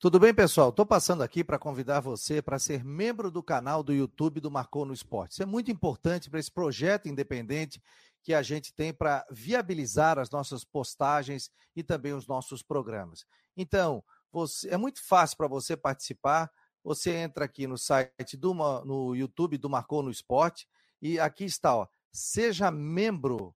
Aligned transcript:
Tudo 0.00 0.20
bem, 0.20 0.32
pessoal? 0.32 0.68
Estou 0.68 0.86
passando 0.86 1.24
aqui 1.24 1.42
para 1.42 1.58
convidar 1.58 1.98
você 1.98 2.40
para 2.40 2.56
ser 2.56 2.84
membro 2.84 3.32
do 3.32 3.42
canal 3.42 3.82
do 3.82 3.92
YouTube 3.92 4.38
do 4.38 4.48
Marcou 4.48 4.86
no 4.86 4.94
Esporte. 4.94 5.32
Isso 5.32 5.42
é 5.42 5.46
muito 5.46 5.72
importante 5.72 6.30
para 6.30 6.38
esse 6.38 6.52
projeto 6.52 7.08
independente 7.08 7.82
que 8.22 8.32
a 8.32 8.40
gente 8.40 8.72
tem 8.72 8.94
para 8.94 9.26
viabilizar 9.28 10.16
as 10.16 10.30
nossas 10.30 10.62
postagens 10.62 11.50
e 11.74 11.82
também 11.82 12.12
os 12.12 12.28
nossos 12.28 12.62
programas. 12.62 13.26
Então, 13.56 14.04
você, 14.30 14.68
é 14.72 14.76
muito 14.76 15.04
fácil 15.04 15.36
para 15.36 15.48
você 15.48 15.76
participar. 15.76 16.48
Você 16.84 17.12
entra 17.12 17.44
aqui 17.46 17.66
no 17.66 17.76
site 17.76 18.36
do 18.36 18.54
no 18.54 19.16
YouTube 19.16 19.58
do 19.58 19.68
Marcou 19.68 20.00
no 20.00 20.12
Esporte 20.12 20.68
e 21.02 21.18
aqui 21.18 21.44
está, 21.44 21.74
ó, 21.74 21.88
seja 22.12 22.70
membro. 22.70 23.52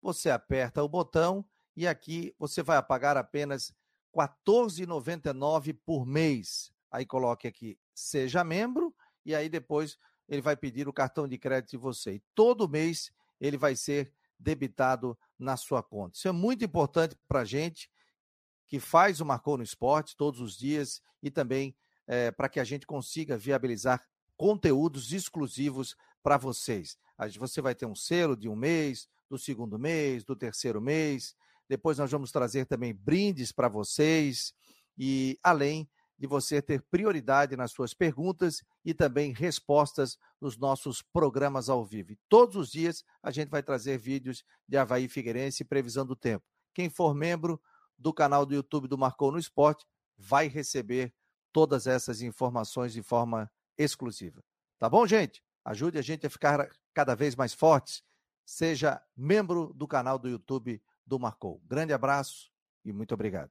Você 0.00 0.30
aperta 0.30 0.82
o 0.82 0.88
botão 0.88 1.44
e 1.76 1.86
aqui 1.86 2.34
você 2.38 2.62
vai 2.62 2.82
pagar 2.82 3.18
apenas 3.18 3.74
14,99 4.14 5.78
por 5.84 6.06
mês. 6.06 6.72
Aí 6.90 7.06
coloque 7.06 7.46
aqui, 7.46 7.78
seja 7.94 8.42
membro, 8.42 8.94
e 9.24 9.34
aí 9.34 9.48
depois 9.48 9.96
ele 10.28 10.42
vai 10.42 10.56
pedir 10.56 10.88
o 10.88 10.92
cartão 10.92 11.26
de 11.26 11.38
crédito 11.38 11.70
de 11.70 11.76
você. 11.76 12.14
E 12.14 12.22
todo 12.34 12.68
mês 12.68 13.12
ele 13.40 13.56
vai 13.56 13.74
ser 13.76 14.12
debitado 14.38 15.18
na 15.38 15.56
sua 15.56 15.82
conta. 15.82 16.16
Isso 16.16 16.28
é 16.28 16.32
muito 16.32 16.64
importante 16.64 17.16
para 17.28 17.40
a 17.40 17.44
gente 17.44 17.90
que 18.66 18.78
faz 18.78 19.20
o 19.20 19.26
Marcou 19.26 19.56
no 19.56 19.64
Esporte 19.64 20.16
todos 20.16 20.40
os 20.40 20.56
dias 20.56 21.02
e 21.22 21.30
também 21.30 21.76
é, 22.06 22.30
para 22.30 22.48
que 22.48 22.60
a 22.60 22.64
gente 22.64 22.86
consiga 22.86 23.36
viabilizar 23.36 24.04
conteúdos 24.36 25.12
exclusivos 25.12 25.96
para 26.22 26.36
vocês. 26.36 26.96
Você 27.38 27.60
vai 27.60 27.74
ter 27.74 27.86
um 27.86 27.94
selo 27.94 28.36
de 28.36 28.48
um 28.48 28.56
mês, 28.56 29.08
do 29.28 29.38
segundo 29.38 29.78
mês, 29.78 30.24
do 30.24 30.34
terceiro 30.34 30.80
mês. 30.80 31.36
Depois 31.70 31.98
nós 31.98 32.10
vamos 32.10 32.32
trazer 32.32 32.66
também 32.66 32.92
brindes 32.92 33.52
para 33.52 33.68
vocês 33.68 34.52
e 34.98 35.38
além 35.40 35.88
de 36.18 36.26
você 36.26 36.60
ter 36.60 36.82
prioridade 36.90 37.56
nas 37.56 37.70
suas 37.70 37.94
perguntas 37.94 38.60
e 38.84 38.92
também 38.92 39.32
respostas 39.32 40.18
nos 40.40 40.58
nossos 40.58 41.00
programas 41.00 41.68
ao 41.68 41.84
vivo. 41.84 42.16
Todos 42.28 42.56
os 42.56 42.72
dias 42.72 43.04
a 43.22 43.30
gente 43.30 43.50
vai 43.50 43.62
trazer 43.62 43.98
vídeos 43.98 44.42
de 44.66 44.76
Havaí 44.76 45.08
Figueirense 45.08 45.62
e 45.62 45.64
previsão 45.64 46.04
do 46.04 46.16
tempo. 46.16 46.44
Quem 46.74 46.90
for 46.90 47.14
membro 47.14 47.62
do 47.96 48.12
canal 48.12 48.44
do 48.44 48.52
YouTube 48.52 48.88
do 48.88 48.98
Marcou 48.98 49.30
no 49.30 49.38
Esporte 49.38 49.86
vai 50.18 50.48
receber 50.48 51.14
todas 51.52 51.86
essas 51.86 52.20
informações 52.20 52.92
de 52.92 53.00
forma 53.00 53.48
exclusiva. 53.78 54.42
Tá 54.76 54.88
bom, 54.88 55.06
gente? 55.06 55.40
Ajude 55.64 55.98
a 55.98 56.02
gente 56.02 56.26
a 56.26 56.30
ficar 56.30 56.68
cada 56.92 57.14
vez 57.14 57.36
mais 57.36 57.54
fortes. 57.54 58.02
Seja 58.44 59.00
membro 59.16 59.72
do 59.72 59.86
canal 59.86 60.18
do 60.18 60.28
YouTube 60.28 60.82
do 61.10 61.18
Marcou. 61.18 61.60
Grande 61.66 61.92
abraço 61.92 62.52
e 62.84 62.92
muito 62.92 63.12
obrigado. 63.12 63.50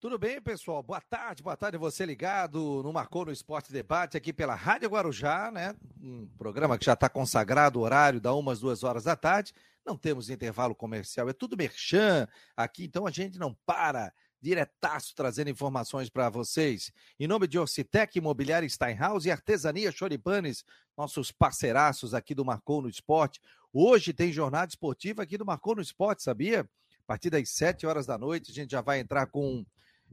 Tudo 0.00 0.16
bem, 0.16 0.40
pessoal? 0.40 0.80
Boa 0.80 1.00
tarde, 1.00 1.42
boa 1.42 1.56
tarde 1.56 1.76
você 1.76 2.06
ligado 2.06 2.84
no 2.84 2.92
Marcou 2.92 3.24
no 3.24 3.32
Esporte 3.32 3.72
Debate 3.72 4.16
aqui 4.16 4.32
pela 4.32 4.54
Rádio 4.54 4.88
Guarujá, 4.88 5.50
né? 5.50 5.74
Um 6.00 6.24
programa 6.38 6.78
que 6.78 6.84
já 6.84 6.92
está 6.92 7.08
consagrado, 7.08 7.80
horário 7.80 8.20
da 8.20 8.32
umas 8.32 8.60
duas 8.60 8.84
horas 8.84 9.02
da 9.02 9.16
tarde. 9.16 9.52
Não 9.84 9.96
temos 9.96 10.30
intervalo 10.30 10.72
comercial, 10.72 11.28
é 11.28 11.32
tudo 11.32 11.56
merchan 11.56 12.28
aqui, 12.56 12.84
então 12.84 13.08
a 13.08 13.10
gente 13.10 13.40
não 13.40 13.52
para 13.66 14.12
diretaço 14.40 15.16
trazendo 15.16 15.50
informações 15.50 16.08
para 16.08 16.30
vocês. 16.30 16.92
Em 17.18 17.26
nome 17.26 17.48
de 17.48 17.58
Orcitec, 17.58 18.16
Imobiliária 18.16 18.68
Steinhaus 18.68 19.24
e 19.24 19.32
Artesania 19.32 19.90
Choripanes, 19.90 20.64
nossos 20.96 21.32
parceiraços 21.32 22.14
aqui 22.14 22.36
do 22.36 22.44
Marcou 22.44 22.80
no 22.80 22.88
Esporte. 22.88 23.40
Hoje 23.72 24.12
tem 24.12 24.32
jornada 24.32 24.70
esportiva 24.70 25.24
aqui 25.24 25.36
do 25.36 25.44
Marcou 25.44 25.74
no 25.74 25.82
Esporte, 25.82 26.22
sabia? 26.22 26.60
A 26.60 27.04
partir 27.04 27.30
das 27.30 27.48
sete 27.50 27.84
horas 27.84 28.06
da 28.06 28.16
noite, 28.16 28.52
a 28.52 28.54
gente 28.54 28.70
já 28.70 28.80
vai 28.80 29.00
entrar 29.00 29.26
com 29.26 29.66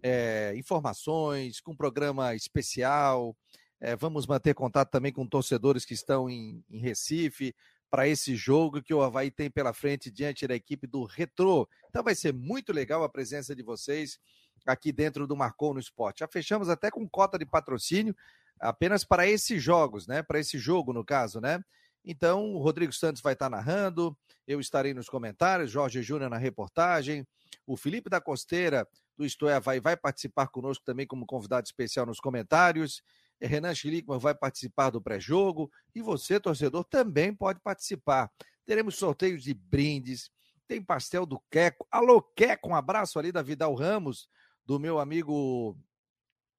é, 0.08 0.54
informações, 0.56 1.60
com 1.60 1.76
programa 1.76 2.36
especial. 2.36 3.36
É, 3.82 3.96
vamos 3.96 4.28
manter 4.28 4.54
contato 4.54 4.92
também 4.92 5.12
com 5.12 5.26
torcedores 5.26 5.84
que 5.84 5.96
estão 5.96 6.30
em, 6.30 6.64
em 6.70 6.78
Recife 6.78 7.56
para 7.90 8.08
esse 8.08 8.36
jogo 8.36 8.84
que 8.84 8.94
o 8.94 9.02
Havaí 9.02 9.32
tem 9.32 9.50
pela 9.50 9.74
frente 9.74 10.12
diante 10.12 10.46
da 10.48 10.54
equipe 10.54 10.86
do 10.86 11.06
Retro. 11.06 11.68
Então 11.90 12.04
vai 12.04 12.14
ser 12.14 12.36
muito 12.36 12.72
legal 12.72 13.04
a 13.04 13.10
presença 13.10 13.56
de 13.56 13.64
vocês 13.64 14.20
aqui 14.64 14.92
dentro 14.92 15.26
do 15.26 15.36
Marcou 15.36 15.74
no 15.74 15.80
Esporte. 15.80 16.20
Já 16.20 16.28
fechamos 16.28 16.70
até 16.70 16.92
com 16.92 17.10
cota 17.10 17.40
de 17.40 17.46
patrocínio 17.46 18.16
apenas 18.60 19.04
para 19.04 19.26
esses 19.26 19.62
jogos, 19.62 20.06
né? 20.06 20.22
Para 20.22 20.40
esse 20.40 20.60
jogo, 20.60 20.94
no 20.94 21.04
caso, 21.04 21.42
né? 21.42 21.64
Então, 22.06 22.54
o 22.54 22.60
Rodrigo 22.60 22.94
Santos 22.94 23.24
vai 23.24 23.34
estar 23.34 23.50
narrando, 23.50 24.16
eu 24.48 24.60
estarei 24.60 24.94
nos 24.94 25.10
comentários, 25.10 25.72
Jorge 25.72 26.04
Júnior 26.04 26.30
na 26.30 26.38
reportagem, 26.38 27.28
o 27.66 27.76
Felipe 27.76 28.08
da 28.08 28.22
Costeira 28.22 28.88
do 29.18 29.26
Isto 29.26 29.48
é 29.48 29.60
vai, 29.60 29.80
vai 29.80 29.96
participar 29.96 30.48
conosco 30.48 30.84
também 30.84 31.08
como 31.08 31.26
convidado 31.26 31.66
especial 31.66 32.06
nos 32.06 32.20
comentários. 32.20 33.02
Renan 33.42 33.74
Schlickman 33.74 34.20
vai 34.20 34.34
participar 34.34 34.90
do 34.90 35.02
pré-jogo 35.02 35.72
e 35.94 36.02
você, 36.02 36.40
torcedor, 36.40 36.84
também 36.86 37.34
pode 37.34 37.60
participar. 37.60 38.32
Teremos 38.66 38.96
sorteios 38.96 39.44
de 39.44 39.54
brindes, 39.54 40.32
tem 40.68 40.82
pastel 40.82 41.26
do 41.26 41.40
Queco. 41.52 41.86
Alô, 41.92 42.22
Queco, 42.22 42.70
um 42.70 42.76
abraço 42.76 43.20
ali 43.20 43.32
da 43.32 43.42
Vidal 43.42 43.74
Ramos, 43.76 44.28
do 44.66 44.80
meu 44.80 45.00
amigo 45.00 45.78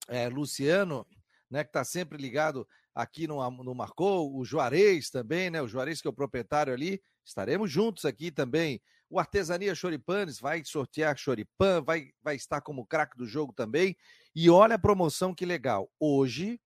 é, 0.07 0.29
Luciano, 0.29 1.07
né, 1.51 1.65
que 1.65 1.71
está 1.71 1.85
sempre 1.85 2.19
ligado 2.19 2.67
aqui 2.95 3.27
no, 3.27 3.51
no 3.51 3.75
Marcou, 3.75 4.35
o 4.35 4.45
Juarez 4.45 5.11
também, 5.11 5.51
né? 5.51 5.61
O 5.61 5.69
Juarez 5.69 6.01
que 6.01 6.09
é 6.09 6.11
o 6.11 6.15
proprietário 6.15 6.73
ali. 6.73 7.01
Estaremos 7.25 7.71
juntos 7.71 8.05
aqui 8.05 8.31
também. 8.31 8.81
O 9.09 9.19
Artesania 9.21 9.75
Choripanes 9.75 10.41
vai 10.41 10.65
sortear 10.65 11.17
choripan, 11.17 11.83
vai, 11.83 12.11
vai 12.23 12.35
estar 12.35 12.61
como 12.61 12.87
craque 12.87 13.17
do 13.17 13.27
jogo 13.27 13.53
também. 13.53 13.97
E 14.35 14.51
olha 14.51 14.75
a 14.75 14.79
promoção 14.79 15.35
que 15.35 15.47
legal. 15.47 15.91
Hoje, 15.99 16.61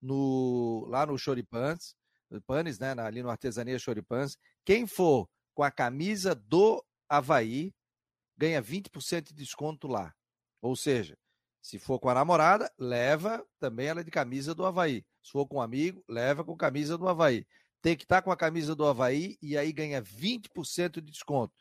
no, 0.00 0.86
lá 0.88 1.04
no 1.04 1.18
Choripanes, 1.18 1.96
Panes, 2.46 2.78
né, 2.78 2.94
ali 2.98 3.22
no 3.22 3.30
Artesania 3.30 3.78
Choripanes, 3.78 4.36
quem 4.64 4.86
for 4.86 5.28
com 5.54 5.62
a 5.62 5.70
camisa 5.70 6.34
do 6.34 6.84
Havaí 7.08 7.72
ganha 8.36 8.62
20% 8.62 9.28
de 9.28 9.34
desconto 9.34 9.86
lá. 9.86 10.12
Ou 10.60 10.74
seja, 10.74 11.16
se 11.62 11.78
for 11.78 11.98
com 11.98 12.08
a 12.08 12.14
namorada, 12.14 12.70
leva 12.78 13.44
também 13.58 13.86
ela 13.86 14.04
de 14.04 14.10
camisa 14.10 14.54
do 14.54 14.66
Havaí. 14.66 15.04
Se 15.22 15.30
for 15.30 15.46
com 15.46 15.56
um 15.56 15.62
amigo, 15.62 16.04
leva 16.08 16.44
com 16.44 16.56
camisa 16.56 16.98
do 16.98 17.08
Havaí. 17.08 17.46
Tem 17.80 17.96
que 17.96 18.04
estar 18.04 18.16
tá 18.16 18.22
com 18.22 18.32
a 18.32 18.36
camisa 18.36 18.74
do 18.74 18.86
Havaí 18.86 19.38
e 19.40 19.56
aí 19.56 19.72
ganha 19.72 20.02
20% 20.02 21.00
de 21.00 21.10
desconto. 21.10 21.54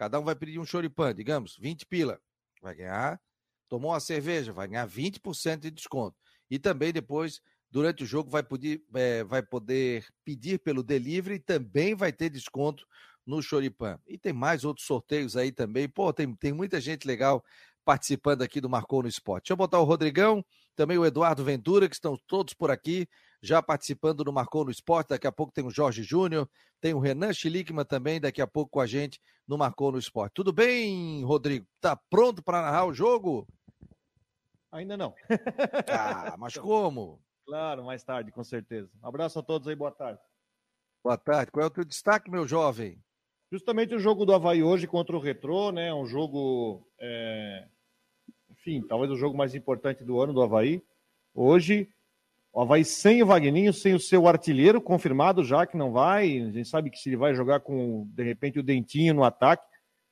Cada 0.00 0.18
um 0.18 0.24
vai 0.24 0.34
pedir 0.34 0.58
um 0.58 0.64
choripan, 0.64 1.14
digamos, 1.14 1.58
20 1.58 1.84
pila. 1.84 2.18
Vai 2.62 2.74
ganhar. 2.74 3.20
Tomou 3.68 3.90
uma 3.90 4.00
cerveja, 4.00 4.50
vai 4.50 4.66
ganhar 4.66 4.88
20% 4.88 5.60
de 5.60 5.70
desconto. 5.70 6.16
E 6.50 6.58
também 6.58 6.90
depois, 6.90 7.42
durante 7.70 8.02
o 8.02 8.06
jogo, 8.06 8.30
vai 8.30 8.42
poder, 8.42 8.82
é, 8.94 9.22
vai 9.24 9.42
poder 9.42 10.06
pedir 10.24 10.58
pelo 10.60 10.82
delivery 10.82 11.34
e 11.34 11.38
também 11.38 11.94
vai 11.94 12.14
ter 12.14 12.30
desconto 12.30 12.86
no 13.26 13.42
Choripan. 13.42 14.00
E 14.06 14.16
tem 14.16 14.32
mais 14.32 14.64
outros 14.64 14.86
sorteios 14.86 15.36
aí 15.36 15.52
também. 15.52 15.86
Pô, 15.86 16.10
tem, 16.14 16.34
tem 16.34 16.54
muita 16.54 16.80
gente 16.80 17.06
legal 17.06 17.44
participando 17.84 18.40
aqui 18.40 18.58
do 18.58 18.70
Marcou 18.70 19.02
no 19.02 19.08
Esporte. 19.08 19.42
Deixa 19.42 19.52
eu 19.52 19.58
botar 19.58 19.80
o 19.80 19.84
Rodrigão, 19.84 20.42
também 20.74 20.96
o 20.96 21.04
Eduardo 21.04 21.44
Ventura, 21.44 21.86
que 21.86 21.94
estão 21.94 22.16
todos 22.26 22.54
por 22.54 22.70
aqui 22.70 23.06
já 23.42 23.62
participando 23.62 24.24
do 24.24 24.32
Marcou 24.32 24.64
no 24.64 24.70
Esporte. 24.70 25.08
Daqui 25.08 25.26
a 25.26 25.32
pouco 25.32 25.52
tem 25.52 25.64
o 25.64 25.70
Jorge 25.70 26.02
Júnior, 26.02 26.48
tem 26.80 26.94
o 26.94 26.98
Renan 26.98 27.32
Schlickman 27.32 27.84
também, 27.84 28.20
daqui 28.20 28.40
a 28.42 28.46
pouco 28.46 28.70
com 28.70 28.80
a 28.80 28.86
gente 28.86 29.20
no 29.46 29.58
Marcou 29.58 29.90
no 29.90 29.98
Esporte. 29.98 30.34
Tudo 30.34 30.52
bem, 30.52 31.24
Rodrigo? 31.24 31.66
Tá 31.80 31.96
pronto 31.96 32.42
para 32.42 32.62
narrar 32.62 32.86
o 32.86 32.94
jogo? 32.94 33.46
Ainda 34.72 34.96
não. 34.96 35.14
Ah, 35.88 36.36
mas 36.38 36.56
como? 36.56 37.20
Claro, 37.44 37.84
mais 37.84 38.04
tarde, 38.04 38.30
com 38.30 38.44
certeza. 38.44 38.88
Um 39.02 39.08
abraço 39.08 39.38
a 39.38 39.42
todos 39.42 39.66
aí, 39.66 39.74
boa 39.74 39.90
tarde. 39.90 40.20
Boa 41.02 41.16
tarde. 41.16 41.50
Qual 41.50 41.64
é 41.64 41.66
o 41.66 41.70
teu 41.70 41.84
destaque, 41.84 42.30
meu 42.30 42.46
jovem? 42.46 43.02
Justamente 43.50 43.94
o 43.94 43.98
jogo 43.98 44.24
do 44.24 44.32
Havaí 44.32 44.62
hoje 44.62 44.86
contra 44.86 45.16
o 45.16 45.20
Retrô, 45.20 45.72
né? 45.72 45.92
Um 45.92 46.06
jogo, 46.06 46.86
é... 47.00 47.66
enfim, 48.50 48.80
talvez 48.86 49.10
o 49.10 49.16
jogo 49.16 49.36
mais 49.36 49.54
importante 49.54 50.04
do 50.04 50.20
ano 50.20 50.32
do 50.32 50.42
Havaí. 50.42 50.80
Hoje, 51.34 51.92
o 52.52 52.60
Havaí 52.60 52.84
sem 52.84 53.22
o 53.22 53.26
Vagninho, 53.26 53.72
sem 53.72 53.94
o 53.94 54.00
seu 54.00 54.26
artilheiro, 54.26 54.80
confirmado 54.80 55.44
já 55.44 55.66
que 55.66 55.76
não 55.76 55.92
vai. 55.92 56.40
A 56.40 56.50
gente 56.50 56.68
sabe 56.68 56.90
que 56.90 56.98
se 56.98 57.08
ele 57.08 57.16
vai 57.16 57.34
jogar 57.34 57.60
com, 57.60 58.06
de 58.14 58.22
repente, 58.22 58.58
o 58.58 58.62
Dentinho 58.62 59.14
no 59.14 59.24
ataque, 59.24 59.64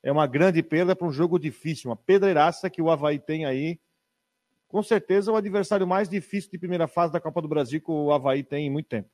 é 0.03 0.13
uma 0.13 0.27
grande 0.27 0.63
perda 0.63 0.95
para 0.95 1.07
um 1.07 1.13
jogo 1.13 1.39
difícil, 1.39 1.91
uma 1.91 1.97
pedreiraça 1.97 2.71
que 2.71 2.81
o 2.81 2.91
Havaí 2.91 3.19
tem 3.19 3.45
aí 3.45 3.79
com 4.69 4.83
certeza, 4.83 5.33
o 5.33 5.37
adversário 5.37 5.87
mais 5.87 6.09
difícil 6.09 6.51
de 6.51 6.59
primeira 6.59 6.87
fase 6.87 7.13
da 7.13 7.21
Copa 7.21 7.41
do 7.41 7.49
Brasil 7.49 7.81
que 7.81 7.91
o 7.91 8.13
Havaí 8.13 8.45
tem 8.45 8.67
em 8.67 8.71
muito 8.71 8.87
tempo. 8.87 9.09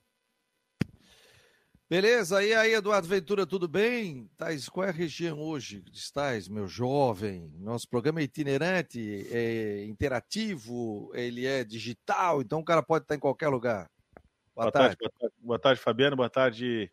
Beleza, 1.88 2.42
e 2.42 2.54
aí, 2.54 2.72
Eduardo 2.72 3.06
Ventura, 3.06 3.46
tudo 3.46 3.68
bem? 3.68 4.30
Tais, 4.38 4.70
qual 4.70 4.86
é 4.86 4.88
a 4.88 4.92
região 4.92 5.38
hoje 5.38 5.84
estás, 5.92 6.48
meu 6.48 6.66
jovem? 6.66 7.52
Nosso 7.58 7.86
programa 7.86 8.20
é 8.20 8.22
itinerante, 8.22 9.28
é 9.30 9.84
interativo, 9.84 11.12
ele 11.14 11.44
é 11.44 11.62
digital, 11.62 12.40
então 12.40 12.60
o 12.60 12.64
cara 12.64 12.82
pode 12.82 13.04
estar 13.04 13.16
em 13.16 13.18
qualquer 13.18 13.48
lugar. 13.48 13.90
Boa, 14.54 14.64
boa 14.64 14.72
tarde. 14.72 14.96
tarde. 14.96 14.98
Boa 14.98 15.10
tarde, 15.20 15.34
boa 15.40 15.58
tarde, 15.58 15.80
Fabiano. 15.82 16.16
Boa 16.16 16.30
tarde, 16.30 16.90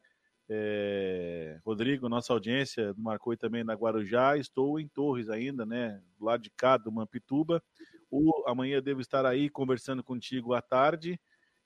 é, 0.49 1.57
Rodrigo, 1.65 2.09
nossa 2.09 2.33
audiência 2.33 2.93
do 2.93 3.01
Marcou 3.01 3.35
também 3.37 3.63
na 3.63 3.73
Guarujá. 3.73 4.35
Estou 4.35 4.77
em 4.77 4.89
Torres 4.89 5.29
ainda, 5.29 5.65
né? 5.65 6.01
Do 6.19 6.25
lado 6.25 6.43
de 6.43 6.49
cá 6.49 6.75
do 6.75 6.91
Mampituba. 6.91 7.63
O, 8.09 8.43
amanhã 8.45 8.81
devo 8.81 8.99
estar 8.99 9.25
aí 9.25 9.49
conversando 9.49 10.03
contigo 10.03 10.53
à 10.53 10.61
tarde 10.61 11.17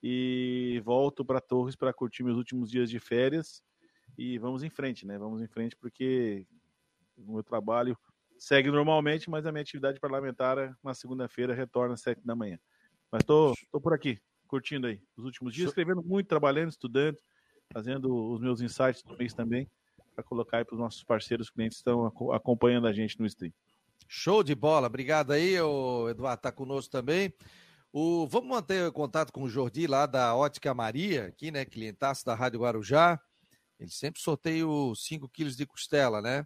e 0.07 0.79
volto 0.85 1.25
para 1.25 1.41
Torres 1.41 1.75
para 1.75 1.91
curtir 1.91 2.23
meus 2.23 2.37
últimos 2.37 2.69
dias 2.69 2.91
de 2.91 2.99
férias. 2.99 3.63
E 4.15 4.37
vamos 4.37 4.61
em 4.61 4.69
frente, 4.69 5.03
né? 5.03 5.17
Vamos 5.17 5.41
em 5.41 5.47
frente 5.47 5.75
porque 5.75 6.45
o 7.17 7.33
meu 7.33 7.41
trabalho 7.41 7.97
segue 8.37 8.69
normalmente, 8.69 9.31
mas 9.31 9.47
a 9.47 9.51
minha 9.51 9.63
atividade 9.63 9.99
parlamentar 9.99 10.77
na 10.83 10.93
segunda-feira 10.93 11.55
retorna 11.55 11.95
às 11.95 12.01
sete 12.01 12.21
da 12.23 12.35
manhã. 12.35 12.59
Mas 13.11 13.23
tô, 13.23 13.55
tô 13.71 13.81
por 13.81 13.95
aqui, 13.95 14.19
curtindo 14.47 14.85
aí 14.85 15.01
os 15.17 15.25
últimos 15.25 15.51
dias, 15.55 15.69
escrevendo 15.69 16.03
muito, 16.03 16.27
trabalhando, 16.27 16.69
estudando 16.69 17.17
fazendo 17.73 18.31
os 18.31 18.39
meus 18.39 18.61
insights 18.61 19.01
do 19.01 19.17
mês 19.17 19.33
também, 19.33 19.67
para 20.13 20.23
colocar 20.23 20.57
aí 20.57 20.65
para 20.65 20.75
os 20.75 20.79
nossos 20.79 21.03
parceiros 21.03 21.49
clientes 21.49 21.77
que 21.77 21.81
estão 21.81 22.05
acompanhando 22.31 22.85
a 22.85 22.93
gente 22.93 23.19
no 23.19 23.25
stream. 23.25 23.51
Show 24.07 24.43
de 24.43 24.53
bola, 24.53 24.85
obrigado 24.85 25.31
aí, 25.31 25.59
o 25.59 26.07
Eduardo 26.09 26.39
está 26.39 26.51
conosco 26.51 26.91
também. 26.91 27.33
O, 27.97 28.27
vamos 28.27 28.49
manter 28.49 28.91
contato 28.91 29.31
com 29.31 29.43
o 29.43 29.49
Jordi 29.49 29.87
lá 29.87 30.05
da 30.05 30.35
Ótica 30.35 30.73
Maria, 30.73 31.27
aqui, 31.27 31.49
né? 31.49 31.63
Clientaço 31.63 32.25
da 32.25 32.35
Rádio 32.35 32.59
Guarujá. 32.59 33.17
Ele 33.79 33.89
sempre 33.89 34.19
sorteia 34.19 34.65
5 34.93 35.29
quilos 35.29 35.55
de 35.55 35.65
costela, 35.65 36.21
né? 36.21 36.45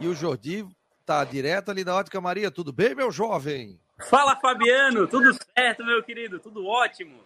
E 0.00 0.08
o 0.08 0.16
Jordi 0.16 0.66
tá 1.06 1.22
direto 1.22 1.70
ali 1.70 1.84
da 1.84 1.94
Ótica 1.94 2.20
Maria. 2.20 2.50
Tudo 2.50 2.72
bem, 2.72 2.92
meu 2.92 3.12
jovem? 3.12 3.78
Fala, 4.08 4.34
Fabiano. 4.40 5.06
Tudo 5.06 5.32
certo, 5.56 5.84
meu 5.84 6.02
querido? 6.02 6.40
Tudo 6.40 6.66
ótimo. 6.66 7.20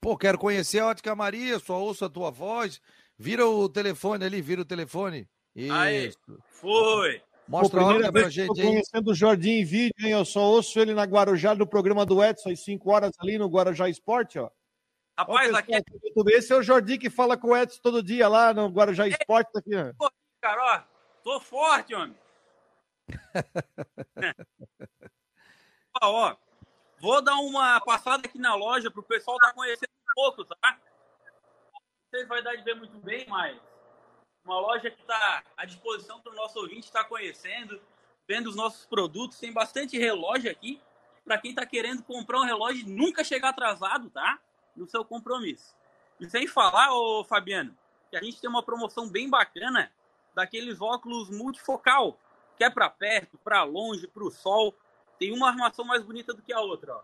Pô, 0.00 0.16
quero 0.16 0.38
conhecer 0.38 0.78
a 0.78 0.86
Ótica 0.86 1.14
Maria, 1.14 1.58
só 1.58 1.78
ouço 1.78 2.06
a 2.06 2.08
tua 2.08 2.30
voz. 2.30 2.80
Vira 3.18 3.46
o 3.46 3.68
telefone 3.68 4.24
ali, 4.24 4.40
vira 4.40 4.62
o 4.62 4.64
telefone. 4.64 5.28
Isso. 5.54 5.74
Aí, 5.74 6.14
foi. 6.48 7.20
Mostra 7.52 7.80
Pô, 7.80 7.86
a 7.86 7.88
hora 7.88 8.10
pra 8.10 8.30
gente 8.30 8.58
aí. 8.58 8.66
conhecendo 8.66 9.10
o 9.10 9.14
Jordim 9.14 9.60
em 9.60 9.64
vídeo, 9.64 9.92
hein? 10.00 10.12
Eu 10.12 10.24
só 10.24 10.40
ouço 10.40 10.80
ele 10.80 10.94
na 10.94 11.04
Guarujá, 11.04 11.54
no 11.54 11.66
programa 11.66 12.06
do 12.06 12.24
Edson, 12.24 12.48
às 12.48 12.64
5 12.64 12.90
horas 12.90 13.12
ali 13.20 13.36
no 13.36 13.46
Guarujá 13.46 13.90
Esporte, 13.90 14.38
ó. 14.38 14.50
Rapaz, 15.18 15.52
aqui... 15.52 15.72
Esse 16.28 16.54
é 16.54 16.56
o 16.56 16.62
Jordim 16.62 16.98
que 16.98 17.10
fala 17.10 17.36
com 17.36 17.48
o 17.48 17.56
Edson 17.56 17.78
todo 17.82 18.02
dia 18.02 18.26
lá 18.26 18.54
no 18.54 18.68
Guarujá 18.68 19.06
Esporte. 19.06 19.52
Tá 19.52 19.58
aqui, 19.58 19.76
ó. 19.76 19.92
Pô, 19.98 20.10
cara, 20.40 20.62
ó, 20.62 20.80
tô 21.22 21.38
forte, 21.40 21.94
homem. 21.94 22.16
ó, 26.00 26.34
Vou 27.02 27.20
dar 27.20 27.34
uma 27.34 27.80
passada 27.80 28.26
aqui 28.26 28.38
na 28.38 28.54
loja 28.54 28.90
para 28.90 29.00
o 29.00 29.04
pessoal 29.04 29.36
estar 29.36 29.48
tá 29.48 29.54
conhecendo 29.54 29.90
um 29.90 30.14
pouco, 30.14 30.44
tá? 30.46 30.56
Não 31.74 31.80
sei 32.12 32.20
se 32.20 32.26
vai 32.26 32.42
dar 32.42 32.54
de 32.54 32.62
ver 32.62 32.76
muito 32.76 32.96
bem, 33.00 33.26
mas 33.28 33.60
uma 34.44 34.58
loja 34.58 34.90
que 34.90 35.00
está 35.00 35.42
à 35.56 35.64
disposição 35.64 36.20
para 36.20 36.32
o 36.32 36.36
nosso 36.36 36.58
ouvinte 36.58 36.86
estar 36.86 37.04
tá 37.04 37.08
conhecendo, 37.08 37.80
vendo 38.26 38.48
os 38.48 38.56
nossos 38.56 38.86
produtos. 38.86 39.38
Tem 39.38 39.52
bastante 39.52 39.98
relógio 39.98 40.50
aqui 40.50 40.80
para 41.24 41.38
quem 41.38 41.50
está 41.50 41.64
querendo 41.64 42.02
comprar 42.02 42.40
um 42.40 42.44
relógio 42.44 42.86
e 42.86 42.90
nunca 42.90 43.22
chegar 43.22 43.50
atrasado, 43.50 44.10
tá? 44.10 44.38
No 44.76 44.86
seu 44.86 45.04
compromisso. 45.04 45.74
E 46.18 46.28
sem 46.28 46.46
falar, 46.46 46.92
ô 46.92 47.24
Fabiano, 47.24 47.76
que 48.10 48.16
a 48.16 48.22
gente 48.22 48.40
tem 48.40 48.50
uma 48.50 48.62
promoção 48.62 49.08
bem 49.08 49.28
bacana 49.30 49.92
daqueles 50.34 50.80
óculos 50.80 51.30
multifocal, 51.30 52.18
que 52.56 52.64
é 52.64 52.70
para 52.70 52.88
perto, 52.90 53.38
para 53.38 53.62
longe, 53.62 54.06
para 54.06 54.24
o 54.24 54.30
sol 54.30 54.74
tem 55.18 55.32
uma 55.32 55.48
armação 55.48 55.84
mais 55.84 56.02
bonita 56.02 56.34
do 56.34 56.42
que 56.42 56.52
a 56.52 56.60
outra, 56.60 56.96
ó. 56.96 57.02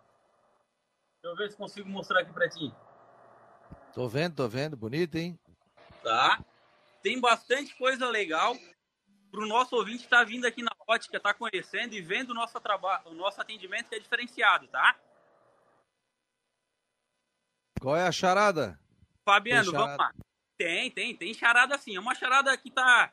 Deixa 1.23 1.35
eu 1.35 1.37
ver 1.37 1.51
se 1.51 1.57
consigo 1.57 1.89
mostrar 1.89 2.21
aqui 2.21 2.33
pra 2.33 2.49
ti. 2.49 2.75
Tô 3.95 4.09
vendo, 4.09 4.35
tô 4.35 4.49
vendo, 4.49 4.77
bonito, 4.77 5.17
hein? 5.17 5.39
Tá. 6.03 6.45
Tem 7.09 7.19
bastante 7.19 7.75
coisa 7.75 8.07
legal 8.07 8.55
pro 9.31 9.47
nosso 9.47 9.75
ouvinte 9.75 10.05
estar 10.05 10.19
tá 10.19 10.25
vindo 10.25 10.45
aqui 10.45 10.63
na 10.63 10.71
ótica, 10.87 11.19
tá 11.19 11.33
conhecendo 11.33 11.95
e 11.95 12.03
vendo 12.03 12.33
o 12.33 12.35
nosso 12.35 12.61
trabalho, 12.61 13.09
o 13.09 13.15
nosso 13.15 13.41
atendimento 13.41 13.89
que 13.89 13.95
é 13.95 13.99
diferenciado, 13.99 14.69
tá? 14.69 14.95
Qual 17.81 17.97
é 17.97 18.07
a 18.07 18.13
charada? 18.13 18.79
Fabiano, 19.25 19.71
charada. 19.71 19.85
vamos 19.87 19.97
lá. 19.97 20.13
Tem, 20.59 20.91
tem, 20.91 21.17
tem 21.17 21.33
charada 21.33 21.79
sim. 21.79 21.97
É 21.97 22.01
uma 22.01 22.15
charada 22.15 22.55
que 22.59 22.71
tá 22.71 23.11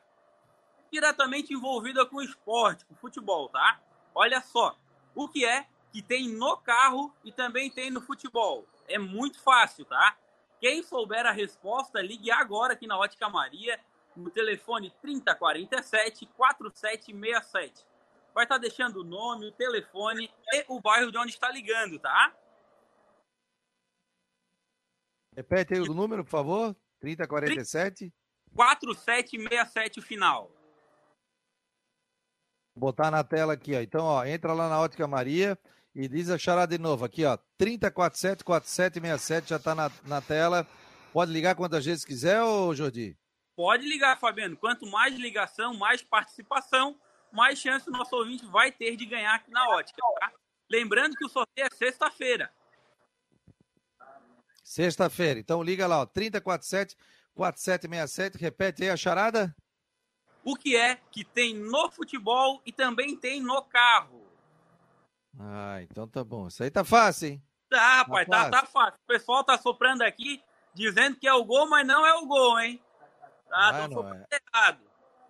diretamente 0.91 1.53
envolvida 1.53 2.05
com 2.05 2.17
o 2.17 2.21
esporte, 2.21 2.83
com 2.83 2.95
o 2.95 2.97
futebol, 2.97 3.47
tá? 3.47 3.79
Olha 4.13 4.41
só, 4.41 4.77
o 5.15 5.29
que 5.29 5.45
é 5.45 5.65
que 5.93 6.01
tem 6.01 6.27
no 6.27 6.57
carro 6.57 7.15
e 7.23 7.31
também 7.31 7.71
tem 7.71 7.89
no 7.89 8.01
futebol? 8.01 8.67
É 8.89 8.97
muito 8.97 9.41
fácil, 9.41 9.85
tá? 9.85 10.17
Quem 10.59 10.81
souber 10.83 11.25
a 11.25 11.31
resposta, 11.31 12.01
ligue 12.01 12.31
agora 12.31 12.73
aqui 12.73 12.87
na 12.87 12.97
Ótica 12.97 13.29
Maria, 13.29 13.79
no 14.15 14.29
telefone 14.29 14.91
3047 15.01 16.25
4767. 16.37 17.85
Vai 18.33 18.45
estar 18.45 18.57
deixando 18.57 19.01
o 19.01 19.03
nome, 19.03 19.47
o 19.47 19.51
telefone 19.51 20.29
e 20.53 20.65
o 20.67 20.79
bairro 20.79 21.11
de 21.11 21.17
onde 21.17 21.31
está 21.31 21.49
ligando, 21.49 21.99
tá? 21.99 22.35
Repete 25.35 25.73
aí 25.73 25.81
o 25.81 25.93
número, 25.93 26.23
por 26.23 26.31
favor. 26.31 26.75
3047 26.99 28.13
4767 28.53 29.99
o 29.99 30.01
final 30.01 30.49
botar 32.75 33.09
na 33.09 33.23
tela 33.23 33.53
aqui, 33.53 33.73
ó. 33.73 33.79
Então, 33.79 34.03
ó, 34.03 34.25
entra 34.25 34.53
lá 34.53 34.67
na 34.67 34.79
Ótica 34.79 35.07
Maria 35.07 35.57
e 35.95 36.07
diz 36.07 36.29
a 36.29 36.37
charada 36.37 36.77
de 36.77 36.83
novo 36.83 37.05
aqui, 37.05 37.23
ó. 37.23 37.37
30474767 37.59 39.47
já 39.47 39.57
tá 39.57 39.73
na, 39.73 39.89
na 40.05 40.21
tela. 40.21 40.67
Pode 41.13 41.31
ligar 41.31 41.55
quantas 41.55 41.85
vezes 41.85 42.03
quiser, 42.03 42.43
ô 42.43 42.75
Jordi? 42.75 43.17
Pode 43.55 43.87
ligar, 43.87 44.19
Fabiano. 44.19 44.57
Quanto 44.57 44.85
mais 44.85 45.15
ligação, 45.15 45.73
mais 45.73 46.01
participação, 46.01 46.99
mais 47.31 47.57
chance 47.57 47.89
o 47.89 47.93
nosso 47.93 48.15
ouvinte 48.15 48.45
vai 48.47 48.71
ter 48.71 48.97
de 48.97 49.05
ganhar 49.05 49.33
aqui 49.33 49.49
na 49.49 49.69
Ótica, 49.69 50.01
tá? 50.19 50.33
Lembrando 50.69 51.15
que 51.15 51.25
o 51.25 51.29
sorteio 51.29 51.67
é 51.71 51.75
sexta-feira. 51.75 52.51
Sexta-feira. 54.61 55.39
Então 55.39 55.63
liga 55.63 55.87
lá, 55.87 56.01
ó. 56.01 56.05
3047 56.05 56.97
4767. 57.33 58.37
Repete 58.37 58.83
aí 58.83 58.89
a 58.89 58.97
charada 58.97 59.55
o 60.45 60.55
que 60.55 60.77
é 60.77 60.99
que 61.11 61.25
tem 61.25 61.55
no 61.55 61.89
futebol 61.89 62.61
e 62.63 62.71
também 62.71 63.15
tem 63.15 63.41
no 63.41 63.63
carro. 63.63 64.24
Ah, 65.39 65.81
então 65.81 66.07
tá 66.07 66.23
bom. 66.23 66.47
Isso 66.47 66.63
aí 66.63 66.71
tá 66.71 66.83
fácil, 66.83 67.29
hein? 67.29 67.43
Tá, 67.69 67.97
rapaz, 67.97 68.27
tá, 68.27 68.37
fácil. 68.37 68.51
tá, 68.51 68.61
tá 68.61 68.67
fácil. 68.67 68.99
O 69.03 69.07
pessoal 69.07 69.43
tá 69.43 69.57
soprando 69.57 70.01
aqui, 70.01 70.41
dizendo 70.73 71.17
que 71.17 71.27
é 71.27 71.33
o 71.33 71.43
gol, 71.43 71.67
mas 71.69 71.85
não 71.85 72.05
é 72.05 72.13
o 72.15 72.25
gol, 72.25 72.59
hein? 72.59 72.81
Tá, 73.49 73.69
ah, 73.69 73.89
soprando 73.89 74.25
é. 74.31 74.39
errado. 74.53 74.79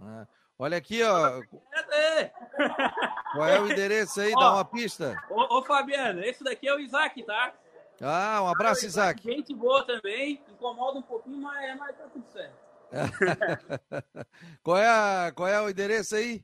Ah. 0.02 0.28
Olha 0.58 0.78
aqui, 0.78 1.04
ó. 1.04 1.42
Qual 3.34 3.48
é 3.48 3.60
o 3.60 3.70
endereço 3.70 4.22
aí? 4.22 4.34
Ó, 4.34 4.40
Dá 4.40 4.54
uma 4.54 4.66
pista. 4.66 5.22
Ô, 5.30 5.58
ô, 5.58 5.64
Fabiano, 5.64 6.24
esse 6.24 6.44
daqui 6.44 6.68
é 6.68 6.74
o 6.74 6.80
Isaac, 6.80 7.22
tá? 7.24 7.54
Ah, 8.02 8.42
um 8.42 8.48
abraço, 8.48 8.86
Isaac. 8.86 9.22
Gente 9.22 9.54
boa 9.54 9.86
também. 9.86 10.42
Incomoda 10.50 11.00
um 11.00 11.02
pouquinho, 11.02 11.42
mas, 11.42 11.78
mas 11.78 11.98
tá 11.98 12.06
tudo 12.08 12.26
certo. 12.32 12.56
qual, 14.64 14.78
é 14.78 14.88
a, 14.88 15.32
qual 15.36 15.48
é 15.50 15.62
o 15.62 15.70
endereço 15.70 16.16
aí? 16.16 16.44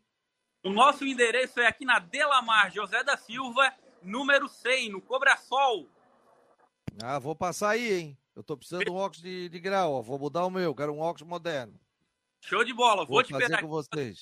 O 0.64 0.70
nosso 0.70 1.04
endereço 1.04 1.60
é 1.60 1.66
aqui 1.66 1.86
na 1.86 1.98
Delamar 1.98 2.72
José 2.72 3.04
da 3.04 3.18
Silva, 3.18 3.74
número 4.04 4.48
100, 4.48 4.92
no 4.92 5.02
Cobrasol. 5.02 5.90
Ah, 7.04 7.18
vou 7.18 7.36
passar 7.36 7.72
aí, 7.72 7.92
hein? 7.94 8.18
Eu 8.36 8.44
tô 8.44 8.56
precisando 8.56 8.86
de 8.86 8.92
um 8.92 8.96
óculos 8.96 9.24
de, 9.24 9.50
de 9.50 9.60
grau, 9.60 9.94
ó. 9.94 10.02
Vou 10.02 10.20
mudar 10.20 10.46
o 10.46 10.52
meu, 10.52 10.76
quero 10.76 10.94
um 10.94 11.00
óculos 11.00 11.28
moderno. 11.28 11.80
Show 12.42 12.64
de 12.64 12.74
bola, 12.74 13.06
vou, 13.06 13.16
vou 13.16 13.24
te 13.24 13.34
fazer 13.34 13.60
com 13.60 13.68
vocês. 13.68 14.20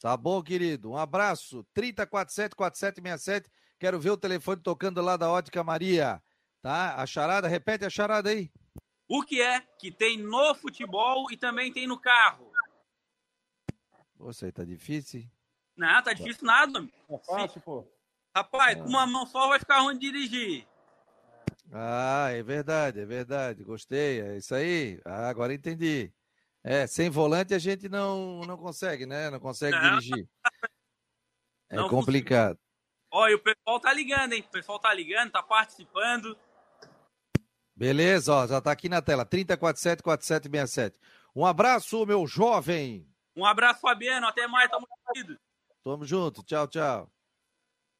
Tá 0.00 0.16
bom, 0.16 0.42
querido. 0.42 0.90
Um 0.90 0.96
abraço. 0.96 1.66
3047-4767. 1.76 3.46
Quero 3.78 4.00
ver 4.00 4.10
o 4.10 4.16
telefone 4.16 4.62
tocando 4.62 5.02
lá 5.02 5.16
da 5.16 5.30
Ótica 5.30 5.62
Maria. 5.62 6.22
Tá? 6.62 6.94
A 6.96 7.06
charada, 7.06 7.48
repete 7.48 7.84
a 7.84 7.90
charada 7.90 8.30
aí. 8.30 8.50
O 9.06 9.22
que 9.22 9.42
é 9.42 9.60
que 9.78 9.92
tem 9.92 10.16
no 10.18 10.54
futebol 10.54 11.30
e 11.30 11.36
também 11.36 11.70
tem 11.70 11.86
no 11.86 11.98
carro? 11.98 12.53
Você 14.16 14.50
tá 14.52 14.64
difícil? 14.64 15.24
Não, 15.76 16.02
tá 16.02 16.12
difícil 16.12 16.46
nada. 16.46 16.86
É 17.10 17.18
fácil, 17.18 17.60
pô. 17.60 17.86
Rapaz, 18.36 18.76
com 18.78 18.88
uma 18.88 19.06
mão 19.06 19.26
só 19.26 19.48
vai 19.48 19.58
ficar 19.58 19.80
ruim 19.80 19.98
de 19.98 20.10
dirigir. 20.10 20.66
Ah, 21.72 22.28
é 22.30 22.42
verdade, 22.42 23.00
é 23.00 23.06
verdade. 23.06 23.64
Gostei, 23.64 24.20
é 24.20 24.36
isso 24.36 24.54
aí. 24.54 25.00
Ah, 25.04 25.28
agora 25.28 25.54
entendi. 25.54 26.12
É, 26.62 26.86
sem 26.86 27.10
volante 27.10 27.54
a 27.54 27.58
gente 27.58 27.88
não, 27.88 28.40
não 28.42 28.56
consegue, 28.56 29.06
né? 29.06 29.30
Não 29.30 29.40
consegue 29.40 29.76
não. 29.76 29.98
dirigir. 29.98 30.28
É 31.70 31.76
não 31.76 31.88
complicado. 31.88 32.58
Olha, 33.10 33.34
o 33.34 33.38
pessoal 33.38 33.80
tá 33.80 33.92
ligando, 33.92 34.34
hein? 34.34 34.44
O 34.46 34.50
pessoal 34.52 34.78
tá 34.78 34.92
ligando, 34.92 35.32
tá 35.32 35.42
participando. 35.42 36.36
Beleza, 37.74 38.32
ó, 38.32 38.46
já 38.46 38.60
tá 38.60 38.70
aqui 38.70 38.88
na 38.88 39.00
tela, 39.00 39.24
30474767. 39.24 40.94
Um 41.34 41.44
abraço, 41.44 42.04
meu 42.06 42.26
jovem. 42.26 43.08
Um 43.36 43.44
abraço, 43.44 43.80
Fabiano. 43.80 44.26
Até 44.26 44.46
mais, 44.46 44.70
tamo 44.70 44.86
junto. 45.16 45.38
Tamo 45.82 46.04
junto, 46.04 46.42
tchau, 46.42 46.66
tchau. 46.66 47.10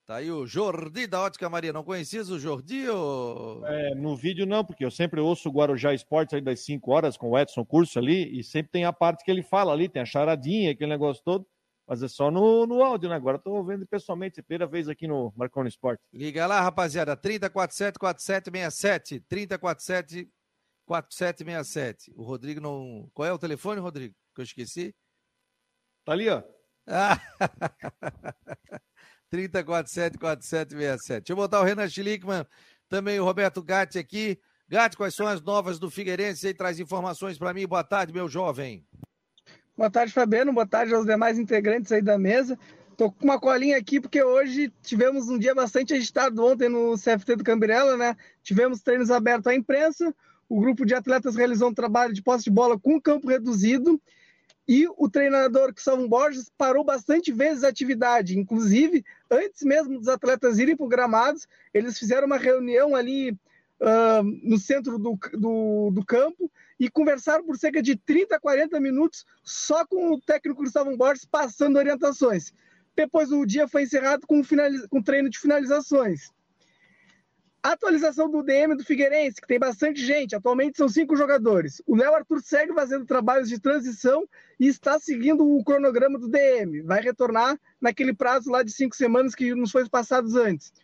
Tá 0.06 0.16
aí 0.16 0.30
o 0.30 0.46
Jordi 0.46 1.06
da 1.06 1.22
Ótica 1.22 1.48
Maria. 1.48 1.72
Não 1.72 1.82
conhecias 1.82 2.28
o 2.28 2.38
Jordi? 2.38 2.86
Ou... 2.90 3.66
É, 3.66 3.94
no 3.94 4.14
vídeo 4.14 4.44
não, 4.44 4.62
porque 4.62 4.84
eu 4.84 4.90
sempre 4.90 5.18
ouço 5.18 5.48
o 5.48 5.52
Guarujá 5.52 5.94
Esportes 5.94 6.34
aí 6.34 6.42
das 6.42 6.60
5 6.60 6.90
horas 6.90 7.16
com 7.16 7.30
o 7.30 7.38
Edson 7.38 7.64
Curso 7.64 7.98
ali, 7.98 8.38
e 8.38 8.44
sempre 8.44 8.70
tem 8.70 8.84
a 8.84 8.92
parte 8.92 9.24
que 9.24 9.30
ele 9.30 9.42
fala 9.42 9.72
ali, 9.72 9.88
tem 9.88 10.02
a 10.02 10.06
charadinha, 10.06 10.72
aquele 10.72 10.90
negócio 10.90 11.22
todo. 11.24 11.46
Mas 11.86 12.02
é 12.02 12.08
só 12.08 12.30
no, 12.30 12.66
no 12.66 12.82
áudio, 12.82 13.08
né? 13.08 13.14
Agora 13.14 13.38
tô 13.38 13.62
vendo 13.62 13.86
pessoalmente, 13.86 14.42
primeira 14.42 14.66
vez 14.66 14.88
aqui 14.88 15.06
no 15.06 15.32
Marconi 15.36 15.68
Esporte. 15.68 16.02
Liga 16.12 16.46
lá, 16.46 16.60
rapaziada, 16.60 17.16
3047-4767. 17.16 19.22
3047-4767. 20.86 22.12
O 22.14 22.24
Rodrigo 22.24 22.60
não. 22.60 23.08
Qual 23.12 23.26
é 23.26 23.32
o 23.32 23.38
telefone, 23.38 23.80
Rodrigo? 23.80 24.14
Que 24.34 24.40
eu 24.40 24.44
esqueci? 24.44 24.94
Tá 26.04 26.12
ali, 26.12 26.28
ó. 26.28 26.42
Ah. 26.86 27.18
3047-4767. 29.32 31.08
Deixa 31.08 31.32
eu 31.32 31.36
botar 31.36 31.60
o 31.60 31.64
Renan 31.64 31.88
Schlickman, 31.88 32.46
também 32.90 33.18
o 33.18 33.24
Roberto 33.24 33.62
Gatti 33.62 33.98
aqui. 33.98 34.38
Gatti, 34.68 34.96
quais 34.96 35.14
são 35.14 35.26
as 35.26 35.40
novas 35.40 35.78
do 35.78 35.90
Figueirense? 35.90 36.46
Aí 36.46 36.54
traz 36.54 36.78
informações 36.78 37.38
para 37.38 37.54
mim. 37.54 37.66
Boa 37.66 37.82
tarde, 37.82 38.12
meu 38.12 38.28
jovem. 38.28 38.86
Boa 39.76 39.90
tarde, 39.90 40.12
Fabiano. 40.12 40.52
Boa 40.52 40.66
tarde 40.66 40.94
aos 40.94 41.06
demais 41.06 41.38
integrantes 41.38 41.90
aí 41.90 42.02
da 42.02 42.18
mesa. 42.18 42.58
Tô 42.96 43.10
com 43.10 43.24
uma 43.24 43.40
colinha 43.40 43.76
aqui 43.76 44.00
porque 44.00 44.22
hoje 44.22 44.72
tivemos 44.82 45.28
um 45.28 45.38
dia 45.38 45.54
bastante 45.54 45.94
agitado 45.94 46.44
ontem 46.44 46.68
no 46.68 46.94
CFT 46.96 47.36
do 47.36 47.44
Cambirela, 47.44 47.96
né? 47.96 48.16
Tivemos 48.42 48.82
treinos 48.82 49.10
abertos 49.10 49.48
à 49.48 49.54
imprensa, 49.54 50.14
o 50.48 50.60
grupo 50.60 50.86
de 50.86 50.94
atletas 50.94 51.34
realizou 51.34 51.70
um 51.70 51.74
trabalho 51.74 52.12
de 52.12 52.22
posse 52.22 52.44
de 52.44 52.50
bola 52.50 52.78
com 52.78 53.00
campo 53.00 53.28
reduzido 53.28 54.00
e 54.66 54.86
o 54.96 55.08
treinador 55.08 55.72
Salvo 55.76 56.08
Borges 56.08 56.50
parou 56.56 56.84
bastante 56.84 57.30
vezes 57.30 57.64
a 57.64 57.68
atividade. 57.68 58.38
Inclusive, 58.38 59.04
antes 59.30 59.62
mesmo 59.62 59.98
dos 59.98 60.08
atletas 60.08 60.58
irem 60.58 60.76
para 60.76 60.86
o 60.86 60.88
gramados, 60.88 61.46
eles 61.72 61.98
fizeram 61.98 62.26
uma 62.26 62.38
reunião 62.38 62.96
ali 62.96 63.32
uh, 63.32 64.22
no 64.42 64.58
centro 64.58 64.98
do, 64.98 65.18
do, 65.34 65.90
do 65.90 66.04
campo 66.04 66.50
e 66.80 66.90
conversaram 66.90 67.44
por 67.44 67.58
cerca 67.58 67.82
de 67.82 67.94
30, 67.94 68.40
40 68.40 68.80
minutos 68.80 69.24
só 69.42 69.86
com 69.86 70.12
o 70.12 70.20
técnico 70.20 70.62
Gustavo 70.62 70.96
Borges 70.96 71.24
passando 71.24 71.76
orientações. 71.76 72.52
Depois 72.96 73.30
o 73.32 73.44
dia 73.44 73.68
foi 73.68 73.82
encerrado 73.82 74.26
com, 74.26 74.42
finaliz... 74.42 74.86
com 74.86 75.02
treino 75.02 75.28
de 75.28 75.38
finalizações. 75.38 76.30
Atualização 77.64 78.30
do 78.30 78.42
DM 78.42 78.76
do 78.76 78.84
Figueirense, 78.84 79.40
que 79.40 79.46
tem 79.46 79.58
bastante 79.58 80.04
gente, 80.04 80.36
atualmente 80.36 80.76
são 80.76 80.86
cinco 80.86 81.16
jogadores. 81.16 81.80
O 81.86 81.96
Léo 81.96 82.14
Arthur 82.14 82.42
segue 82.42 82.74
fazendo 82.74 83.06
trabalhos 83.06 83.48
de 83.48 83.58
transição 83.58 84.28
e 84.60 84.66
está 84.66 84.98
seguindo 84.98 85.42
o 85.50 85.64
cronograma 85.64 86.18
do 86.18 86.28
DM. 86.28 86.82
Vai 86.82 87.00
retornar 87.00 87.58
naquele 87.80 88.12
prazo 88.12 88.50
lá 88.50 88.62
de 88.62 88.70
cinco 88.70 88.94
semanas 88.94 89.34
que 89.34 89.54
nos 89.54 89.70
foi 89.70 89.88
passados 89.88 90.34
antes. 90.34 90.74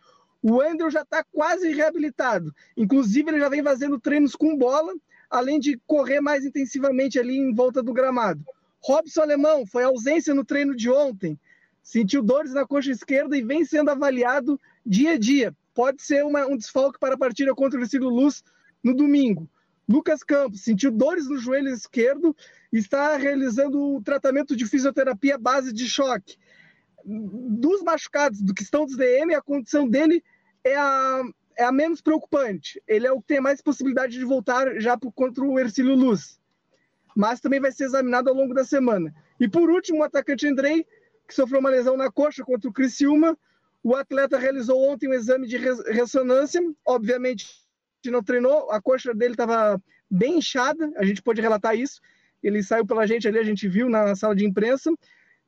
O 0.41 0.59
Andrew 0.59 0.89
já 0.89 1.03
está 1.03 1.23
quase 1.23 1.71
reabilitado. 1.71 2.51
Inclusive, 2.75 3.29
ele 3.29 3.39
já 3.39 3.47
vem 3.47 3.61
fazendo 3.61 3.99
treinos 3.99 4.35
com 4.35 4.57
bola 4.57 4.91
além 5.29 5.59
de 5.59 5.79
correr 5.85 6.19
mais 6.19 6.43
intensivamente 6.43 7.19
ali 7.19 7.37
em 7.37 7.53
volta 7.53 7.83
do 7.83 7.93
gramado. 7.93 8.43
Robson 8.83 9.21
Alemão 9.21 9.67
foi 9.67 9.83
ausência 9.83 10.33
no 10.33 10.43
treino 10.43 10.75
de 10.75 10.89
ontem, 10.89 11.39
sentiu 11.83 12.23
dores 12.23 12.53
na 12.53 12.65
coxa 12.65 12.89
esquerda 12.89 13.37
e 13.37 13.43
vem 13.43 13.63
sendo 13.63 13.91
avaliado 13.91 14.59
dia 14.83 15.11
a 15.11 15.17
dia. 15.19 15.55
Pode 15.73 16.01
ser 16.01 16.23
uma, 16.23 16.45
um 16.45 16.57
desfalque 16.57 16.99
para 16.99 17.15
a 17.15 17.17
partida 17.17 17.53
contra 17.55 17.79
o 17.79 17.83
Ercílio 17.83 18.09
Luz 18.09 18.43
no 18.83 18.95
domingo. 18.95 19.49
Lucas 19.87 20.23
Campos 20.23 20.63
sentiu 20.63 20.91
dores 20.91 21.27
no 21.27 21.37
joelho 21.37 21.69
esquerdo 21.69 22.35
e 22.71 22.77
está 22.77 23.17
realizando 23.17 23.95
o 23.95 24.01
tratamento 24.01 24.55
de 24.55 24.65
fisioterapia 24.65 25.37
base 25.37 25.73
de 25.73 25.87
choque. 25.87 26.37
Dos 27.03 27.81
machucados, 27.81 28.41
do 28.41 28.53
que 28.53 28.63
estão 28.63 28.85
dos 28.85 28.95
DM, 28.95 29.33
a 29.33 29.41
condição 29.41 29.87
dele 29.87 30.23
é 30.63 30.75
a 30.75 31.23
é 31.57 31.63
a 31.63 31.71
menos 31.71 32.01
preocupante. 32.01 32.81
Ele 32.87 33.05
é 33.05 33.11
o 33.11 33.21
que 33.21 33.27
tem 33.27 33.41
mais 33.41 33.61
possibilidade 33.61 34.17
de 34.17 34.25
voltar 34.25 34.79
já 34.79 34.97
contra 35.13 35.43
o 35.43 35.59
Ercílio 35.59 35.95
Luz. 35.95 36.39
Mas 37.15 37.39
também 37.39 37.59
vai 37.59 37.71
ser 37.71 37.85
examinado 37.85 38.29
ao 38.29 38.35
longo 38.35 38.53
da 38.53 38.63
semana. 38.63 39.13
E 39.39 39.47
por 39.47 39.69
último, 39.69 39.99
o 39.99 40.03
atacante 40.03 40.47
Andrei, 40.47 40.85
que 41.27 41.33
sofreu 41.33 41.59
uma 41.59 41.69
lesão 41.69 41.97
na 41.97 42.11
coxa 42.11 42.43
contra 42.43 42.69
o 42.69 42.73
Criciúma. 42.73 43.37
O 43.83 43.95
atleta 43.95 44.37
realizou 44.37 44.79
ontem 44.89 45.07
um 45.07 45.13
exame 45.13 45.47
de 45.47 45.57
ressonância. 45.57 46.61
Obviamente, 46.85 47.47
não 48.05 48.23
treinou, 48.23 48.71
a 48.71 48.81
coxa 48.81 49.13
dele 49.13 49.33
estava 49.33 49.81
bem 50.09 50.37
inchada, 50.37 50.91
a 50.97 51.05
gente 51.05 51.21
pode 51.21 51.41
relatar 51.41 51.75
isso. 51.75 52.01
Ele 52.43 52.63
saiu 52.63 52.85
pela 52.85 53.05
gente 53.07 53.27
ali, 53.27 53.37
a 53.37 53.43
gente 53.43 53.67
viu 53.67 53.89
na 53.89 54.15
sala 54.15 54.35
de 54.35 54.45
imprensa. 54.45 54.91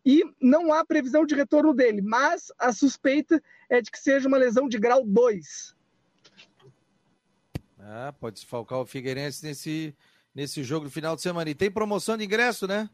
E 0.06 0.22
não 0.42 0.74
há 0.74 0.86
previsão 0.86 1.25
de 1.25 1.34
retorno 1.34 1.74
dele, 1.74 2.02
mas 2.02 2.52
a 2.60 2.74
suspeita 2.74 3.42
é 3.70 3.82
de 3.82 3.90
que 3.90 3.98
seja 3.98 4.28
uma 4.28 4.38
lesão 4.38 4.68
de 4.68 4.78
grau 4.78 5.06
2. 5.06 5.75
Ah, 7.80 8.13
pode 8.20 8.36
desfalcar 8.36 8.80
o 8.80 8.86
Figueirense 8.86 9.46
nesse, 9.46 9.96
nesse 10.36 10.63
jogo 10.63 10.86
do 10.86 10.92
final 10.92 11.16
de 11.16 11.22
semana. 11.22 11.50
E 11.50 11.56
tem 11.56 11.72
promoção 11.72 12.18
de 12.18 12.25
ingresso, 12.25 12.68
né? 12.68 12.90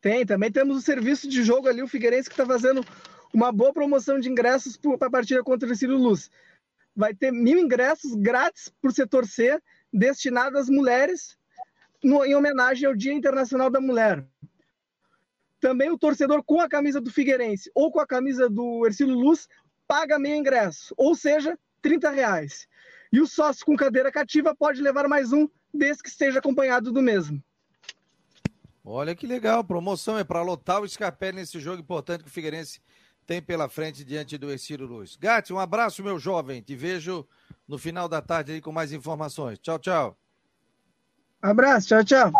Tem, 0.00 0.24
também 0.24 0.50
temos 0.50 0.76
o 0.76 0.80
serviço 0.80 1.28
de 1.28 1.42
jogo 1.42 1.68
ali, 1.68 1.82
o 1.82 1.88
Figueirense 1.88 2.28
que 2.28 2.34
está 2.34 2.46
fazendo 2.46 2.84
uma 3.32 3.52
boa 3.52 3.72
promoção 3.72 4.18
de 4.18 4.28
ingressos 4.28 4.76
para 4.76 5.08
a 5.08 5.10
partida 5.10 5.42
contra 5.42 5.70
o 5.70 5.76
Ciro 5.76 5.96
Luz. 5.96 6.30
Vai 6.94 7.14
ter 7.14 7.30
mil 7.30 7.58
ingressos 7.58 8.14
grátis 8.14 8.72
para 8.80 8.90
o 8.90 8.94
setor 8.94 9.26
C, 9.26 9.60
destinados 9.92 10.60
às 10.60 10.68
mulheres, 10.68 11.38
no, 12.02 12.24
em 12.24 12.34
homenagem 12.34 12.86
ao 12.86 12.94
Dia 12.94 13.12
Internacional 13.12 13.70
da 13.70 13.80
Mulher. 13.80 14.24
Também 15.60 15.90
o 15.90 15.98
torcedor 15.98 16.42
com 16.44 16.60
a 16.60 16.68
camisa 16.68 17.00
do 17.00 17.10
Figueirense 17.10 17.70
ou 17.74 17.90
com 17.90 18.00
a 18.00 18.06
camisa 18.06 18.48
do 18.48 18.86
Ercílio 18.86 19.14
Luz 19.14 19.48
paga 19.86 20.18
meio 20.18 20.36
ingresso, 20.36 20.94
ou 20.96 21.14
seja, 21.14 21.58
30 21.82 22.10
reais. 22.10 22.68
E 23.12 23.20
o 23.20 23.26
sócio 23.26 23.64
com 23.64 23.76
cadeira 23.76 24.12
cativa 24.12 24.54
pode 24.54 24.82
levar 24.82 25.08
mais 25.08 25.32
um, 25.32 25.48
desde 25.72 26.02
que 26.02 26.08
esteja 26.08 26.38
acompanhado 26.38 26.92
do 26.92 27.02
mesmo. 27.02 27.42
Olha 28.84 29.14
que 29.14 29.26
legal, 29.26 29.64
promoção 29.64 30.18
é 30.18 30.24
para 30.24 30.42
lotar 30.42 30.80
o 30.80 30.84
escapé 30.84 31.32
nesse 31.32 31.58
jogo 31.60 31.80
importante 31.80 32.22
que 32.22 32.30
o 32.30 32.32
Figueirense 32.32 32.80
tem 33.28 33.42
pela 33.42 33.68
frente 33.68 34.06
diante 34.06 34.38
do 34.38 34.50
Ercílio 34.50 34.86
Luz. 34.86 35.14
Gatti, 35.14 35.52
um 35.52 35.58
abraço, 35.58 36.02
meu 36.02 36.18
jovem. 36.18 36.62
Te 36.62 36.74
vejo 36.74 37.28
no 37.68 37.76
final 37.76 38.08
da 38.08 38.22
tarde 38.22 38.52
aí 38.52 38.60
com 38.62 38.72
mais 38.72 38.90
informações. 38.90 39.58
Tchau, 39.58 39.78
tchau. 39.78 40.18
Abraço, 41.42 41.88
tchau, 41.88 42.02
tchau. 42.02 42.32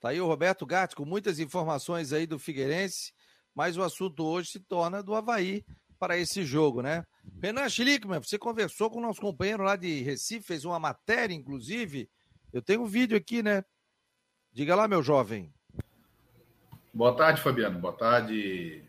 Tá 0.00 0.10
aí 0.10 0.20
o 0.20 0.26
Roberto 0.28 0.64
Gatti 0.64 0.94
com 0.94 1.04
muitas 1.04 1.40
informações 1.40 2.12
aí 2.12 2.28
do 2.28 2.38
Figueirense, 2.38 3.12
mas 3.52 3.76
o 3.76 3.82
assunto 3.82 4.24
hoje 4.24 4.50
se 4.52 4.60
torna 4.60 5.02
do 5.02 5.16
Havaí 5.16 5.64
para 5.98 6.16
esse 6.16 6.44
jogo, 6.44 6.80
né? 6.80 7.04
Renan 7.42 7.68
Schlickman, 7.68 8.20
você 8.20 8.38
conversou 8.38 8.88
com 8.88 9.00
o 9.00 9.02
nosso 9.02 9.20
companheiro 9.20 9.64
lá 9.64 9.74
de 9.74 10.00
Recife, 10.02 10.46
fez 10.46 10.64
uma 10.64 10.78
matéria, 10.78 11.34
inclusive. 11.34 12.08
Eu 12.52 12.62
tenho 12.62 12.82
um 12.82 12.86
vídeo 12.86 13.16
aqui, 13.16 13.42
né? 13.42 13.64
Diga 14.52 14.76
lá, 14.76 14.86
meu 14.86 15.02
jovem. 15.02 15.52
Boa 16.94 17.16
tarde, 17.16 17.42
Fabiano. 17.42 17.80
Boa 17.80 17.96
tarde, 17.96 18.84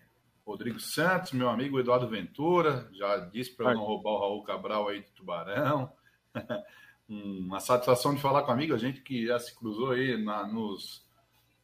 Rodrigo 0.45 0.79
Santos, 0.79 1.31
meu 1.31 1.50
amigo 1.50 1.79
Eduardo 1.79 2.07
Ventura. 2.07 2.89
Já 2.93 3.17
disse 3.17 3.55
para 3.55 3.71
eu 3.71 3.75
não 3.75 3.85
roubar 3.85 4.12
o 4.12 4.19
Raul 4.19 4.43
Cabral 4.43 4.89
aí 4.89 5.01
de 5.01 5.12
Tubarão. 5.12 5.91
uma 7.07 7.59
satisfação 7.59 8.13
de 8.13 8.21
falar 8.21 8.43
com 8.43 8.51
amigo, 8.51 8.73
a 8.73 8.77
gente 8.77 9.01
que 9.01 9.25
já 9.25 9.39
se 9.39 9.55
cruzou 9.55 9.91
aí 9.91 10.17
na, 10.21 10.45
nos, 10.47 11.05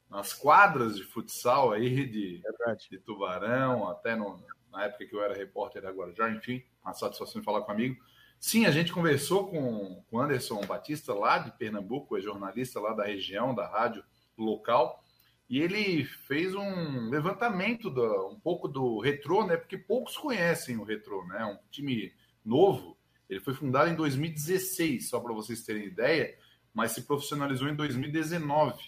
nas 0.10 0.34
quadras 0.34 0.96
de 0.96 1.04
futsal 1.04 1.72
aí 1.72 2.06
de, 2.06 2.42
de 2.90 3.00
Tubarão, 3.00 3.88
até 3.90 4.16
no, 4.16 4.42
na 4.72 4.86
época 4.86 5.06
que 5.06 5.16
eu 5.16 5.24
era 5.24 5.34
repórter 5.34 5.82
da 5.82 5.92
Guarujá, 5.92 6.30
enfim, 6.30 6.64
uma 6.84 6.94
satisfação 6.94 7.40
de 7.40 7.46
falar 7.46 7.62
com 7.62 7.72
amigo. 7.72 8.02
Sim, 8.40 8.66
a 8.66 8.72
gente 8.72 8.94
conversou 8.94 9.50
com 9.50 10.04
o 10.10 10.20
Anderson 10.20 10.62
Batista, 10.62 11.14
lá 11.14 11.40
de 11.40 11.52
Pernambuco, 11.52 12.18
é 12.18 12.22
jornalista 12.22 12.80
lá 12.80 12.94
da 12.94 13.06
região, 13.06 13.54
da 13.54 13.68
rádio 13.68 14.04
local, 14.38 15.04
e 15.50 15.60
ele 15.60 16.06
fez 16.06 16.54
um 16.54 17.10
levantamento, 17.10 17.90
do, 17.90 18.30
um 18.30 18.40
pouco 18.40 18.68
do 18.68 19.00
retrô, 19.00 19.46
né? 19.46 19.58
Porque 19.58 19.78
poucos 19.78 20.16
conhecem 20.16 20.78
o 20.78 20.84
retrô, 20.84 21.26
né? 21.26 21.44
Um 21.44 21.58
time 21.72 22.14
novo. 22.46 22.96
Ele 23.28 23.40
foi 23.40 23.56
fundado 23.56 23.90
em 23.90 23.96
2016, 23.96 25.10
só 25.10 25.20
para 25.20 25.34
vocês 25.34 25.64
terem 25.64 25.86
ideia, 25.86 26.38
mas 26.74 26.92
se 26.92 27.02
profissionalizou 27.02 27.68
em 27.68 27.76
2019. 27.76 28.80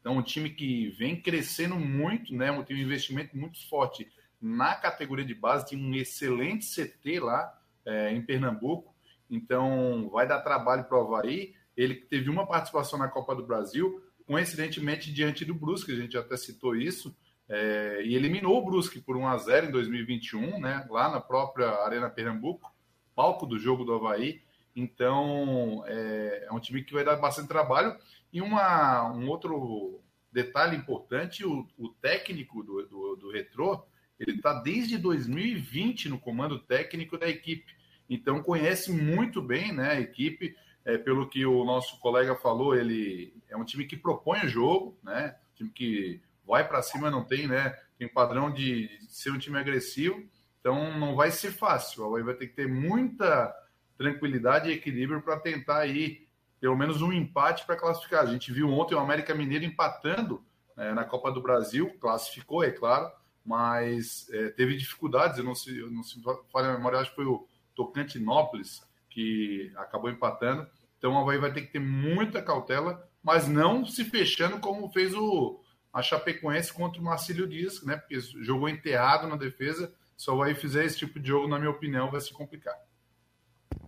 Então, 0.00 0.16
um 0.16 0.22
time 0.22 0.48
que 0.48 0.88
vem 0.90 1.20
crescendo 1.20 1.76
muito, 1.76 2.34
né? 2.34 2.50
Tem 2.62 2.76
um 2.76 2.80
investimento 2.80 3.36
muito 3.36 3.68
forte 3.68 4.10
na 4.40 4.74
categoria 4.74 5.24
de 5.24 5.34
base, 5.34 5.68
tem 5.68 5.78
um 5.78 5.94
excelente 5.94 6.64
CT 6.64 7.20
lá 7.20 7.60
é, 7.84 8.10
em 8.10 8.22
Pernambuco, 8.22 8.94
então 9.28 10.08
vai 10.10 10.26
dar 10.26 10.40
trabalho 10.40 10.84
para 10.84 10.98
o 10.98 11.02
Havaí. 11.02 11.54
Ele 11.76 11.94
teve 11.94 12.30
uma 12.30 12.46
participação 12.46 12.98
na 12.98 13.08
Copa 13.08 13.34
do 13.34 13.46
Brasil, 13.46 14.02
coincidentemente 14.30 15.12
diante 15.12 15.44
do 15.44 15.52
Brusque, 15.52 15.90
a 15.90 15.96
gente 15.96 16.16
até 16.16 16.36
citou 16.36 16.76
isso, 16.76 17.12
é, 17.48 18.00
e 18.04 18.14
eliminou 18.14 18.58
o 18.58 18.64
Brusque 18.64 19.00
por 19.00 19.16
1 19.16 19.26
a 19.26 19.36
0 19.36 19.66
em 19.66 19.70
2021, 19.72 20.60
né, 20.60 20.86
lá 20.88 21.10
na 21.10 21.20
própria 21.20 21.68
Arena 21.84 22.08
Pernambuco, 22.08 22.72
palco 23.12 23.44
do 23.44 23.58
jogo 23.58 23.84
do 23.84 23.92
Havaí. 23.92 24.40
Então, 24.76 25.82
é, 25.84 26.46
é 26.48 26.52
um 26.52 26.60
time 26.60 26.84
que 26.84 26.94
vai 26.94 27.02
dar 27.02 27.16
bastante 27.16 27.48
trabalho. 27.48 27.96
E 28.32 28.40
uma, 28.40 29.10
um 29.10 29.28
outro 29.28 30.00
detalhe 30.30 30.76
importante, 30.76 31.44
o, 31.44 31.66
o 31.76 31.88
técnico 31.88 32.62
do, 32.62 32.86
do, 32.86 33.16
do 33.16 33.32
Retrô, 33.32 33.84
ele 34.16 34.36
está 34.36 34.52
desde 34.62 34.96
2020 34.96 36.08
no 36.08 36.20
comando 36.20 36.56
técnico 36.56 37.18
da 37.18 37.28
equipe. 37.28 37.74
Então, 38.08 38.44
conhece 38.44 38.92
muito 38.92 39.42
bem 39.42 39.72
né, 39.72 39.90
a 39.90 40.00
equipe. 40.00 40.54
É, 40.84 40.96
pelo 40.96 41.28
que 41.28 41.44
o 41.44 41.64
nosso 41.64 41.98
colega 42.00 42.34
falou, 42.34 42.74
ele 42.74 43.34
é 43.48 43.56
um 43.56 43.64
time 43.64 43.84
que 43.84 43.96
propõe 43.96 44.40
o 44.44 44.48
jogo, 44.48 44.98
né? 45.02 45.36
Um 45.52 45.56
time 45.56 45.70
que 45.70 46.22
vai 46.46 46.66
para 46.66 46.82
cima, 46.82 47.10
não 47.10 47.24
tem, 47.24 47.46
né? 47.46 47.76
Tem 47.98 48.08
padrão 48.08 48.50
de 48.50 48.88
ser 49.08 49.30
um 49.30 49.38
time 49.38 49.58
agressivo. 49.58 50.24
Então, 50.60 50.98
não 50.98 51.14
vai 51.14 51.30
ser 51.30 51.52
fácil. 51.52 52.04
Havaí 52.04 52.22
vai 52.22 52.34
ter 52.34 52.46
que 52.46 52.54
ter 52.54 52.68
muita 52.68 53.54
tranquilidade 53.96 54.70
e 54.70 54.72
equilíbrio 54.72 55.20
para 55.20 55.38
tentar 55.38 55.78
aí 55.78 56.26
pelo 56.60 56.76
menos 56.76 57.00
um 57.00 57.12
empate 57.12 57.64
para 57.64 57.76
classificar. 57.76 58.22
A 58.22 58.26
gente 58.26 58.52
viu 58.52 58.68
ontem 58.68 58.94
o 58.94 58.98
América 58.98 59.34
Mineiro 59.34 59.64
empatando 59.64 60.44
é, 60.76 60.92
na 60.92 61.04
Copa 61.04 61.32
do 61.32 61.40
Brasil, 61.40 61.96
classificou, 61.98 62.62
é 62.62 62.70
claro, 62.70 63.10
mas 63.44 64.28
é, 64.30 64.50
teve 64.50 64.76
dificuldades. 64.76 65.38
Eu 65.38 65.44
não 65.44 65.54
sei, 65.54 65.80
eu 65.80 65.90
não 65.90 66.02
sei 66.02 66.22
falha 66.52 66.68
a 66.68 66.76
memória, 66.76 66.98
acho 66.98 67.10
que 67.10 67.16
foi 67.16 67.26
o 67.26 67.46
Tocantinópolis 67.74 68.86
que 69.10 69.72
acabou 69.76 70.08
empatando. 70.08 70.66
Então 70.96 71.12
o 71.12 71.18
Havaí 71.18 71.38
vai 71.38 71.52
ter 71.52 71.62
que 71.62 71.72
ter 71.72 71.80
muita 71.80 72.40
cautela, 72.40 73.06
mas 73.22 73.48
não 73.48 73.84
se 73.84 74.04
fechando 74.04 74.60
como 74.60 74.90
fez 74.90 75.14
o 75.14 75.60
a 75.92 76.02
Chapecoense 76.02 76.72
contra 76.72 77.00
o 77.00 77.04
Marcílio 77.04 77.48
Dias, 77.48 77.82
né? 77.82 77.96
Porque 77.96 78.20
jogou 78.42 78.68
enterrado 78.68 79.26
na 79.26 79.36
defesa. 79.36 79.92
Se 80.16 80.30
o 80.30 80.34
Havaí 80.34 80.54
fizer 80.54 80.84
esse 80.84 80.98
tipo 80.98 81.18
de 81.18 81.28
jogo, 81.28 81.48
na 81.48 81.58
minha 81.58 81.70
opinião, 81.70 82.10
vai 82.10 82.20
se 82.20 82.32
complicar. 82.32 82.74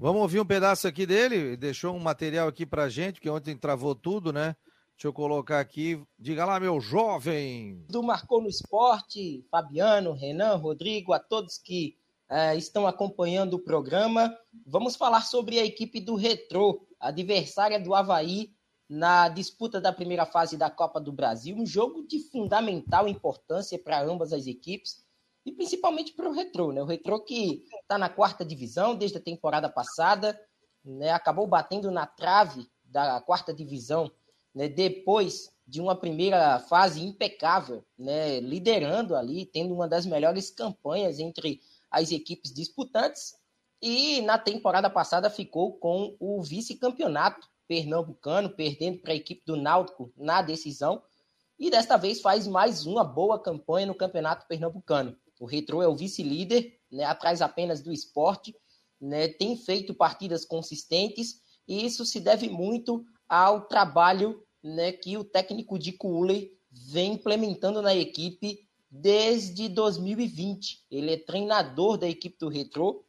Vamos 0.01 0.23
ouvir 0.23 0.41
um 0.41 0.45
pedaço 0.45 0.89
aqui 0.89 1.07
dele. 1.07 1.57
Deixou 1.57 1.95
um 1.95 2.01
material 2.01 2.49
aqui 2.49 2.67
pra 2.67 2.89
gente, 2.89 3.21
que 3.21 3.31
ontem 3.31 3.57
travou 3.57 3.95
tudo, 3.95 4.33
né? 4.33 4.57
Deixa 4.97 5.07
eu 5.07 5.13
colocar 5.13 5.61
aqui. 5.61 6.03
Diga 6.19 6.45
lá, 6.45 6.59
meu 6.59 6.81
jovem. 6.81 7.85
Do 7.89 8.03
Marcou 8.03 8.43
no 8.43 8.49
Esporte, 8.49 9.45
Fabiano, 9.51 10.13
Renan, 10.13 10.57
Rodrigo, 10.57 11.13
a 11.13 11.21
todos 11.21 11.59
que 11.59 11.97
uh, 12.33 12.57
estão 12.57 12.87
acompanhando 12.87 13.55
o 13.55 13.63
programa. 13.63 14.35
Vamos 14.67 14.97
falar 14.97 15.21
sobre 15.21 15.59
a 15.59 15.65
equipe 15.65 16.01
do 16.01 16.15
Retrô, 16.15 16.87
adversária 16.99 17.79
do 17.79 17.95
Havaí 17.95 18.51
na 18.89 19.29
disputa 19.29 19.81
da 19.81 19.93
primeira 19.93 20.25
fase 20.25 20.57
da 20.57 20.71
Copa 20.71 21.01
do 21.01 21.13
Brasil. 21.13 21.57
Um 21.57 21.67
jogo 21.67 22.07
de 22.07 22.21
fundamental 22.31 23.07
importância 23.07 23.79
para 23.79 24.03
ambas 24.03 24.33
as 24.33 24.47
equipes 24.47 25.05
e 25.45 25.53
principalmente 25.53 26.13
para 26.13 26.29
o 26.29 26.33
Retrô, 26.33 26.73
né? 26.73 26.83
O 26.83 26.87
Retrô 26.87 27.21
que 27.21 27.65
está 27.83 27.99
na 27.99 28.09
quarta 28.09 28.45
divisão 28.45 28.95
desde 28.95 29.19
a 29.19 29.23
temporada 29.23 29.69
passada, 29.69 30.39
né? 30.85 31.11
Acabou 31.11 31.47
batendo 31.47 31.91
na 31.91 32.07
trave 32.07 32.67
da 32.85 33.21
quarta 33.21 33.53
divisão, 33.53 34.11
né? 34.55 34.69
Depois 34.69 35.51
de 35.67 35.81
uma 35.81 35.97
primeira 35.97 36.59
fase 36.61 37.03
impecável, 37.03 37.85
né? 37.99 38.41
Liderando 38.41 39.17
ali, 39.17 39.47
tendo 39.47 39.75
uma 39.75 39.89
das 39.89 40.07
melhores 40.07 40.51
campanhas 40.51 41.19
entre 41.19 41.61
as 41.93 42.11
equipes 42.11 42.53
disputantes 42.53 43.35
e 43.81 44.23
na 44.23 44.39
temporada 44.39 44.89
passada 44.89 45.29
ficou 45.29 45.75
com 45.79 46.17
o 46.19 46.43
vice-campeonato 46.43 47.47
pernambucano, 47.69 48.51
perdendo 48.51 48.99
para 48.99 49.13
a 49.13 49.17
equipe 49.17 49.43
do 49.45 49.57
Náutico 49.57 50.13
na 50.17 50.41
decisão. 50.41 51.03
E 51.59 51.71
desta 51.71 51.97
vez 51.97 52.21
faz 52.21 52.47
mais 52.47 52.87
uma 52.87 53.05
boa 53.05 53.41
campanha 53.41 53.87
no 53.87 53.95
Campeonato 53.95 54.47
Pernambucano. 54.47 55.17
O 55.39 55.47
Retro 55.47 55.83
é 55.83 55.89
o 55.89 55.97
vice-líder, 55.97 56.79
né, 56.91 57.05
atrás 57.05 57.43
apenas 57.43 57.83
do 57.83 57.93
esporte, 57.93 58.55
né, 59.01 59.29
tem 59.29 59.57
feito 59.57 59.95
partidas 59.95 60.45
consistentes 60.45 61.41
e 61.67 61.85
isso 61.85 62.05
se 62.05 62.21
deve 62.21 62.49
muito 62.49 63.05
ao 63.29 63.67
trabalho 63.67 64.43
né, 64.63 64.93
que 64.93 65.17
o 65.17 65.25
técnico 65.25 65.79
de 65.79 65.93
Cooley 65.93 66.53
vem 66.71 67.15
implementando 67.15 67.83
na 67.83 67.95
equipe 67.95 68.69
desde 68.93 69.71
2020. 69.71 70.85
Ele 70.91 71.15
é 71.15 71.17
treinador 71.17 71.97
da 71.97 72.07
equipe 72.07 72.37
do 72.39 72.51
Retro 72.51 73.03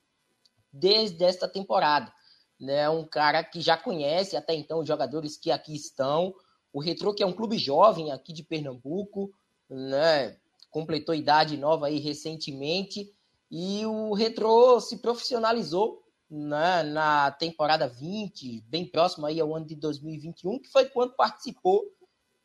desde 0.71 1.25
esta 1.25 1.47
temporada. 1.47 2.11
Né, 2.59 2.87
um 2.87 3.03
cara 3.03 3.43
que 3.43 3.59
já 3.59 3.75
conhece 3.75 4.37
até 4.37 4.53
então 4.53 4.79
os 4.79 4.87
jogadores 4.87 5.35
que 5.35 5.51
aqui 5.51 5.75
estão. 5.75 6.33
O 6.71 6.79
Retro, 6.79 7.13
que 7.13 7.21
é 7.21 7.25
um 7.25 7.33
clube 7.33 7.57
jovem 7.57 8.09
aqui 8.11 8.31
de 8.31 8.41
Pernambuco, 8.41 9.33
né, 9.69 10.37
completou 10.71 11.13
idade 11.13 11.57
nova 11.57 11.87
aí 11.87 11.99
recentemente 11.99 13.13
e 13.51 13.85
o 13.85 14.13
Retro 14.13 14.79
se 14.79 14.97
profissionalizou 14.97 16.01
né, 16.29 16.83
na 16.83 17.29
temporada 17.31 17.87
20, 17.87 18.61
bem 18.61 18.85
próximo 18.85 19.25
aí 19.25 19.39
ao 19.39 19.53
ano 19.53 19.65
de 19.65 19.75
2021, 19.75 20.59
que 20.59 20.69
foi 20.69 20.85
quando 20.85 21.13
participou 21.15 21.83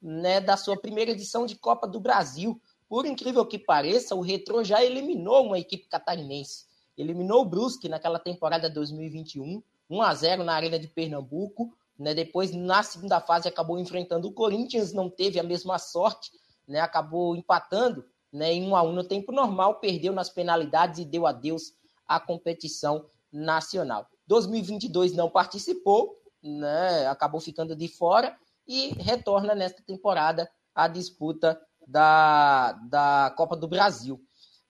né, 0.03 0.40
da 0.40 0.57
sua 0.57 0.77
primeira 0.77 1.12
edição 1.12 1.46
de 1.46 1.57
Copa 1.57 1.87
do 1.87 2.01
Brasil. 2.01 2.61
Por 2.88 3.05
incrível 3.05 3.44
que 3.44 3.59
pareça, 3.59 4.14
o 4.14 4.20
Retro 4.20 4.64
já 4.64 4.83
eliminou 4.83 5.44
uma 5.44 5.59
equipe 5.59 5.87
catarinense. 5.88 6.66
Eliminou 6.96 7.42
o 7.42 7.44
Brusque 7.44 7.88
naquela 7.88 8.18
temporada 8.18 8.70
2021, 8.70 9.62
1 9.90 10.03
a 10.03 10.14
0 10.14 10.44
na 10.44 10.55
Arena 10.55 10.79
de 10.79 10.88
Pernambuco. 10.88 11.72
Né, 11.98 12.14
depois, 12.14 12.53
na 12.53 12.83
segunda 12.83 13.20
fase, 13.20 13.48
acabou 13.48 13.79
enfrentando 13.79 14.29
o 14.29 14.33
Corinthians, 14.33 14.92
não 14.92 15.11
teve 15.11 15.40
a 15.40 15.42
mesma 15.42 15.79
sorte, 15.79 16.31
né, 16.66 16.81
acabou 16.81 17.35
empatando 17.35 18.05
né, 18.33 18.53
em 18.53 18.68
1 18.68 18.77
a 18.77 18.83
1 18.83 18.92
no 18.92 19.05
tempo 19.05 19.33
normal, 19.33 19.81
perdeu 19.81 20.12
nas 20.12 20.31
penalidades 20.31 21.01
e 21.01 21.05
deu 21.05 21.27
adeus 21.27 21.74
à 22.07 22.20
competição 22.20 23.07
nacional. 23.33 24.09
2022 24.29 25.12
não 25.12 25.29
participou, 25.29 26.22
né, 26.40 27.07
acabou 27.09 27.40
ficando 27.40 27.74
de 27.74 27.88
fora 27.88 28.37
e 28.66 28.90
retorna 29.03 29.55
nesta 29.55 29.83
temporada 29.83 30.48
à 30.74 30.87
disputa 30.87 31.61
da, 31.88 32.72
da 32.88 33.35
Copa 33.37 33.57
do 33.57 33.66
Brasil. 33.66 34.20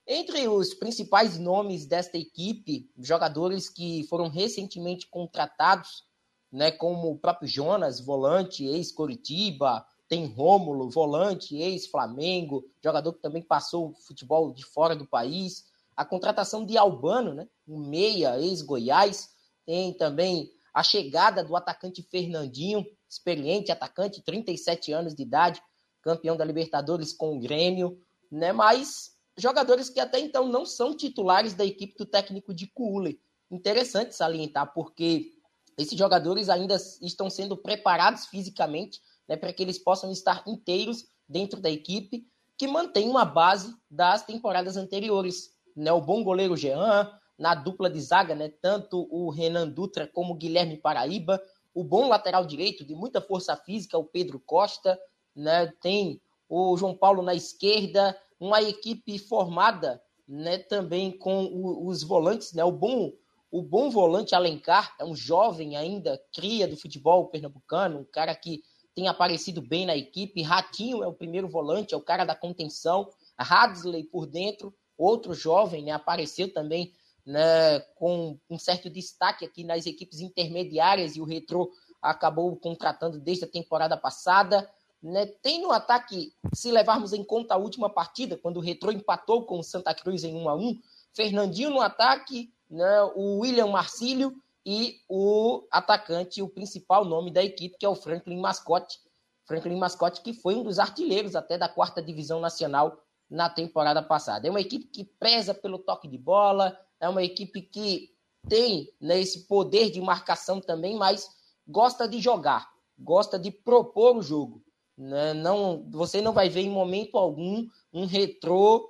Entre 0.07 0.47
os 0.47 0.73
principais 0.73 1.37
nomes 1.37 1.85
desta 1.85 2.17
equipe, 2.17 2.89
jogadores 2.97 3.69
que 3.69 4.07
foram 4.07 4.29
recentemente 4.29 5.07
contratados, 5.07 6.03
né, 6.51 6.71
como 6.71 7.11
o 7.11 7.19
próprio 7.19 7.47
Jonas, 7.47 7.99
volante, 7.99 8.65
ex-Coritiba, 8.65 9.85
tem 10.07 10.25
Rômulo, 10.25 10.89
volante, 10.89 11.55
ex-Flamengo, 11.55 12.65
jogador 12.83 13.13
que 13.13 13.21
também 13.21 13.43
passou 13.43 13.93
futebol 14.07 14.51
de 14.51 14.65
fora 14.65 14.95
do 14.95 15.05
país. 15.05 15.65
A 15.95 16.03
contratação 16.03 16.65
de 16.65 16.75
Albano, 16.75 17.35
né? 17.35 17.47
um 17.67 17.77
meia, 17.77 18.39
ex-Goiás. 18.39 19.29
Tem 19.63 19.93
também 19.93 20.49
a 20.73 20.81
chegada 20.81 21.43
do 21.43 21.55
atacante 21.55 22.01
Fernandinho, 22.01 22.83
experiente 23.07 23.71
atacante, 23.71 24.23
37 24.23 24.91
anos 24.91 25.13
de 25.13 25.21
idade, 25.21 25.61
campeão 26.09 26.35
da 26.35 26.43
Libertadores 26.43 27.13
com 27.13 27.37
o 27.37 27.39
Grêmio, 27.39 28.01
né? 28.31 28.51
Mas 28.51 29.11
jogadores 29.37 29.89
que 29.89 29.99
até 29.99 30.19
então 30.19 30.49
não 30.49 30.65
são 30.65 30.97
titulares 30.97 31.53
da 31.53 31.63
equipe 31.63 31.95
do 31.95 32.05
técnico 32.05 32.51
de 32.51 32.65
Cule. 32.65 33.21
Interessante 33.51 34.15
salientar, 34.15 34.73
porque 34.73 35.33
esses 35.77 35.97
jogadores 35.97 36.49
ainda 36.49 36.75
estão 37.01 37.29
sendo 37.29 37.55
preparados 37.55 38.25
fisicamente 38.25 38.99
né, 39.27 39.37
para 39.37 39.53
que 39.53 39.61
eles 39.61 39.77
possam 39.77 40.11
estar 40.11 40.43
inteiros 40.47 41.05
dentro 41.27 41.61
da 41.61 41.69
equipe, 41.69 42.27
que 42.57 42.67
mantém 42.67 43.07
uma 43.07 43.23
base 43.23 43.73
das 43.89 44.25
temporadas 44.25 44.75
anteriores. 44.75 45.51
Né, 45.75 45.91
o 45.91 46.01
bom 46.01 46.23
goleiro 46.23 46.57
Jean, 46.57 47.09
na 47.37 47.53
dupla 47.53 47.89
de 47.89 48.01
zaga, 48.01 48.33
né, 48.33 48.49
tanto 48.61 49.07
o 49.11 49.29
Renan 49.29 49.69
Dutra 49.69 50.07
como 50.07 50.33
o 50.33 50.37
Guilherme 50.37 50.75
Paraíba, 50.75 51.39
o 51.73 51.83
bom 51.83 52.07
lateral 52.07 52.45
direito 52.45 52.83
de 52.83 52.95
muita 52.95 53.21
força 53.21 53.55
física, 53.55 53.97
o 53.97 54.03
Pedro 54.03 54.39
Costa, 54.39 54.99
né, 55.39 55.71
tem 55.81 56.21
o 56.47 56.75
João 56.77 56.95
Paulo 56.95 57.21
na 57.21 57.33
esquerda, 57.33 58.17
uma 58.39 58.61
equipe 58.61 59.17
formada 59.17 60.01
né, 60.27 60.57
também 60.57 61.11
com 61.17 61.45
o, 61.45 61.87
os 61.87 62.03
volantes, 62.03 62.53
né, 62.53 62.63
o 62.63 62.71
bom 62.71 63.11
o 63.51 63.63
bom 63.63 63.89
volante 63.89 64.35
Alencar 64.35 64.95
é 64.99 65.03
um 65.03 65.15
jovem 65.15 65.75
ainda, 65.75 66.21
cria 66.31 66.67
do 66.67 66.77
futebol 66.77 67.29
pernambucano, 67.29 67.99
um 67.99 68.05
cara 68.05 68.35
que 68.35 68.61
tem 68.93 69.07
aparecido 69.07 69.59
bem 69.59 69.87
na 69.87 69.97
equipe. 69.97 70.43
Ratinho 70.43 71.03
é 71.03 71.07
o 71.07 71.13
primeiro 71.13 71.47
volante, 71.47 71.95
é 71.95 71.97
o 71.97 72.01
cara 72.01 72.25
da 72.25 72.35
contenção. 72.35 73.09
Hadley 73.35 74.03
por 74.03 74.27
dentro, 74.27 74.71
outro 74.95 75.33
jovem, 75.33 75.83
né, 75.83 75.91
apareceu 75.91 76.53
também 76.53 76.93
né, 77.25 77.79
com 77.95 78.37
um 78.47 78.59
certo 78.59 78.87
destaque 78.87 79.45
aqui 79.45 79.63
nas 79.63 79.87
equipes 79.87 80.19
intermediárias 80.19 81.15
e 81.15 81.21
o 81.21 81.25
Retro 81.25 81.71
acabou 82.01 82.55
contratando 82.55 83.19
desde 83.19 83.45
a 83.45 83.49
temporada 83.49 83.97
passada. 83.97 84.69
Né, 85.01 85.25
tem 85.25 85.61
no 85.61 85.71
ataque, 85.71 86.33
se 86.53 86.71
levarmos 86.71 87.13
em 87.13 87.23
conta 87.23 87.53
a 87.53 87.57
última 87.57 87.89
partida, 87.89 88.35
quando 88.35 88.57
o 88.57 88.61
Retro 88.61 88.91
empatou 88.91 89.45
com 89.45 89.59
o 89.59 89.63
Santa 89.63 89.93
Cruz 89.95 90.25
em 90.25 90.35
1 90.35 90.49
a 90.49 90.55
1 90.55 90.81
Fernandinho 91.13 91.69
no 91.69 91.79
ataque, 91.79 92.53
né, 92.69 93.01
o 93.15 93.39
William 93.39 93.67
Marcílio 93.67 94.35
e 94.65 95.01
o 95.07 95.65
atacante, 95.71 96.41
o 96.41 96.49
principal 96.49 97.05
nome 97.05 97.31
da 97.31 97.43
equipe, 97.43 97.77
que 97.77 97.85
é 97.85 97.89
o 97.89 97.95
Franklin 97.95 98.39
Mascote. 98.39 98.99
Franklin 99.45 99.77
Mascote, 99.77 100.21
que 100.21 100.33
foi 100.33 100.55
um 100.55 100.63
dos 100.63 100.77
artilheiros 100.77 101.35
até 101.35 101.57
da 101.57 101.67
quarta 101.67 102.01
divisão 102.01 102.39
nacional 102.39 103.01
na 103.29 103.49
temporada 103.49 104.01
passada. 104.03 104.47
É 104.47 104.51
uma 104.51 104.61
equipe 104.61 104.85
que 104.85 105.03
preza 105.03 105.53
pelo 105.53 105.79
toque 105.79 106.07
de 106.07 106.17
bola, 106.17 106.77
é 106.99 107.07
uma 107.07 107.23
equipe 107.23 107.61
que 107.61 108.11
tem 108.47 108.93
né, 108.99 109.19
esse 109.19 109.47
poder 109.47 109.89
de 109.89 110.01
marcação 110.01 110.61
também, 110.61 110.95
mas 110.95 111.29
gosta 111.67 112.07
de 112.07 112.19
jogar, 112.19 112.69
gosta 112.97 113.39
de 113.39 113.51
propor 113.51 114.17
o 114.17 114.21
jogo. 114.21 114.63
Né? 114.99 115.33
Não, 115.33 115.85
você 115.89 116.21
não 116.21 116.33
vai 116.33 116.49
ver 116.49 116.59
em 116.59 116.69
momento 116.69 117.17
algum 117.17 117.65
um 117.93 118.05
retrô 118.05 118.89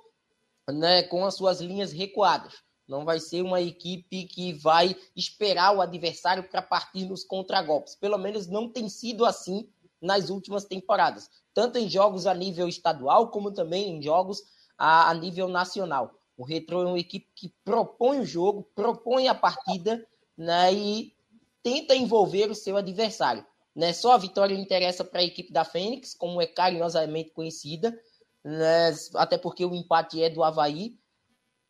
né, 0.68 1.04
com 1.04 1.24
as 1.24 1.36
suas 1.36 1.60
linhas 1.60 1.92
recuadas. 1.92 2.54
Não 2.88 3.04
vai 3.04 3.20
ser 3.20 3.42
uma 3.42 3.60
equipe 3.60 4.24
que 4.24 4.52
vai 4.52 4.96
esperar 5.14 5.76
o 5.76 5.80
adversário 5.80 6.42
para 6.42 6.60
partir 6.60 7.04
nos 7.04 7.22
contragolpes. 7.22 7.94
Pelo 7.94 8.18
menos 8.18 8.48
não 8.48 8.68
tem 8.68 8.88
sido 8.88 9.24
assim 9.24 9.68
nas 10.02 10.30
últimas 10.30 10.64
temporadas, 10.64 11.30
tanto 11.54 11.78
em 11.78 11.88
jogos 11.88 12.26
a 12.26 12.34
nível 12.34 12.66
estadual 12.66 13.28
como 13.28 13.52
também 13.52 13.90
em 13.90 14.02
jogos 14.02 14.42
a, 14.76 15.10
a 15.10 15.14
nível 15.14 15.46
nacional. 15.46 16.12
O 16.36 16.42
Retro 16.42 16.80
é 16.80 16.86
uma 16.86 16.98
equipe 16.98 17.28
que 17.36 17.54
propõe 17.64 18.18
o 18.18 18.26
jogo, 18.26 18.68
propõe 18.74 19.28
a 19.28 19.34
partida 19.34 20.04
né, 20.36 20.72
e 20.72 21.14
tenta 21.62 21.94
envolver 21.94 22.50
o 22.50 22.54
seu 22.54 22.76
adversário. 22.76 23.44
Né? 23.74 23.92
Só 23.92 24.12
a 24.12 24.18
vitória 24.18 24.54
interessa 24.54 25.04
para 25.04 25.20
a 25.20 25.24
equipe 25.24 25.52
da 25.52 25.64
Fênix, 25.64 26.14
como 26.14 26.40
é 26.40 26.46
carinhosamente 26.46 27.32
conhecida, 27.32 27.96
né? 28.44 28.94
até 29.14 29.38
porque 29.38 29.64
o 29.64 29.74
empate 29.74 30.22
é 30.22 30.30
do 30.30 30.42
Havaí, 30.42 30.98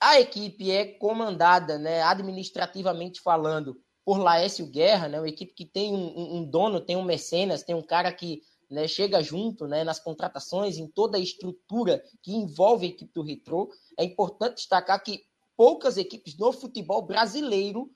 a 0.01 0.19
equipe 0.19 0.71
é 0.71 0.87
comandada, 0.87 1.79
né, 1.79 2.01
administrativamente 2.03 3.21
falando, 3.21 3.79
por 4.03 4.19
Laércio 4.19 4.67
Guerra, 4.67 5.09
né, 5.09 5.21
uma 5.21 5.29
equipe 5.29 5.53
que 5.53 5.67
tem 5.67 5.95
um, 5.95 6.39
um 6.39 6.45
dono, 6.45 6.81
tem 6.81 6.97
um 6.97 7.03
mecenas, 7.03 7.63
tem 7.63 7.75
um 7.75 7.83
cara 7.83 8.11
que 8.11 8.41
né, 8.71 8.89
chega 8.89 9.23
junto 9.23 9.67
né, 9.67 9.85
nas 9.85 10.01
contratações, 10.01 10.79
em 10.79 10.89
toda 10.89 11.19
a 11.19 11.21
estrutura 11.21 12.03
que 12.23 12.33
envolve 12.33 12.87
a 12.87 12.89
equipe 12.89 13.13
do 13.13 13.23
Retrô. 13.23 13.69
É 13.99 14.05
importante 14.05 14.57
destacar 14.57 15.03
que 15.03 15.21
poucas 15.55 15.99
equipes 15.99 16.39
no 16.39 16.51
futebol 16.51 17.03
brasileiro 17.03 17.91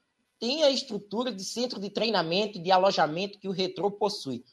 têm 0.44 0.62
a 0.62 0.68
estrutura 0.68 1.32
de 1.32 1.42
centro 1.42 1.80
de 1.80 1.88
treinamento 1.88 2.58
e 2.58 2.60
de 2.60 2.70
alojamento 2.70 3.38
que 3.38 3.48
o 3.48 3.50
Retrô 3.50 3.90
possui. 3.90 4.44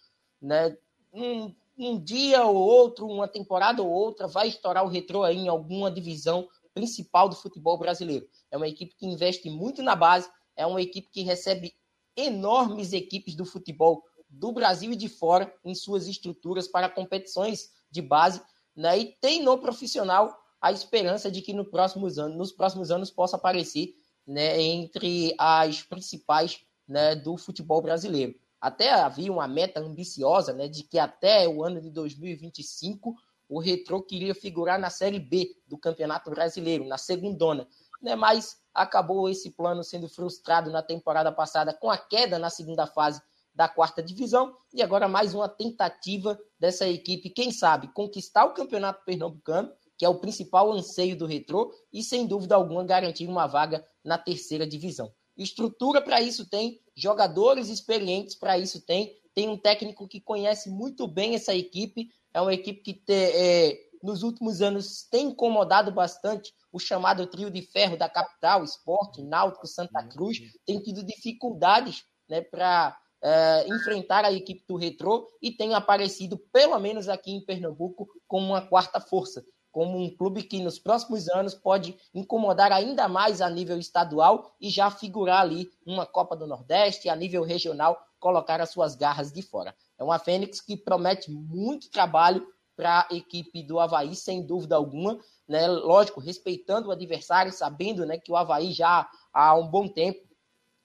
Né? 0.41 0.77
Um, 1.11 1.53
um 1.77 1.99
dia 1.99 2.45
ou 2.45 2.55
outro, 2.55 3.05
uma 3.05 3.27
temporada 3.27 3.83
ou 3.83 3.89
outra, 3.89 4.25
vai 4.25 4.47
estourar 4.47 4.85
o 4.85 4.87
Retrô 4.87 5.23
aí 5.23 5.35
em 5.35 5.49
alguma 5.49 5.91
divisão 5.91 6.47
principal 6.73 7.27
do 7.27 7.35
futebol 7.35 7.77
brasileiro. 7.77 8.25
É 8.49 8.55
uma 8.55 8.69
equipe 8.69 8.95
que 8.95 9.05
investe 9.05 9.49
muito 9.49 9.83
na 9.83 9.93
base, 9.93 10.29
é 10.55 10.65
uma 10.65 10.81
equipe 10.81 11.09
que 11.11 11.23
recebe 11.23 11.73
enormes 12.15 12.93
equipes 12.93 13.35
do 13.35 13.43
futebol 13.43 14.01
do 14.29 14.53
Brasil 14.53 14.93
e 14.93 14.95
de 14.95 15.09
fora 15.09 15.53
em 15.65 15.75
suas 15.75 16.07
estruturas 16.07 16.69
para 16.69 16.87
competições 16.87 17.69
de 17.91 18.01
base, 18.01 18.41
né? 18.73 18.97
E 18.97 19.05
tem 19.19 19.43
no 19.43 19.57
profissional 19.57 20.33
a 20.61 20.71
esperança 20.71 21.29
de 21.29 21.41
que 21.41 21.51
no 21.51 21.65
próximos 21.65 22.17
anos, 22.17 22.37
nos 22.37 22.51
próximos 22.53 22.91
anos 22.91 23.11
possa 23.11 23.35
aparecer, 23.35 23.93
né, 24.25 24.61
entre 24.61 25.33
as 25.37 25.81
principais, 25.81 26.59
né, 26.87 27.15
do 27.15 27.37
futebol 27.37 27.81
brasileiro. 27.81 28.35
Até 28.59 28.91
havia 28.91 29.31
uma 29.31 29.47
meta 29.47 29.79
ambiciosa, 29.79 30.53
né, 30.53 30.67
de 30.67 30.83
que 30.83 30.99
até 30.99 31.47
o 31.47 31.63
ano 31.63 31.81
de 31.81 31.89
2025 31.89 33.15
o 33.51 33.59
Retrô 33.59 34.01
queria 34.01 34.33
figurar 34.33 34.79
na 34.79 34.89
Série 34.89 35.19
B 35.19 35.53
do 35.67 35.77
Campeonato 35.77 36.29
Brasileiro, 36.29 36.85
na 36.85 36.97
segundona, 36.97 37.67
né? 38.01 38.15
mas 38.15 38.57
acabou 38.73 39.27
esse 39.27 39.51
plano 39.51 39.83
sendo 39.83 40.07
frustrado 40.07 40.71
na 40.71 40.81
temporada 40.81 41.33
passada 41.33 41.73
com 41.73 41.91
a 41.91 41.97
queda 41.97 42.39
na 42.39 42.49
segunda 42.49 42.87
fase 42.87 43.21
da 43.53 43.67
quarta 43.67 44.01
divisão 44.01 44.55
e 44.73 44.81
agora 44.81 45.09
mais 45.09 45.35
uma 45.35 45.49
tentativa 45.49 46.39
dessa 46.57 46.87
equipe, 46.87 47.29
quem 47.29 47.51
sabe, 47.51 47.89
conquistar 47.89 48.45
o 48.45 48.53
Campeonato 48.53 49.03
Pernambucano, 49.03 49.69
que 50.01 50.05
é 50.05 50.09
o 50.09 50.17
principal 50.17 50.71
anseio 50.71 51.15
do 51.15 51.27
Retrô, 51.27 51.71
e 51.93 52.01
sem 52.01 52.25
dúvida 52.25 52.55
alguma 52.55 52.83
garantir 52.83 53.27
uma 53.27 53.45
vaga 53.45 53.85
na 54.03 54.17
terceira 54.17 54.65
divisão. 54.65 55.13
Estrutura 55.37 56.01
para 56.01 56.19
isso 56.19 56.49
tem, 56.49 56.81
jogadores 56.95 57.69
experientes 57.69 58.33
para 58.33 58.57
isso 58.57 58.83
tem, 58.83 59.15
tem 59.35 59.47
um 59.47 59.55
técnico 59.55 60.07
que 60.07 60.19
conhece 60.19 60.71
muito 60.71 61.07
bem 61.07 61.35
essa 61.35 61.53
equipe, 61.53 62.09
é 62.33 62.41
uma 62.41 62.51
equipe 62.51 62.81
que 62.81 62.95
te, 62.95 63.13
é, 63.13 63.77
nos 64.01 64.23
últimos 64.23 64.59
anos 64.59 65.03
tem 65.03 65.27
incomodado 65.27 65.91
bastante 65.91 66.51
o 66.71 66.79
chamado 66.79 67.27
trio 67.27 67.51
de 67.51 67.61
ferro 67.61 67.95
da 67.95 68.09
capital, 68.09 68.63
Esporte, 68.63 69.21
Náutico, 69.21 69.67
Santa 69.67 70.01
Cruz, 70.07 70.39
tem 70.65 70.81
tido 70.81 71.03
dificuldades 71.03 72.05
né, 72.27 72.41
para 72.41 72.97
é, 73.21 73.67
enfrentar 73.67 74.25
a 74.25 74.31
equipe 74.31 74.65
do 74.67 74.77
Retrô 74.77 75.27
e 75.39 75.51
tem 75.51 75.75
aparecido, 75.75 76.39
pelo 76.51 76.79
menos 76.79 77.07
aqui 77.07 77.29
em 77.29 77.45
Pernambuco, 77.45 78.07
como 78.27 78.47
uma 78.47 78.67
quarta 78.67 78.99
força, 78.99 79.45
como 79.71 79.97
um 79.97 80.09
clube 80.15 80.43
que 80.43 80.61
nos 80.61 80.77
próximos 80.77 81.29
anos 81.29 81.53
pode 81.53 81.97
incomodar 82.13 82.71
ainda 82.71 83.07
mais 83.07 83.41
a 83.41 83.49
nível 83.49 83.77
estadual 83.79 84.53
e 84.59 84.69
já 84.69 84.91
figurar 84.91 85.41
ali 85.41 85.71
uma 85.85 86.05
Copa 86.05 86.35
do 86.35 86.45
Nordeste, 86.45 87.09
a 87.09 87.15
nível 87.15 87.43
regional, 87.43 87.99
colocar 88.19 88.61
as 88.61 88.69
suas 88.69 88.95
garras 88.95 89.31
de 89.31 89.41
fora. 89.41 89.75
É 89.97 90.03
uma 90.03 90.19
Fênix 90.19 90.61
que 90.61 90.77
promete 90.77 91.31
muito 91.31 91.89
trabalho 91.89 92.45
para 92.75 93.07
a 93.09 93.15
equipe 93.15 93.63
do 93.63 93.79
Havaí, 93.79 94.15
sem 94.15 94.45
dúvida 94.45 94.75
alguma. 94.75 95.19
Né? 95.47 95.67
Lógico, 95.67 96.19
respeitando 96.19 96.89
o 96.89 96.91
adversário, 96.91 97.51
sabendo 97.51 98.05
né, 98.05 98.17
que 98.17 98.31
o 98.31 98.35
Havaí 98.35 98.71
já 98.71 99.09
há 99.33 99.55
um 99.55 99.67
bom 99.67 99.87
tempo 99.87 100.31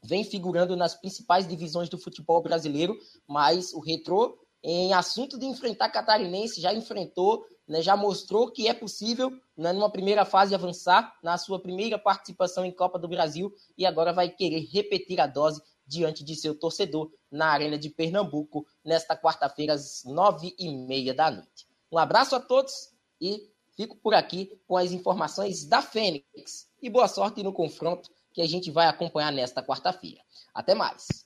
vem 0.04 0.22
figurando 0.24 0.76
nas 0.76 0.94
principais 0.94 1.48
divisões 1.48 1.88
do 1.88 1.98
futebol 1.98 2.40
brasileiro, 2.40 2.96
mas 3.26 3.72
o 3.72 3.80
Retrô, 3.80 4.38
em 4.62 4.92
assunto 4.92 5.38
de 5.38 5.46
enfrentar 5.46 5.90
catarinense, 5.90 6.60
já 6.60 6.72
enfrentou, 6.72 7.44
né, 7.66 7.82
já 7.82 7.96
mostrou 7.96 8.50
que 8.50 8.68
é 8.68 8.74
possível, 8.74 9.32
né, 9.56 9.72
numa 9.72 9.90
primeira 9.90 10.24
fase, 10.24 10.54
avançar 10.54 11.16
na 11.22 11.36
sua 11.36 11.60
primeira 11.60 11.98
participação 11.98 12.64
em 12.64 12.72
Copa 12.72 12.98
do 12.98 13.08
Brasil 13.08 13.52
e 13.76 13.84
agora 13.84 14.12
vai 14.12 14.28
querer 14.28 14.68
repetir 14.72 15.20
a 15.20 15.26
dose 15.26 15.60
diante 15.86 16.24
de 16.24 16.34
seu 16.34 16.58
torcedor 16.58 17.10
na 17.30 17.46
Arena 17.46 17.78
de 17.78 17.88
Pernambuco, 17.90 18.66
nesta 18.84 19.16
quarta-feira, 19.16 19.74
às 19.74 20.02
nove 20.04 20.54
e 20.58 20.68
meia 20.68 21.14
da 21.14 21.30
noite. 21.30 21.66
Um 21.90 21.98
abraço 21.98 22.34
a 22.34 22.40
todos 22.40 22.90
e 23.20 23.48
fico 23.76 23.96
por 23.96 24.14
aqui 24.14 24.58
com 24.66 24.76
as 24.76 24.92
informações 24.92 25.64
da 25.64 25.80
Fênix. 25.80 26.68
E 26.82 26.90
boa 26.90 27.08
sorte 27.08 27.42
no 27.42 27.52
confronto 27.52 28.10
que 28.32 28.42
a 28.42 28.46
gente 28.46 28.70
vai 28.70 28.86
acompanhar 28.86 29.32
nesta 29.32 29.62
quarta-feira. 29.62 30.20
Até 30.52 30.74
mais. 30.74 31.25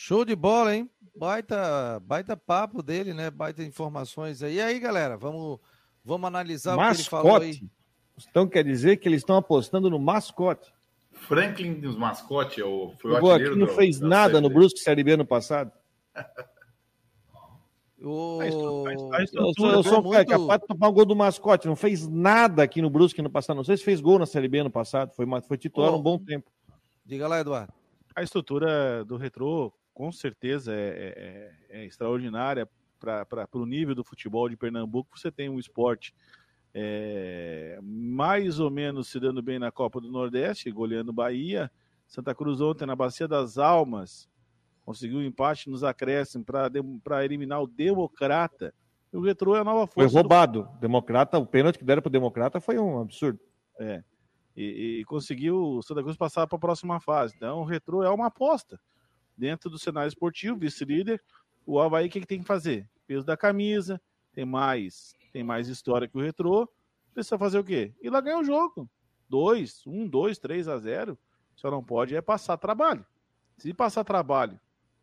Show 0.00 0.24
de 0.24 0.36
bola, 0.36 0.76
hein? 0.76 0.88
Baita, 1.16 2.00
baita 2.06 2.36
papo 2.36 2.84
dele, 2.84 3.12
né? 3.12 3.32
Baita 3.32 3.64
informações 3.64 4.44
aí. 4.44 4.54
E 4.54 4.60
aí, 4.60 4.78
galera, 4.78 5.16
vamos, 5.16 5.58
vamos 6.04 6.28
analisar 6.28 6.76
mascote. 6.76 6.92
o 6.92 6.94
que 6.94 7.00
ele 7.00 7.10
falou 7.10 7.36
aí. 7.42 7.62
Então 8.30 8.46
quer 8.46 8.62
dizer 8.62 8.98
que 8.98 9.08
eles 9.08 9.22
estão 9.22 9.36
apostando 9.36 9.90
no 9.90 9.98
mascote. 9.98 10.72
Franklin 11.10 11.80
dos 11.80 11.96
mascotes, 11.96 12.62
o, 12.64 12.92
foi 13.00 13.10
o, 13.10 13.24
o 13.24 13.30
aqui 13.32 13.50
não 13.50 13.66
do, 13.66 13.74
fez 13.74 13.98
nada 13.98 14.40
no 14.40 14.48
Brusque 14.48 14.78
Série 14.78 15.02
B 15.02 15.16
no 15.16 15.26
passado. 15.26 15.72
O... 18.00 18.38
A 19.12 19.24
estrutura, 19.24 19.72
eu 19.72 19.82
sou, 19.82 20.00
muito... 20.00 20.24
capaz 20.28 20.60
de 20.60 20.66
tomar 20.68 20.88
um 20.90 20.92
gol 20.92 21.06
do 21.06 21.16
mascote. 21.16 21.66
Não 21.66 21.74
fez 21.74 22.06
nada 22.06 22.62
aqui 22.62 22.80
no 22.80 22.88
Brusque 22.88 23.20
no 23.20 23.28
passado. 23.28 23.56
Não 23.56 23.64
sei 23.64 23.76
se 23.76 23.82
fez 23.82 24.00
gol 24.00 24.20
na 24.20 24.26
Série 24.26 24.46
B 24.46 24.62
no 24.62 24.70
passado. 24.70 25.10
Foi, 25.16 25.26
foi 25.42 25.58
titular 25.58 25.92
oh. 25.92 25.96
um 25.96 26.00
bom 26.00 26.16
tempo. 26.16 26.48
Diga 27.04 27.26
lá, 27.26 27.40
Eduardo. 27.40 27.72
A 28.14 28.22
estrutura 28.22 29.04
do 29.04 29.16
Retrô, 29.16 29.72
com 29.98 30.12
certeza, 30.12 30.72
é, 30.72 31.52
é, 31.68 31.80
é 31.80 31.84
extraordinária 31.84 32.68
para 33.00 33.48
o 33.54 33.66
nível 33.66 33.96
do 33.96 34.04
futebol 34.04 34.48
de 34.48 34.56
Pernambuco. 34.56 35.18
Você 35.18 35.28
tem 35.28 35.48
um 35.48 35.58
esporte 35.58 36.14
é, 36.72 37.80
mais 37.82 38.60
ou 38.60 38.70
menos 38.70 39.08
se 39.08 39.18
dando 39.18 39.42
bem 39.42 39.58
na 39.58 39.72
Copa 39.72 40.00
do 40.00 40.08
Nordeste, 40.08 40.70
goleando 40.70 41.12
Bahia. 41.12 41.68
Santa 42.06 42.32
Cruz 42.32 42.60
ontem 42.60 42.86
na 42.86 42.94
Bacia 42.94 43.26
das 43.26 43.58
Almas 43.58 44.28
conseguiu 44.84 45.18
um 45.18 45.22
empate 45.22 45.68
nos 45.68 45.82
acréscimos 45.82 46.46
para 47.02 47.24
eliminar 47.24 47.60
o 47.60 47.66
Democrata. 47.66 48.72
O 49.12 49.20
Retrô 49.20 49.56
é 49.56 49.60
a 49.62 49.64
nova 49.64 49.88
força. 49.88 50.08
Foi 50.08 50.20
roubado. 50.20 50.62
Do... 50.62 50.78
Democrata, 50.78 51.38
o 51.40 51.46
pênalti 51.46 51.76
que 51.76 51.84
deram 51.84 52.02
para 52.02 52.08
o 52.08 52.12
Democrata 52.12 52.60
foi 52.60 52.78
um 52.78 53.00
absurdo. 53.00 53.40
É. 53.80 54.04
E, 54.56 55.00
e 55.00 55.04
conseguiu 55.06 55.60
o 55.60 55.82
Santa 55.82 56.04
Cruz 56.04 56.16
passar 56.16 56.46
para 56.46 56.56
a 56.56 56.60
próxima 56.60 57.00
fase. 57.00 57.34
Então, 57.36 57.62
o 57.62 57.64
Retrô 57.64 58.04
é 58.04 58.10
uma 58.10 58.26
aposta. 58.26 58.78
Dentro 59.38 59.70
do 59.70 59.78
cenário 59.78 60.08
esportivo, 60.08 60.58
vice-líder, 60.58 61.22
o 61.64 61.80
Havaí 61.80 62.08
o 62.08 62.10
que, 62.10 62.20
que 62.20 62.26
tem 62.26 62.40
que 62.40 62.46
fazer? 62.46 62.88
Peso 63.06 63.24
da 63.24 63.36
camisa, 63.36 64.00
tem 64.34 64.44
mais 64.44 65.16
tem 65.32 65.44
mais 65.44 65.68
história 65.68 66.08
que 66.08 66.16
o 66.16 66.20
Retrô, 66.20 66.68
precisa 67.14 67.38
fazer 67.38 67.58
o 67.58 67.64
quê? 67.64 67.94
Ir 68.00 68.10
lá 68.10 68.20
ganhar 68.20 68.38
o 68.38 68.44
jogo. 68.44 68.88
2, 69.28 69.86
1, 69.86 70.08
2, 70.08 70.38
3 70.38 70.68
a 70.68 70.78
0. 70.78 71.18
Só 71.54 71.70
não 71.70 71.82
pode 71.82 72.16
é 72.16 72.20
passar 72.20 72.56
trabalho. 72.56 73.04
Se 73.56 73.72
passar 73.74 74.04
trabalho, 74.04 74.58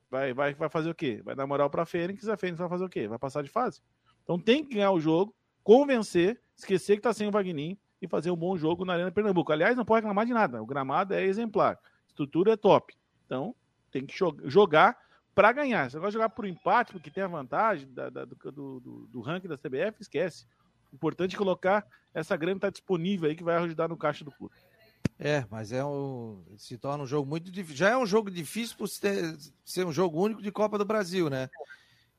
vai, 0.09 0.33
vai, 0.33 0.53
vai 0.53 0.69
fazer 0.69 0.89
o 0.89 0.95
quê? 0.95 1.21
Vai 1.23 1.35
dar 1.35 1.45
moral 1.45 1.69
para 1.69 1.83
a 1.83 1.85
Fênix, 1.85 2.27
a 2.27 2.37
Fênix 2.37 2.57
vai 2.57 2.69
fazer 2.69 2.85
o 2.85 2.89
quê? 2.89 3.07
Vai 3.07 3.19
passar 3.19 3.43
de 3.43 3.49
fase. 3.49 3.81
Então 4.23 4.39
tem 4.39 4.63
que 4.63 4.75
ganhar 4.75 4.91
o 4.91 4.99
jogo, 4.99 5.35
convencer, 5.63 6.41
esquecer 6.55 6.93
que 6.93 6.99
está 6.99 7.13
sem 7.13 7.27
o 7.27 7.31
Vagninho 7.31 7.77
e 8.01 8.07
fazer 8.07 8.31
um 8.31 8.35
bom 8.35 8.57
jogo 8.57 8.85
na 8.85 8.93
Arena 8.93 9.11
Pernambuco. 9.11 9.51
Aliás, 9.51 9.75
não 9.75 9.85
pode 9.85 10.01
reclamar 10.01 10.25
de 10.25 10.33
nada. 10.33 10.61
O 10.61 10.65
gramado 10.65 11.13
é 11.13 11.23
exemplar. 11.23 11.77
Estrutura 12.07 12.53
é 12.53 12.57
top. 12.57 12.95
Então, 13.25 13.53
tem 13.95 14.05
que 14.05 14.13
jogar 14.43 14.97
para 15.33 15.53
ganhar. 15.53 15.89
Você 15.89 15.97
vai 15.97 16.11
jogar 16.11 16.29
por 16.29 16.45
empate, 16.45 16.91
porque 16.91 17.09
tem 17.09 17.23
a 17.23 17.27
vantagem 17.27 17.87
da, 17.93 18.09
da, 18.09 18.25
do, 18.25 18.35
do, 18.51 19.07
do, 19.09 19.21
ranking 19.21 19.47
da 19.47 19.57
CBF, 19.57 20.01
esquece. 20.01 20.45
Importante 20.93 21.37
colocar 21.37 21.87
essa 22.13 22.35
grana 22.35 22.57
está 22.57 22.69
disponível 22.69 23.29
aí 23.29 23.35
que 23.35 23.43
vai 23.43 23.55
ajudar 23.55 23.87
no 23.87 23.95
caixa 23.95 24.25
do 24.25 24.31
clube. 24.31 24.53
É, 25.17 25.45
mas 25.49 25.71
é 25.71 25.83
um, 25.85 26.43
se 26.57 26.77
torna 26.77 27.05
um 27.05 27.07
jogo 27.07 27.29
muito 27.29 27.49
difícil. 27.49 27.77
Já 27.77 27.91
é 27.91 27.97
um 27.97 28.05
jogo 28.05 28.29
difícil 28.29 28.75
por 28.75 28.87
ser, 28.87 29.37
ser 29.63 29.85
um 29.85 29.93
jogo 29.93 30.21
único 30.21 30.41
de 30.41 30.51
Copa 30.51 30.77
do 30.77 30.83
Brasil, 30.83 31.29
né? 31.29 31.49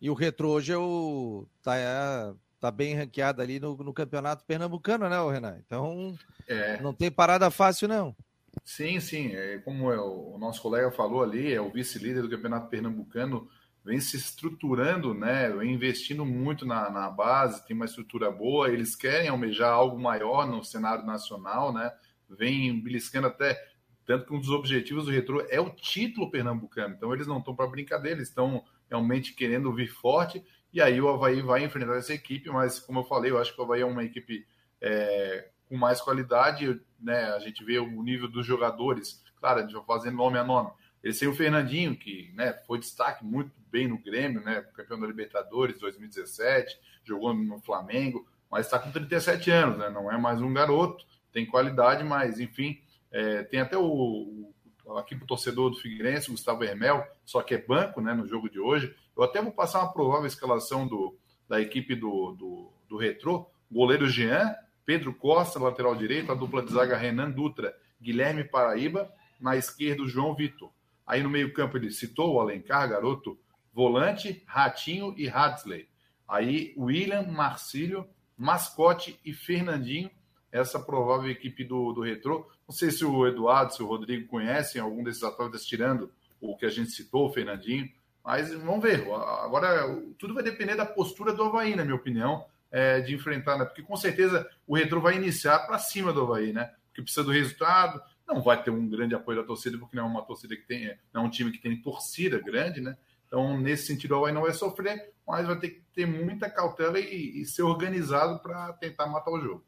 E 0.00 0.08
o 0.08 0.14
Retro 0.14 0.48
hoje 0.48 0.72
é 0.72 0.78
o, 0.78 1.46
tá, 1.62 1.76
é, 1.76 2.32
tá 2.58 2.70
bem 2.70 2.94
ranqueado 2.94 3.42
ali 3.42 3.60
no, 3.60 3.76
no 3.76 3.92
campeonato 3.92 4.46
pernambucano, 4.46 5.08
né, 5.10 5.32
Renan? 5.32 5.58
Então, 5.66 6.16
é. 6.48 6.80
não 6.80 6.94
tem 6.94 7.10
parada 7.10 7.50
fácil, 7.50 7.86
não. 7.86 8.16
Sim, 8.64 8.98
sim. 9.00 9.32
É, 9.34 9.58
como 9.58 9.92
é, 9.92 10.00
o 10.00 10.36
nosso 10.38 10.60
colega 10.60 10.90
falou 10.90 11.22
ali, 11.22 11.52
é 11.52 11.60
o 11.60 11.70
vice-líder 11.70 12.22
do 12.22 12.30
campeonato 12.30 12.68
pernambucano, 12.68 13.48
vem 13.84 14.00
se 14.00 14.16
estruturando, 14.16 15.14
né? 15.14 15.48
Vem 15.50 15.72
investindo 15.72 16.24
muito 16.24 16.66
na, 16.66 16.90
na 16.90 17.08
base, 17.08 17.64
tem 17.66 17.76
uma 17.76 17.84
estrutura 17.84 18.30
boa. 18.30 18.68
Eles 18.68 18.96
querem 18.96 19.28
almejar 19.28 19.72
algo 19.72 19.98
maior 19.98 20.46
no 20.46 20.64
cenário 20.64 21.06
nacional, 21.06 21.72
né? 21.72 21.92
Vem 22.28 22.80
beliscando 22.82 23.28
até. 23.28 23.56
Tanto 24.04 24.26
que 24.26 24.34
um 24.34 24.40
dos 24.40 24.50
objetivos 24.50 25.04
do 25.06 25.10
Retro 25.10 25.44
é 25.50 25.60
o 25.60 25.70
título 25.70 26.30
pernambucano. 26.30 26.94
Então, 26.94 27.12
eles 27.12 27.26
não 27.26 27.38
estão 27.38 27.54
para 27.54 27.66
brincadeira, 27.66 28.18
eles 28.18 28.28
estão 28.28 28.64
realmente 28.88 29.32
querendo 29.34 29.72
vir 29.74 29.88
forte. 29.88 30.44
E 30.72 30.80
aí 30.80 31.00
o 31.00 31.08
Havaí 31.08 31.40
vai 31.40 31.64
enfrentar 31.64 31.96
essa 31.96 32.12
equipe, 32.12 32.48
mas 32.50 32.78
como 32.78 33.00
eu 33.00 33.04
falei, 33.04 33.30
eu 33.30 33.38
acho 33.38 33.54
que 33.54 33.60
o 33.60 33.64
Havaí 33.64 33.80
é 33.80 33.86
uma 33.86 34.04
equipe 34.04 34.46
é, 34.80 35.48
com 35.68 35.76
mais 35.76 36.00
qualidade, 36.00 36.80
né? 37.00 37.32
A 37.32 37.38
gente 37.38 37.64
vê 37.64 37.78
o 37.78 38.02
nível 38.02 38.28
dos 38.28 38.46
jogadores, 38.46 39.22
claro, 39.38 39.60
a 39.60 39.62
gente 39.62 39.74
vai 39.74 39.84
fazendo 39.84 40.16
nome 40.16 40.38
a 40.38 40.44
nome. 40.44 40.70
Eles 41.02 41.18
têm 41.18 41.28
o 41.28 41.34
Fernandinho, 41.34 41.96
que 41.96 42.32
né, 42.34 42.52
foi 42.66 42.78
destaque 42.78 43.24
muito 43.24 43.52
bem 43.70 43.86
no 43.86 43.98
Grêmio, 43.98 44.42
né? 44.42 44.62
Campeão 44.74 44.98
da 44.98 45.06
Libertadores 45.06 45.78
2017, 45.78 46.78
jogou 47.04 47.32
no 47.32 47.60
Flamengo, 47.60 48.26
mas 48.50 48.66
está 48.66 48.78
com 48.78 48.90
37 48.90 49.50
anos, 49.50 49.78
né? 49.78 49.88
Não 49.90 50.10
é 50.10 50.18
mais 50.18 50.40
um 50.40 50.52
garoto, 50.52 51.04
tem 51.32 51.46
qualidade, 51.46 52.02
mas 52.02 52.40
enfim, 52.40 52.80
é, 53.12 53.42
tem 53.44 53.60
até 53.60 53.76
o, 53.76 54.52
o 54.84 54.96
aqui 54.98 55.14
para 55.14 55.24
o 55.24 55.28
torcedor 55.28 55.70
do 55.70 55.76
Figueirense, 55.76 56.30
Gustavo 56.30 56.64
Hermel, 56.64 57.06
só 57.24 57.42
que 57.42 57.54
é 57.54 57.58
banco, 57.58 58.00
né? 58.00 58.14
No 58.14 58.26
jogo 58.26 58.48
de 58.48 58.58
hoje. 58.58 58.94
Eu 59.16 59.22
até 59.22 59.40
vou 59.40 59.52
passar 59.52 59.80
uma 59.80 59.92
provável 59.92 60.26
escalação 60.26 60.86
do, 60.86 61.16
da 61.48 61.60
equipe 61.60 61.94
do, 61.94 62.32
do, 62.32 62.72
do 62.88 62.96
Retrô. 62.96 63.48
Goleiro 63.70 64.08
Jean, 64.08 64.54
Pedro 64.86 65.12
Costa, 65.12 65.58
lateral 65.58 65.96
direito, 65.96 66.30
a 66.30 66.34
dupla 66.34 66.62
de 66.62 66.72
zaga 66.72 66.96
Renan 66.96 67.32
Dutra, 67.32 67.76
Guilherme 68.00 68.44
Paraíba, 68.44 69.12
na 69.40 69.56
esquerda 69.56 70.04
o 70.04 70.08
João 70.08 70.32
Vitor. 70.32 70.70
Aí 71.04 71.24
no 71.24 71.28
meio-campo 71.28 71.76
ele 71.76 71.90
citou 71.90 72.34
o 72.34 72.40
Alencar, 72.40 72.88
garoto, 72.88 73.36
volante, 73.74 74.44
Ratinho 74.46 75.12
e 75.18 75.28
Hadley. 75.28 75.88
Aí 76.28 76.72
William, 76.78 77.24
Marcílio, 77.24 78.08
Mascote 78.38 79.18
e 79.24 79.34
Fernandinho, 79.34 80.10
essa 80.52 80.78
provável 80.78 81.30
equipe 81.30 81.64
do, 81.64 81.92
do 81.92 82.02
Retrô. 82.02 82.48
Não 82.66 82.74
sei 82.74 82.92
se 82.92 83.04
o 83.04 83.26
Eduardo, 83.26 83.74
se 83.74 83.82
o 83.82 83.86
Rodrigo 83.86 84.28
conhecem 84.28 84.80
algum 84.80 85.02
desses 85.02 85.22
atletas, 85.22 85.66
tirando 85.66 86.12
o 86.40 86.56
que 86.56 86.64
a 86.64 86.70
gente 86.70 86.92
citou, 86.92 87.26
o 87.26 87.32
Fernandinho. 87.32 87.90
Mas 88.24 88.52
vamos 88.52 88.82
ver. 88.82 89.02
Agora, 89.12 90.00
tudo 90.16 90.34
vai 90.34 90.44
depender 90.44 90.76
da 90.76 90.86
postura 90.86 91.32
do 91.32 91.42
Havaí, 91.42 91.74
na 91.74 91.84
minha 91.84 91.96
opinião 91.96 92.44
é, 92.76 93.00
de 93.00 93.14
enfrentar, 93.14 93.56
né? 93.56 93.64
Porque 93.64 93.80
com 93.80 93.96
certeza 93.96 94.46
o 94.66 94.76
Retro 94.76 95.00
vai 95.00 95.16
iniciar 95.16 95.60
para 95.60 95.78
cima 95.78 96.12
do 96.12 96.20
Havaí, 96.20 96.52
né? 96.52 96.74
Porque 96.88 97.00
precisa 97.00 97.24
do 97.24 97.32
resultado, 97.32 98.02
não 98.28 98.42
vai 98.42 98.62
ter 98.62 98.70
um 98.70 98.86
grande 98.86 99.14
apoio 99.14 99.40
da 99.40 99.46
torcida, 99.46 99.78
porque 99.78 99.96
não 99.96 100.04
é 100.04 100.06
uma 100.06 100.26
torcida 100.26 100.54
que 100.54 100.66
tem, 100.66 100.94
não 101.10 101.22
é 101.22 101.24
um 101.24 101.30
time 101.30 101.50
que 101.50 101.58
tem 101.58 101.80
torcida 101.80 102.38
grande, 102.38 102.82
né? 102.82 102.94
Então, 103.26 103.58
nesse 103.58 103.86
sentido, 103.86 104.12
o 104.12 104.18
Havaí 104.18 104.34
não 104.34 104.42
vai 104.42 104.52
sofrer, 104.52 105.10
mas 105.26 105.46
vai 105.46 105.58
ter 105.58 105.70
que 105.70 105.80
ter 105.94 106.04
muita 106.04 106.50
cautela 106.50 107.00
e, 107.00 107.40
e 107.40 107.46
ser 107.46 107.62
organizado 107.62 108.40
para 108.40 108.74
tentar 108.74 109.06
matar 109.06 109.30
o 109.30 109.40
jogo. 109.40 109.64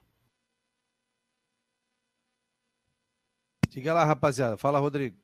Diga 3.70 3.94
lá, 3.94 4.04
rapaziada. 4.04 4.58
Fala, 4.58 4.78
Rodrigo. 4.78 5.16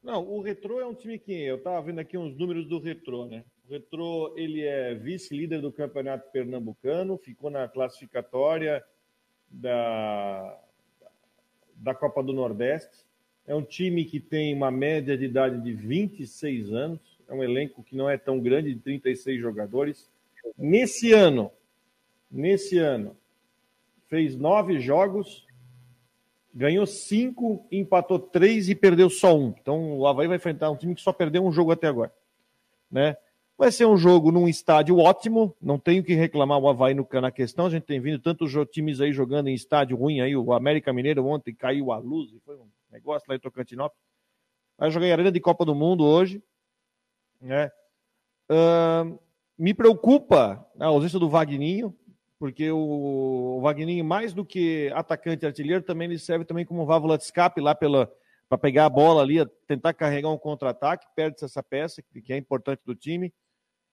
Não, 0.00 0.24
o 0.24 0.40
Retro 0.40 0.78
é 0.78 0.86
um 0.86 0.94
time 0.94 1.18
que 1.18 1.32
eu 1.32 1.56
estava 1.56 1.82
vendo 1.82 1.98
aqui 1.98 2.16
uns 2.16 2.36
números 2.36 2.68
do 2.68 2.78
Retro, 2.78 3.26
né? 3.26 3.44
O 3.66 3.72
Retro 3.72 4.34
ele 4.36 4.62
é 4.62 4.94
vice-líder 4.94 5.60
do 5.60 5.72
Campeonato 5.72 6.30
Pernambucano, 6.30 7.16
ficou 7.16 7.50
na 7.50 7.66
classificatória 7.66 8.84
da, 9.50 10.60
da 11.76 11.94
Copa 11.94 12.22
do 12.22 12.32
Nordeste. 12.32 13.04
É 13.46 13.54
um 13.54 13.62
time 13.62 14.04
que 14.04 14.20
tem 14.20 14.54
uma 14.54 14.70
média 14.70 15.16
de 15.16 15.24
idade 15.24 15.60
de 15.62 15.72
26 15.72 16.72
anos, 16.72 17.00
é 17.26 17.32
um 17.32 17.42
elenco 17.42 17.82
que 17.82 17.96
não 17.96 18.08
é 18.08 18.18
tão 18.18 18.38
grande, 18.38 18.74
de 18.74 18.80
36 18.80 19.40
jogadores. 19.40 20.10
Nesse 20.58 21.12
ano, 21.12 21.50
nesse 22.30 22.78
ano, 22.78 23.16
fez 24.08 24.36
nove 24.36 24.78
jogos, 24.78 25.46
ganhou 26.54 26.86
cinco, 26.86 27.66
empatou 27.72 28.18
três 28.18 28.68
e 28.68 28.74
perdeu 28.74 29.08
só 29.08 29.36
um. 29.36 29.54
Então 29.60 29.98
o 29.98 30.06
Havaí 30.06 30.28
vai 30.28 30.36
enfrentar 30.36 30.70
um 30.70 30.76
time 30.76 30.94
que 30.94 31.00
só 31.00 31.12
perdeu 31.12 31.44
um 31.44 31.52
jogo 31.52 31.72
até 31.72 31.86
agora. 31.86 32.12
Né? 32.90 33.16
Vai 33.56 33.70
ser 33.70 33.86
um 33.86 33.96
jogo 33.96 34.32
num 34.32 34.48
estádio 34.48 34.98
ótimo, 34.98 35.56
não 35.62 35.78
tenho 35.78 36.02
que 36.02 36.12
reclamar 36.14 36.58
o 36.58 36.68
Havaí 36.68 36.92
no, 36.92 37.06
na 37.20 37.30
questão. 37.30 37.66
A 37.66 37.70
gente 37.70 37.84
tem 37.84 38.00
vindo 38.00 38.18
tantos 38.18 38.52
times 38.72 39.00
aí 39.00 39.12
jogando 39.12 39.48
em 39.48 39.54
estádio 39.54 39.96
ruim 39.96 40.20
aí. 40.20 40.36
O 40.36 40.52
América 40.52 40.92
Mineiro 40.92 41.24
ontem 41.24 41.54
caiu 41.54 41.92
a 41.92 41.98
luz, 41.98 42.30
foi 42.44 42.56
um 42.56 42.68
negócio 42.90 43.26
lá 43.28 43.36
em 43.36 43.38
Tocantinópolis. 43.38 44.02
Vai 44.76 44.90
jogar 44.90 45.06
em 45.06 45.12
Arena 45.12 45.30
de 45.30 45.40
Copa 45.40 45.64
do 45.64 45.74
Mundo 45.74 46.04
hoje. 46.04 46.42
Né? 47.40 47.70
Uh, 48.50 49.16
me 49.56 49.72
preocupa 49.72 50.66
a 50.80 50.86
ausência 50.86 51.20
do 51.20 51.28
Vagninho, 51.30 51.96
porque 52.40 52.72
o, 52.72 53.56
o 53.58 53.60
Vagninho, 53.60 54.04
mais 54.04 54.34
do 54.34 54.44
que 54.44 54.90
atacante 54.94 55.46
artilheiro, 55.46 55.82
também 55.82 56.08
ele 56.08 56.18
serve 56.18 56.44
também 56.44 56.64
como 56.64 56.84
válvula 56.84 57.16
de 57.16 57.22
escape 57.22 57.60
lá 57.60 57.72
pela 57.72 58.10
para 58.48 58.58
pegar 58.58 58.84
a 58.86 58.90
bola 58.90 59.22
ali, 59.22 59.44
tentar 59.66 59.94
carregar 59.94 60.30
um 60.30 60.38
contra-ataque, 60.38 61.06
perde 61.16 61.42
essa 61.42 61.62
peça 61.62 62.02
que 62.02 62.32
é 62.32 62.36
importante 62.36 62.82
do 62.84 62.94
time. 62.94 63.32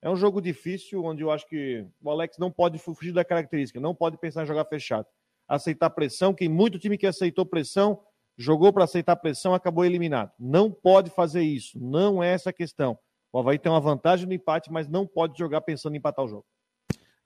É 0.02 0.10
um 0.10 0.16
jogo 0.16 0.42
difícil, 0.42 1.04
onde 1.04 1.22
eu 1.22 1.30
acho 1.30 1.48
que 1.48 1.86
o 2.02 2.10
Alex 2.10 2.38
não 2.40 2.52
pode 2.52 2.80
fugir 2.80 3.14
da 3.14 3.24
característica, 3.24 3.80
não 3.80 3.94
pode 3.94 4.18
pensar 4.18 4.44
em 4.44 4.48
jogar 4.48 4.66
fechado. 4.66 5.06
Aceitar 5.48 5.90
pressão, 5.92 6.34
quem 6.34 6.50
muito 6.50 6.80
time 6.80 6.98
que 6.98 7.06
aceitou 7.06 7.46
pressão, 7.46 8.02
jogou 8.36 8.74
para 8.74 8.86
aceitar 8.86 9.16
pressão, 9.18 9.54
acabou 9.54 9.86
eliminado. 9.86 10.32
Não 10.40 10.72
pode 10.72 11.12
fazer 11.12 11.44
isso, 11.44 11.80
não 11.80 12.24
é 12.24 12.34
essa 12.34 12.50
a 12.50 12.54
questão. 12.54 12.98
O 13.32 13.40
Havaí 13.40 13.60
tem 13.60 13.72
uma 13.72 13.80
vantagem 13.80 14.26
no 14.26 14.34
empate, 14.34 14.72
mas 14.72 14.88
não 14.88 15.06
pode 15.06 15.38
jogar 15.38 15.62
pensando 15.62 15.94
em 15.94 16.00
empatar 16.00 16.26
o 16.26 16.28
jogo. 16.28 16.46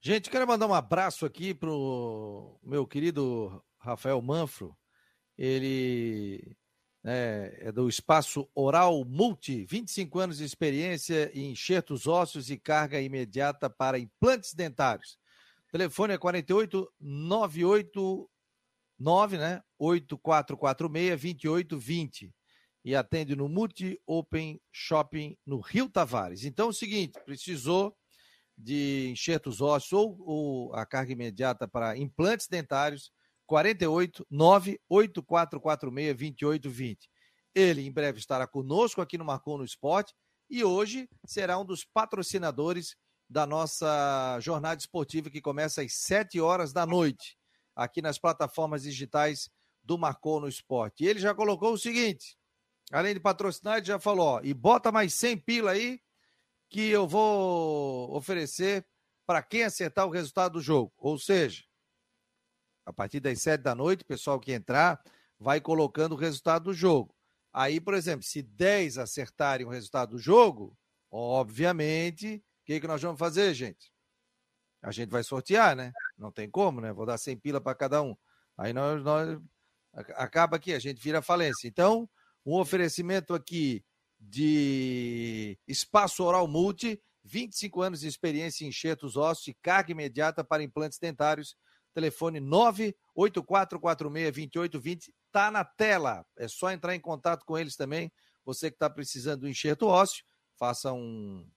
Gente, 0.02 0.30
quero 0.30 0.46
mandar 0.46 0.68
um 0.68 0.74
abraço 0.74 1.26
aqui 1.26 1.54
pro 1.54 2.60
meu 2.62 2.86
querido 2.86 3.64
Rafael 3.80 4.22
Manfro. 4.22 4.76
Ele 5.38 6.56
é 7.08 7.72
do 7.72 7.88
Espaço 7.88 8.50
Oral 8.56 9.06
Multi, 9.06 9.63
25 9.65 10.20
anos 10.20 10.39
de 10.39 10.44
experiência 10.44 11.30
em 11.34 11.52
enxertos 11.52 12.08
ósseos 12.08 12.50
e 12.50 12.58
carga 12.58 13.00
imediata 13.00 13.70
para 13.70 14.00
implantes 14.00 14.54
dentários. 14.54 15.20
Telefone 15.72 16.13
é 16.13 16.18
48 16.18 16.91
989, 17.00 19.38
né? 19.38 19.62
8446 19.78 21.22
2820 21.22 22.34
e 22.86 22.96
atende 22.96 23.36
no 23.36 23.50
Multi 23.50 24.00
Open 24.06 24.62
Shopping 24.72 25.36
no 25.44 25.60
Rio 25.60 25.89
Tavares. 25.89 26.46
Então 26.46 26.68
é 26.68 26.70
o 26.70 26.74
seguinte, 26.74 27.20
precisou 27.26 27.98
de 28.56 29.10
enxertos 29.10 29.60
ósseos 29.60 29.94
ou, 29.94 30.15
ou 30.20 30.76
a 30.76 30.86
carga 30.86 31.12
imediata 31.12 31.68
para 31.68 31.98
implantes 31.98 32.48
dentários, 32.48 33.12
48 33.46 34.26
98446 34.30 36.16
2820. 36.16 37.10
Ele 37.54 37.86
em 37.86 37.92
breve 37.92 38.20
estará 38.20 38.46
conosco 38.46 39.02
aqui 39.02 39.18
no 39.18 39.26
Marcou 39.26 39.58
no 39.58 39.64
Esporte 39.64 40.14
e 40.50 40.64
hoje 40.64 41.10
será 41.26 41.58
um 41.58 41.66
dos 41.66 41.84
patrocinadores 41.86 42.96
da 43.30 43.46
nossa 43.46 44.38
jornada 44.40 44.80
esportiva 44.80 45.30
que 45.30 45.42
começa 45.42 45.82
às 45.82 45.94
7 45.94 46.40
horas 46.40 46.72
da 46.72 46.86
noite, 46.86 47.38
aqui 47.76 48.02
nas 48.02 48.20
plataformas 48.20 48.84
digitais 48.84 49.50
do 49.84 49.98
Marcou 49.98 50.40
no 50.40 50.48
Esporte. 50.48 51.04
E 51.04 51.08
ele 51.08 51.20
já 51.20 51.34
colocou 51.34 51.74
o 51.74 51.78
seguinte: 51.78 52.38
além 52.92 53.14
de 53.14 53.20
patrocinar, 53.20 53.78
ele 53.78 53.86
já 53.86 54.00
falou, 54.00 54.28
ó, 54.28 54.42
e 54.44 54.54
bota 54.54 54.92
mais 54.92 55.14
100 55.14 55.38
pila 55.38 55.72
aí 55.72 56.00
que 56.70 56.90
eu 56.90 57.08
vou 57.08 58.16
oferecer 58.16 58.86
para 59.26 59.42
quem 59.42 59.64
acertar 59.64 60.06
o 60.06 60.12
resultado 60.12 60.54
do 60.54 60.62
jogo. 60.62 60.94
Ou 60.98 61.18
seja, 61.18 61.64
a 62.86 62.93
partir 62.93 63.19
das 63.19 63.41
sete 63.41 63.62
da 63.62 63.74
noite, 63.74 64.04
o 64.04 64.06
pessoal 64.06 64.39
que 64.39 64.52
entrar 64.52 65.02
vai 65.39 65.60
colocando 65.60 66.13
o 66.13 66.17
resultado 66.17 66.65
do 66.65 66.74
jogo. 66.74 67.15
Aí, 67.52 67.80
por 67.80 67.93
exemplo, 67.93 68.24
se 68.24 68.41
10 68.41 68.98
acertarem 68.98 69.65
o 69.65 69.69
resultado 69.69 70.12
do 70.12 70.19
jogo, 70.19 70.78
obviamente, 71.10 72.43
o 72.62 72.65
que, 72.65 72.80
que 72.80 72.88
nós 72.88 73.02
vamos 73.02 73.17
fazer, 73.17 73.54
gente? 73.54 73.91
A 74.82 74.91
gente 74.91 75.10
vai 75.10 75.24
sortear, 75.24 75.76
né? 75.76 75.91
Não 76.17 76.32
tem 76.32 76.50
como, 76.50 76.80
né? 76.80 76.93
Vou 76.93 77.06
dar 77.06 77.17
100 77.17 77.38
pila 77.38 77.62
para 77.62 77.74
cada 77.74 78.02
um. 78.02 78.15
Aí 78.58 78.71
nós, 78.71 79.04
nós 79.04 79.39
acaba 80.15 80.58
aqui, 80.58 80.74
a 80.74 80.80
gente 80.80 81.02
vira 81.02 81.21
falência. 81.21 81.67
Então, 81.67 82.10
um 82.45 82.54
oferecimento 82.60 83.34
aqui 83.34 83.84
de 84.19 85.58
espaço 85.67 86.24
oral 86.24 86.48
multi 86.48 87.02
25 87.24 87.82
anos 87.82 88.02
de 88.02 88.08
experiência 88.08 88.63
em 88.63 88.67
enxertos 88.67 89.17
ósseos 89.17 89.48
e 89.48 89.54
carga 89.56 89.91
imediata 89.91 90.43
para 90.43 90.63
implantes 90.63 91.00
dentários. 91.00 91.56
Telefone 91.96 92.40
984462820 92.42 95.12
está 95.26 95.50
na 95.50 95.64
tela. 95.64 96.26
É 96.38 96.48
só 96.48 96.72
entrar 96.72 96.94
em 96.94 97.00
contato 97.00 97.46
com 97.46 97.58
eles 97.58 97.78
também. 97.78 98.12
Você 98.44 98.70
que 98.70 98.76
está 98.76 98.90
precisando 98.90 99.42
do 99.42 99.50
enxerto 99.50 99.88
ósseo, 99.88 100.26
faça 100.60 100.92
um, 100.92 101.48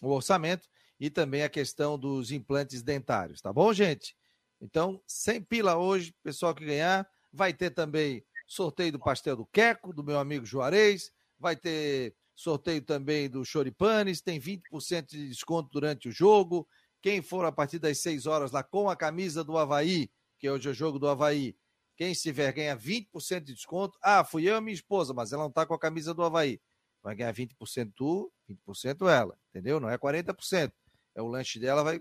um 0.00 0.08
orçamento 0.08 0.68
e 1.00 1.10
também 1.10 1.42
a 1.42 1.48
questão 1.48 1.98
dos 1.98 2.30
implantes 2.30 2.82
dentários, 2.82 3.40
tá 3.40 3.52
bom, 3.52 3.72
gente? 3.72 4.16
Então, 4.60 5.02
sem 5.06 5.42
pila 5.42 5.76
hoje, 5.76 6.14
pessoal 6.22 6.54
que 6.54 6.64
ganhar, 6.64 7.08
vai 7.32 7.52
ter 7.52 7.70
também 7.70 8.24
sorteio 8.46 8.92
do 8.92 8.98
pastel 8.98 9.36
do 9.36 9.46
Queco, 9.46 9.92
do 9.92 10.02
meu 10.02 10.18
amigo 10.18 10.46
Juarez, 10.46 11.12
vai 11.38 11.54
ter 11.54 12.16
sorteio 12.34 12.82
também 12.82 13.28
do 13.28 13.44
Choripanes, 13.44 14.20
tem 14.20 14.40
20% 14.40 15.10
de 15.10 15.28
desconto 15.28 15.68
durante 15.72 16.08
o 16.08 16.12
jogo. 16.12 16.66
Quem 17.00 17.22
for 17.22 17.44
a 17.44 17.52
partir 17.52 17.78
das 17.78 17.98
6 17.98 18.26
horas 18.26 18.50
lá 18.50 18.62
com 18.62 18.90
a 18.90 18.96
camisa 18.96 19.44
do 19.44 19.56
Havaí, 19.56 20.10
que 20.38 20.48
hoje 20.48 20.68
é 20.68 20.70
o 20.72 20.74
jogo 20.74 20.98
do 20.98 21.08
Havaí, 21.08 21.56
quem 21.96 22.12
estiver 22.12 22.52
ganha 22.52 22.76
20% 22.76 23.40
de 23.44 23.54
desconto. 23.54 23.98
Ah, 24.00 24.22
fui 24.24 24.48
eu 24.48 24.56
e 24.56 24.60
minha 24.60 24.74
esposa, 24.74 25.12
mas 25.12 25.32
ela 25.32 25.42
não 25.42 25.48
está 25.48 25.66
com 25.66 25.74
a 25.74 25.78
camisa 25.78 26.14
do 26.14 26.22
Havaí. 26.22 26.60
Vai 27.02 27.14
ganhar 27.16 27.32
20% 27.32 27.92
tu, 27.94 28.32
20% 28.48 29.08
ela, 29.08 29.36
entendeu? 29.50 29.80
Não 29.80 29.90
é 29.90 29.98
40%. 29.98 30.72
É 31.14 31.22
o 31.22 31.26
lanche 31.26 31.58
dela, 31.58 31.82
vai. 31.82 32.00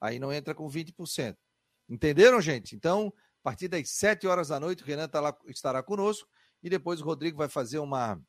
Aí 0.00 0.18
não 0.18 0.32
entra 0.32 0.54
com 0.54 0.68
20%. 0.68 1.36
Entenderam, 1.88 2.40
gente? 2.40 2.76
Então, 2.76 3.12
a 3.40 3.42
partir 3.42 3.68
das 3.68 3.88
7 3.90 4.26
horas 4.26 4.48
da 4.48 4.60
noite, 4.60 4.82
o 4.82 4.86
Renan 4.86 5.08
tá 5.08 5.20
lá, 5.20 5.36
estará 5.46 5.82
conosco 5.82 6.28
e 6.62 6.68
depois 6.68 7.00
o 7.00 7.04
Rodrigo 7.04 7.38
vai 7.38 7.48
fazer 7.48 7.78
uma, 7.78 8.20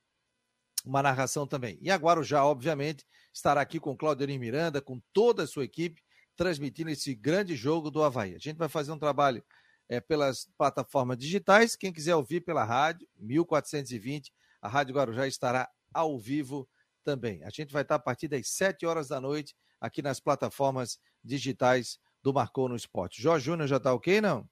uma 0.86 1.04
narração 1.04 1.46
também. 1.48 1.78
E 1.82 1.90
agora 1.90 2.24
já, 2.24 2.46
obviamente, 2.46 3.06
estará 3.34 3.62
aqui 3.62 3.80
com 3.80 3.92
o 3.92 3.98
Claudio 3.98 4.28
Miranda, 4.40 4.82
com 4.82 5.02
toda 5.14 5.44
a 5.44 5.48
sua 5.48 5.64
equipe, 5.64 6.02
transmitindo 6.36 6.90
esse 6.90 7.14
grande 7.14 7.56
jogo 7.56 7.92
do 7.92 8.04
Havaí. 8.04 8.36
A 8.36 8.40
gente 8.40 8.58
vai 8.58 8.70
fazer 8.70 8.92
um 8.92 9.00
trabalho 9.00 9.44
é, 9.88 10.00
pelas 10.00 10.50
plataformas 10.58 11.18
digitais. 11.18 11.76
Quem 11.76 11.92
quiser 11.92 12.16
ouvir 12.16 12.42
pela 12.42 12.64
rádio, 12.64 13.08
1420, 13.18 14.32
a 14.62 14.68
Rádio 14.68 14.96
Guarujá 14.96 15.28
estará 15.28 15.70
ao 15.94 16.18
vivo 16.18 16.68
também. 17.04 17.44
A 17.44 17.50
gente 17.50 17.74
vai 17.74 17.82
estar 17.82 17.96
a 17.96 18.00
partir 18.00 18.28
das 18.28 18.48
7 18.50 18.86
horas 18.86 19.08
da 19.10 19.20
noite 19.20 19.56
aqui 19.80 20.02
nas 20.02 20.20
plataformas 20.20 21.00
digitais 21.24 22.00
do 22.24 22.34
Marcou 22.34 22.70
no 22.70 22.76
Esporte. 22.76 23.22
Jorge 23.22 23.46
Júnior 23.46 23.68
já 23.68 23.78
está 23.78 23.94
ok, 23.94 24.22
não? 24.22 24.48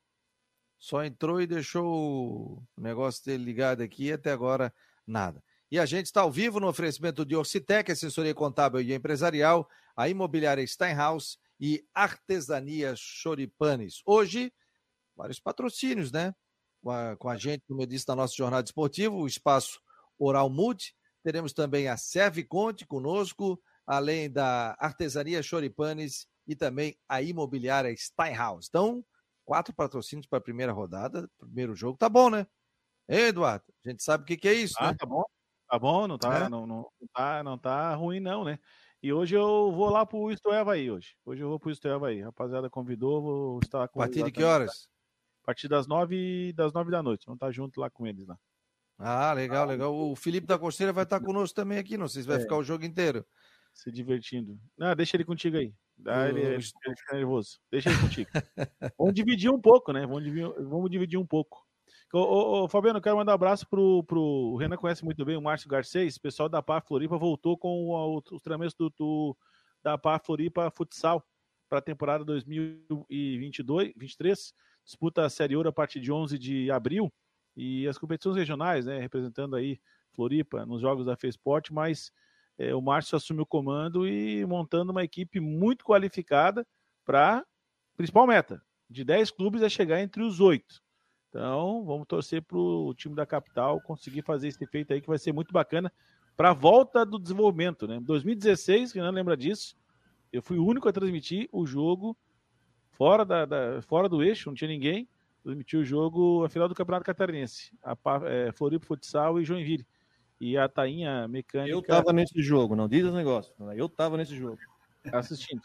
Só 0.77 1.03
entrou 1.03 1.41
e 1.41 1.47
deixou 1.47 2.63
o 2.75 2.81
negócio 2.81 3.23
dele 3.25 3.43
ligado 3.43 3.81
aqui 3.81 4.05
e 4.05 4.13
até 4.13 4.31
agora 4.31 4.73
nada. 5.05 5.43
E 5.71 5.77
a 5.77 5.85
gente 5.85 6.07
está 6.07 6.21
ao 6.21 6.31
vivo 6.31 6.59
no 6.59 6.67
oferecimento 6.67 7.23
de 7.23 7.35
Orcitec, 7.35 7.91
assessoria 7.91 8.33
contábil 8.33 8.81
e 8.81 8.93
empresarial, 8.93 9.69
a 9.95 10.09
imobiliária 10.09 10.65
Steinhaus 10.65 11.37
e 11.59 11.85
artesania 11.93 12.95
Choripanes. 12.97 14.01
Hoje, 14.05 14.51
vários 15.15 15.39
patrocínios, 15.39 16.11
né? 16.11 16.33
Com 16.81 16.89
a, 16.89 17.15
com 17.17 17.29
a 17.29 17.37
gente, 17.37 17.63
como 17.67 17.81
eu 17.81 17.85
disse, 17.85 18.07
na 18.07 18.15
nossa 18.15 18.33
jornada 18.35 18.65
esportiva, 18.65 19.13
o 19.13 19.27
espaço 19.27 19.79
Oral 20.17 20.49
Multi. 20.49 20.95
Teremos 21.23 21.53
também 21.53 21.87
a 21.87 21.97
Serviconte 21.97 22.85
conosco, 22.87 23.61
além 23.85 24.31
da 24.31 24.75
artesania 24.79 25.43
Choripanes 25.43 26.25
e 26.47 26.55
também 26.55 26.97
a 27.07 27.21
imobiliária 27.21 27.95
Steinhaus. 27.95 28.67
Então, 28.67 29.05
quatro 29.45 29.73
patrocínios 29.73 30.25
para 30.25 30.39
a 30.39 30.41
primeira 30.41 30.71
rodada, 30.71 31.29
primeiro 31.37 31.75
jogo, 31.75 31.97
tá 31.97 32.09
bom, 32.09 32.29
né? 32.29 32.47
Ei, 33.07 33.27
Eduardo, 33.27 33.65
a 33.85 33.89
gente 33.89 34.01
sabe 34.01 34.23
o 34.23 34.25
que, 34.25 34.37
que 34.37 34.47
é 34.47 34.53
isso, 34.53 34.75
ah, 34.79 34.91
né? 34.91 34.97
Tá 34.97 35.05
bom, 35.05 35.23
tá 35.69 35.79
bom, 35.79 36.07
não 36.07 36.17
tá, 36.17 36.45
é? 36.45 36.49
não, 36.49 36.65
não, 36.65 36.77
não, 36.99 37.07
tá, 37.13 37.43
não 37.43 37.57
tá 37.57 37.93
ruim 37.95 38.19
não, 38.19 38.43
né? 38.43 38.59
E 39.01 39.13
hoje 39.13 39.35
eu 39.35 39.71
vou 39.71 39.89
lá 39.89 40.05
pro 40.05 40.31
Isto 40.31 40.51
é 40.51 40.59
Havaí 40.59 40.91
hoje. 40.91 41.15
Hoje 41.23 41.41
eu 41.41 41.47
vou 41.47 41.59
pro 41.59 41.71
Isto 41.71 41.87
é 41.87 41.93
Havaí. 41.93 42.21
Rapaziada 42.21 42.69
convidou, 42.69 43.21
vou 43.21 43.59
estar 43.63 43.87
com 43.87 44.01
A 44.01 44.05
partir 44.05 44.23
de 44.23 44.31
que 44.31 44.43
horas? 44.43 44.89
A 45.43 45.45
partir 45.45 45.69
das 45.69 45.87
nove, 45.87 46.51
das 46.53 46.73
nove 46.73 46.91
da 46.91 47.01
noite. 47.01 47.25
Vamos 47.25 47.37
estar 47.37 47.51
junto 47.51 47.79
lá 47.79 47.89
com 47.89 48.05
eles 48.05 48.27
lá. 48.27 48.37
Ah, 48.97 49.31
legal, 49.31 49.65
legal. 49.65 49.95
O 49.95 50.15
Felipe 50.17 50.45
da 50.45 50.59
Costeira 50.59 50.91
vai 50.91 51.05
estar 51.05 51.21
conosco 51.23 51.55
também 51.55 51.77
aqui. 51.77 51.97
Não 51.97 52.09
sei 52.09 52.23
se 52.23 52.27
vai 52.27 52.37
é. 52.37 52.39
ficar 52.41 52.57
o 52.57 52.63
jogo 52.63 52.83
inteiro. 52.83 53.25
Se 53.73 53.89
divertindo. 53.89 54.59
Não, 54.77 54.93
deixa 54.95 55.15
ele 55.15 55.23
contigo 55.23 55.55
aí. 55.55 55.73
Dá, 55.97 56.27
ele, 56.27 56.41
ele 56.41 56.61
fica 56.61 57.13
nervoso. 57.13 57.59
Deixa 57.71 57.89
ele 57.89 57.99
contigo. 57.99 58.29
vamos 58.97 59.13
dividir 59.13 59.49
um 59.49 59.61
pouco, 59.61 59.93
né? 59.93 60.01
Vamos 60.01 60.23
dividir, 60.23 60.53
vamos 60.65 60.89
dividir 60.89 61.17
um 61.17 61.25
pouco. 61.25 61.65
Ô, 62.11 62.19
ô, 62.19 62.63
ô, 62.63 62.67
Fabiano, 62.67 62.99
quero 62.99 63.17
mandar 63.17 63.33
um 63.33 63.35
abraço 63.35 63.67
pro, 63.67 64.03
pro. 64.03 64.19
O 64.19 64.57
Renan 64.57 64.77
conhece 64.77 65.05
muito 65.05 65.23
bem 65.23 65.37
o 65.37 65.41
Márcio 65.41 65.69
Garcês, 65.69 66.15
o 66.15 66.21
pessoal 66.21 66.49
da 66.49 66.61
PA 66.61 66.81
Floripa 66.81 67.17
voltou 67.17 67.55
com 67.55 67.89
o, 67.89 68.17
os 68.31 68.41
treinamentos 68.41 68.73
do, 68.73 68.89
do, 68.89 69.37
da 69.83 69.95
PA 69.95 70.17
Floripa 70.17 70.71
Futsal 70.71 71.23
para 71.69 71.77
a 71.77 71.81
temporada 71.81 72.25
2022 72.25 73.93
23 73.95 74.53
Disputa 74.83 75.23
a 75.23 75.29
Série 75.29 75.55
Ouro 75.55 75.69
a 75.69 75.71
partir 75.71 75.99
de 75.99 76.11
11 76.11 76.39
de 76.39 76.71
abril 76.71 77.13
e 77.55 77.87
as 77.87 77.99
competições 77.99 78.35
regionais, 78.35 78.87
né? 78.87 78.99
Representando 78.99 79.55
aí 79.55 79.79
Floripa 80.15 80.65
nos 80.65 80.81
jogos 80.81 81.05
da 81.05 81.15
FESPORT, 81.15 81.71
mas 81.71 82.11
é, 82.57 82.73
o 82.73 82.81
Márcio 82.81 83.15
assumiu 83.15 83.43
o 83.43 83.45
comando 83.45 84.07
e 84.07 84.43
montando 84.47 84.91
uma 84.91 85.03
equipe 85.03 85.39
muito 85.39 85.85
qualificada 85.85 86.65
para 87.05 87.45
principal 87.95 88.25
meta. 88.25 88.63
De 88.89 89.03
10 89.03 89.29
clubes 89.29 89.61
é 89.61 89.69
chegar 89.69 90.01
entre 90.01 90.23
os 90.23 90.39
oito. 90.39 90.81
Então, 91.29 91.85
vamos 91.85 92.07
torcer 92.07 92.41
para 92.41 92.57
o 92.57 92.93
time 92.93 93.15
da 93.15 93.25
capital 93.25 93.79
conseguir 93.81 94.23
fazer 94.23 94.47
esse 94.47 94.65
feito 94.65 94.91
aí, 94.91 94.99
que 94.99 95.07
vai 95.07 95.19
ser 95.19 95.31
muito 95.31 95.53
bacana 95.53 95.91
para 96.35 96.49
a 96.49 96.53
volta 96.53 97.05
do 97.05 97.19
desenvolvimento. 97.19 97.87
Né? 97.87 97.99
2016, 98.01 98.93
quem 98.93 99.01
não 99.01 99.11
lembra 99.11 99.37
disso, 99.37 99.75
eu 100.33 100.41
fui 100.41 100.57
o 100.57 100.65
único 100.65 100.89
a 100.89 100.91
transmitir 100.91 101.47
o 101.51 101.65
jogo 101.65 102.17
fora, 102.91 103.23
da, 103.23 103.45
da 103.45 103.81
fora 103.83 104.09
do 104.09 104.23
eixo, 104.23 104.49
não 104.49 104.55
tinha 104.55 104.69
ninguém. 104.69 105.07
Transmiti 105.43 105.77
o 105.77 105.85
jogo, 105.85 106.43
a 106.43 106.49
final 106.49 106.67
do 106.67 106.75
Campeonato 106.75 107.05
Catarinense, 107.05 107.71
a 107.81 107.95
é, 108.25 108.51
Floripa 108.51 108.85
Futsal 108.85 109.39
e 109.39 109.45
Joinville 109.45 109.85
e 110.39 110.57
a 110.57 110.67
tainha 110.67 111.27
mecânica. 111.27 111.71
Eu 111.71 111.81
tava 111.81 112.11
nesse 112.11 112.41
jogo, 112.41 112.75
não 112.75 112.87
diz 112.87 113.05
os 113.05 113.13
negócios. 113.13 113.55
Eu 113.75 113.87
tava 113.87 114.17
nesse 114.17 114.35
jogo. 114.35 114.57
Assistindo. 115.13 115.61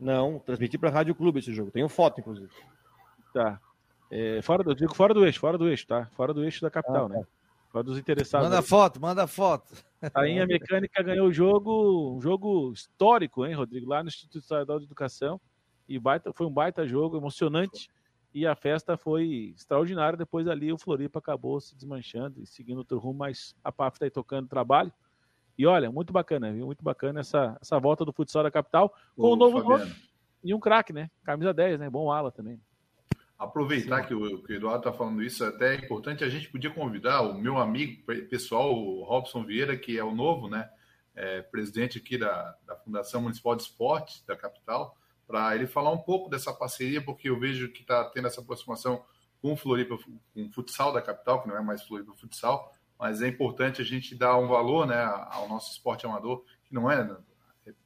Não, 0.00 0.38
transmiti 0.38 0.78
para 0.78 0.90
Rádio 0.90 1.14
Clube 1.14 1.40
esse 1.40 1.52
jogo. 1.52 1.70
Tenho 1.70 1.88
foto, 1.88 2.20
inclusive. 2.20 2.52
Tá. 3.32 3.60
É, 4.14 4.42
fora 4.42 4.62
do, 4.62 4.74
digo 4.74 4.94
fora 4.94 5.14
do 5.14 5.24
eixo, 5.24 5.40
fora 5.40 5.56
do 5.56 5.66
eixo, 5.66 5.86
tá? 5.86 6.06
Fora 6.12 6.34
do 6.34 6.44
eixo 6.44 6.60
da 6.60 6.70
capital, 6.70 7.06
ah, 7.06 7.08
né? 7.08 7.20
Tá. 7.20 7.26
Fora 7.70 7.82
dos 7.82 7.96
interessados. 7.96 8.46
Manda 8.46 8.60
aí. 8.60 8.66
foto, 8.66 9.00
manda 9.00 9.26
foto. 9.26 9.72
A 10.02 10.10
tainha 10.10 10.46
mecânica 10.46 11.02
ganhou 11.02 11.28
o 11.28 11.32
jogo, 11.32 12.14
um 12.14 12.20
jogo 12.20 12.70
histórico, 12.70 13.46
hein, 13.46 13.54
Rodrigo? 13.54 13.88
Lá 13.88 14.02
no 14.02 14.08
Instituto 14.08 14.42
Estadual 14.42 14.78
de 14.78 14.84
Educação. 14.84 15.40
E 15.88 15.98
baita, 15.98 16.30
foi 16.34 16.46
um 16.46 16.52
baita 16.52 16.86
jogo, 16.86 17.16
emocionante 17.16 17.88
e 18.34 18.46
a 18.46 18.54
festa 18.54 18.98
foi 18.98 19.54
extraordinária. 19.56 20.18
Depois 20.18 20.46
ali 20.46 20.70
o 20.70 20.76
Floripa 20.76 21.18
acabou 21.18 21.58
se 21.62 21.74
desmanchando 21.74 22.42
e 22.42 22.46
seguindo 22.46 22.78
outro 22.78 22.98
rumo, 22.98 23.20
mas 23.20 23.56
a 23.64 23.72
PAF 23.72 23.96
está 23.96 24.04
aí 24.04 24.10
tocando 24.10 24.46
trabalho. 24.46 24.92
E 25.56 25.66
olha, 25.66 25.90
muito 25.90 26.12
bacana, 26.12 26.52
viu? 26.52 26.66
Muito 26.66 26.84
bacana 26.84 27.20
essa, 27.20 27.56
essa 27.60 27.78
volta 27.78 28.04
do 28.04 28.12
futsal 28.12 28.42
da 28.42 28.50
capital 28.50 28.94
com 29.16 29.28
o 29.28 29.32
um 29.32 29.36
novo 29.36 29.62
nome 29.62 29.90
e 30.44 30.52
um 30.52 30.60
craque, 30.60 30.92
né? 30.92 31.10
Camisa 31.24 31.54
10, 31.54 31.80
né? 31.80 31.88
Bom 31.88 32.12
ala 32.12 32.30
também. 32.30 32.60
Aproveitar 33.42 34.06
que 34.06 34.14
o, 34.14 34.40
que 34.44 34.52
o 34.52 34.56
Eduardo 34.56 34.88
está 34.88 34.92
falando 34.92 35.20
isso, 35.20 35.44
até 35.44 35.74
é 35.74 35.78
importante, 35.78 36.22
a 36.22 36.28
gente 36.28 36.48
podia 36.48 36.70
convidar 36.70 37.22
o 37.22 37.34
meu 37.34 37.58
amigo 37.58 38.00
pessoal, 38.30 38.72
o 38.72 39.02
Robson 39.02 39.44
Vieira, 39.44 39.76
que 39.76 39.98
é 39.98 40.04
o 40.04 40.14
novo, 40.14 40.48
né? 40.48 40.70
É, 41.12 41.42
presidente 41.42 41.98
aqui 41.98 42.16
da, 42.16 42.56
da 42.64 42.76
Fundação 42.76 43.20
Municipal 43.20 43.56
de 43.56 43.62
Esportes 43.64 44.22
da 44.24 44.36
capital, 44.36 44.96
para 45.26 45.56
ele 45.56 45.66
falar 45.66 45.90
um 45.90 45.98
pouco 45.98 46.30
dessa 46.30 46.52
parceria, 46.54 47.04
porque 47.04 47.28
eu 47.28 47.38
vejo 47.40 47.68
que 47.72 47.82
está 47.82 48.04
tendo 48.10 48.28
essa 48.28 48.40
aproximação 48.40 49.04
com 49.40 49.54
o 49.54 49.56
Floripa, 49.56 49.98
com 50.32 50.46
o 50.46 50.52
futsal 50.52 50.92
da 50.92 51.02
capital, 51.02 51.42
que 51.42 51.48
não 51.48 51.56
é 51.56 51.60
mais 51.60 51.82
Floripa 51.82 52.14
Futsal, 52.14 52.72
mas 52.96 53.22
é 53.22 53.26
importante 53.26 53.82
a 53.82 53.84
gente 53.84 54.14
dar 54.14 54.38
um 54.38 54.46
valor 54.46 54.86
né, 54.86 55.02
ao 55.02 55.48
nosso 55.48 55.72
esporte 55.72 56.06
amador, 56.06 56.44
que 56.64 56.72
não 56.72 56.88
é, 56.88 57.04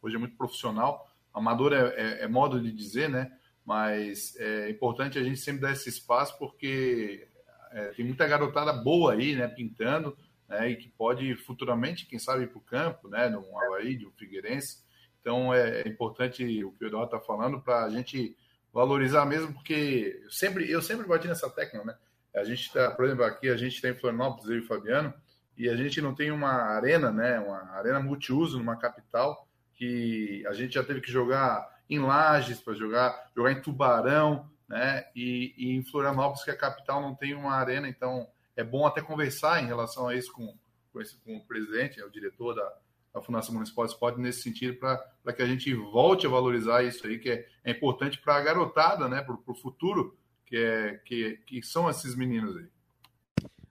hoje 0.03 0.17
é 0.17 0.19
muito 0.19 0.37
profissional, 0.37 1.11
amador 1.33 1.73
é, 1.73 1.95
é, 1.97 2.25
é 2.25 2.29
modo 2.29 2.61
de 2.61 2.71
dizer, 2.71 3.09
né? 3.09 3.36
Mas 3.67 4.37
é 4.37 4.71
importante 4.71 5.19
a 5.19 5.25
gente 5.25 5.41
sempre 5.41 5.63
dar 5.63 5.73
esse 5.73 5.89
espaço, 5.89 6.39
porque 6.39 7.27
é, 7.73 7.89
tem 7.89 8.05
muita 8.05 8.27
garotada 8.27 8.73
boa 8.73 9.15
aí, 9.15 9.35
né, 9.35 9.49
pintando, 9.49 10.17
né, 10.49 10.71
e 10.71 10.77
que 10.77 10.89
pode 10.89 11.35
futuramente, 11.35 12.07
quem 12.07 12.19
sabe, 12.19 12.45
ir 12.45 12.49
para 12.49 12.59
o 12.59 12.63
campo, 12.63 13.09
né, 13.09 13.29
no 13.29 13.41
Havaí, 13.59 14.07
um 14.07 14.13
Figueirense, 14.13 14.87
então 15.21 15.53
é, 15.53 15.81
é 15.81 15.89
importante 15.89 16.45
o 16.63 16.71
que 16.71 16.85
o 16.85 16.87
Eduardo 16.87 17.17
está 17.17 17.27
falando 17.27 17.61
para 17.61 17.85
a 17.85 17.91
gente 17.91 18.37
valorizar 18.73 19.27
mesmo, 19.27 19.53
porque 19.53 20.21
eu 20.23 20.31
sempre, 20.31 20.71
eu 20.71 20.81
sempre 20.81 21.05
bati 21.05 21.27
nessa 21.27 21.51
técnica, 21.51 21.85
né? 21.85 21.97
A 22.35 22.45
gente 22.45 22.61
está, 22.61 22.91
por 22.91 23.07
exemplo, 23.07 23.25
aqui 23.25 23.49
a 23.49 23.57
gente 23.57 23.81
tem 23.81 23.95
Florianópolis, 23.95 24.49
eu 24.49 24.57
e 24.57 24.61
o 24.61 24.67
Fabiano, 24.67 25.13
e 25.57 25.69
a 25.69 25.75
gente 25.75 26.01
não 26.01 26.15
tem 26.15 26.31
uma 26.31 26.53
arena, 26.53 27.11
né? 27.11 27.41
Uma 27.41 27.71
arena 27.73 27.99
multiuso 27.99 28.59
numa 28.59 28.77
capital 28.77 29.49
que 29.75 30.45
a 30.47 30.53
gente 30.53 30.75
já 30.75 30.85
teve 30.85 31.01
que 31.01 31.11
jogar 31.11 31.67
em 31.89 31.99
Lages 31.99 32.61
para 32.61 32.75
jogar, 32.75 33.31
jogar 33.35 33.53
em 33.53 33.61
Tubarão, 33.61 34.51
né? 34.69 35.07
E, 35.15 35.55
e, 35.57 35.77
em 35.77 35.85
Florianópolis, 35.85 36.43
que 36.43 36.51
é 36.51 36.55
a 36.55 36.59
capital, 36.59 37.01
não 37.01 37.15
tem 37.15 37.35
uma 37.35 37.53
arena, 37.53 37.89
então 37.89 38.27
é 38.57 38.65
bom 38.65 38.87
até 38.87 39.01
conversar 39.01 39.63
em 39.63 39.67
relação 39.67 40.09
a 40.09 40.15
isso 40.15 40.33
com, 40.33 40.57
com, 40.93 41.01
esse, 41.01 41.17
com 41.19 41.37
o 41.37 41.45
presidente, 41.45 42.01
é 42.01 42.05
o 42.05 42.11
diretor 42.11 42.55
da, 42.55 42.73
a 43.15 43.23
Fundação 43.23 43.55
Municipal 43.55 43.87
de 43.87 43.93
Esporte 43.93 44.21
nesse 44.21 44.43
sentido, 44.43 44.79
para 44.79 45.33
que 45.33 45.43
a 45.43 45.47
gente 45.47 45.73
volte 45.75 46.27
a 46.27 46.31
valorizar 46.31 46.83
isso 46.83 47.07
aí, 47.07 47.19
que 47.19 47.31
é, 47.31 47.47
é 47.65 47.71
importante 47.71 48.19
para 48.19 48.37
a 48.37 48.41
garotada, 48.41 49.09
né, 49.09 49.23
para 49.23 49.35
o 49.35 49.55
futuro, 49.55 50.17
que, 50.45 50.57
é, 50.57 51.01
que, 51.05 51.39
que 51.47 51.63
são 51.63 51.89
esses 51.89 52.15
meninos 52.15 52.57
aí. 52.57 52.67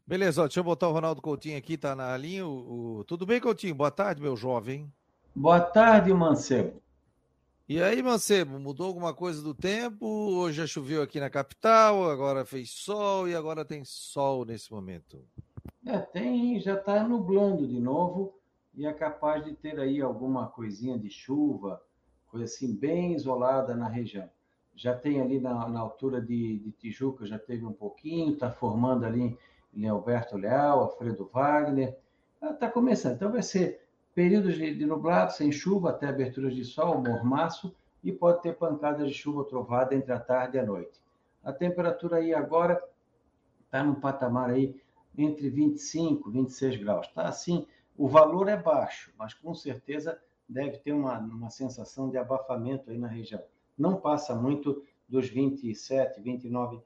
Beleza, 0.07 0.41
ó, 0.41 0.45
deixa 0.45 0.59
eu 0.59 0.63
botar 0.63 0.87
o 0.87 0.91
Ronaldo 0.91 1.21
Coutinho 1.21 1.57
aqui, 1.57 1.77
tá 1.77 1.95
na 1.95 2.15
linha. 2.15 2.45
O, 2.45 2.99
o... 2.99 3.03
Tudo 3.05 3.25
bem, 3.25 3.41
Coutinho? 3.41 3.73
Boa 3.73 3.89
tarde, 3.89 4.21
meu 4.21 4.35
jovem. 4.35 4.91
Boa 5.35 5.59
tarde, 5.59 6.13
Mancebo. 6.13 6.79
E 7.67 7.81
aí, 7.81 7.99
Mancebo, 8.03 8.59
mudou 8.59 8.85
alguma 8.85 9.11
coisa 9.11 9.41
do 9.41 9.51
tempo? 9.51 10.05
Hoje 10.05 10.57
já 10.57 10.67
choveu 10.67 11.01
aqui 11.01 11.19
na 11.19 11.31
capital, 11.31 12.07
agora 12.11 12.45
fez 12.45 12.69
sol 12.69 13.27
e 13.27 13.33
agora 13.33 13.65
tem 13.65 13.83
sol 13.83 14.45
nesse 14.45 14.71
momento. 14.71 15.19
É, 15.83 15.97
tem, 15.97 16.59
já 16.59 16.75
está 16.75 17.03
nublando 17.03 17.67
de 17.67 17.79
novo 17.79 18.37
e 18.75 18.85
é 18.85 18.93
capaz 18.93 19.43
de 19.43 19.55
ter 19.55 19.79
aí 19.79 19.99
alguma 19.99 20.45
coisinha 20.45 20.95
de 20.95 21.09
chuva, 21.09 21.81
coisa 22.27 22.45
assim 22.45 22.71
bem 22.71 23.15
isolada 23.15 23.75
na 23.75 23.87
região. 23.87 24.29
Já 24.75 24.95
tem 24.95 25.19
ali 25.19 25.39
na, 25.39 25.67
na 25.67 25.79
altura 25.79 26.21
de, 26.21 26.59
de, 26.59 26.71
Tijuca, 26.71 27.25
já 27.25 27.39
teve 27.39 27.65
um 27.65 27.73
pouquinho, 27.73 28.33
está 28.33 28.51
formando 28.51 29.07
ali 29.07 29.35
em 29.73 29.87
Alberto 29.87 30.37
Leal, 30.37 30.81
Alfredo 30.81 31.27
Wagner, 31.33 31.97
está 32.43 32.69
começando. 32.69 33.15
Então 33.15 33.31
vai 33.31 33.41
ser 33.41 33.84
períodos 34.15 34.55
de, 34.55 34.73
de 34.73 34.85
nublado, 34.85 35.33
sem 35.33 35.51
chuva, 35.51 35.89
até 35.89 36.07
aberturas 36.07 36.55
de 36.55 36.63
sol, 36.63 37.03
mormaço, 37.03 37.75
e 38.01 38.11
pode 38.11 38.41
ter 38.41 38.55
pancadas 38.55 39.09
de 39.09 39.13
chuva 39.13 39.43
trovada 39.43 39.93
entre 39.93 40.13
a 40.13 40.19
tarde 40.19 40.55
e 40.55 40.59
a 40.59 40.65
noite. 40.65 41.01
A 41.43 41.51
temperatura 41.51 42.17
aí 42.17 42.33
agora 42.33 42.81
está 43.65 43.83
num 43.83 43.95
patamar 43.95 44.49
aí 44.51 44.79
entre 45.17 45.49
25 45.49 46.29
e 46.29 46.33
26 46.33 46.77
graus. 46.77 47.07
Está 47.07 47.23
assim, 47.23 47.67
o 47.97 48.07
valor 48.07 48.47
é 48.47 48.55
baixo, 48.55 49.11
mas 49.17 49.33
com 49.33 49.53
certeza 49.53 50.17
deve 50.47 50.77
ter 50.77 50.93
uma, 50.93 51.17
uma 51.19 51.49
sensação 51.49 52.09
de 52.09 52.17
abafamento 52.17 52.89
aí 52.89 52.97
na 52.97 53.07
região. 53.07 53.43
Não 53.77 53.97
passa 53.97 54.33
muito 54.33 54.83
dos 55.09 55.27
27, 55.27 56.21
29 56.21 56.79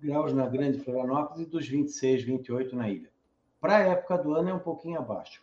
graus 0.00 0.32
na 0.32 0.46
Grande 0.48 0.78
Florianópolis 0.78 1.46
e 1.46 1.50
dos 1.50 1.68
26, 1.68 2.22
28 2.22 2.74
na 2.74 2.88
ilha. 2.88 3.10
Para 3.60 3.76
a 3.76 3.80
época 3.80 4.18
do 4.18 4.34
ano 4.34 4.50
é 4.50 4.54
um 4.54 4.58
pouquinho 4.58 4.98
abaixo. 4.98 5.42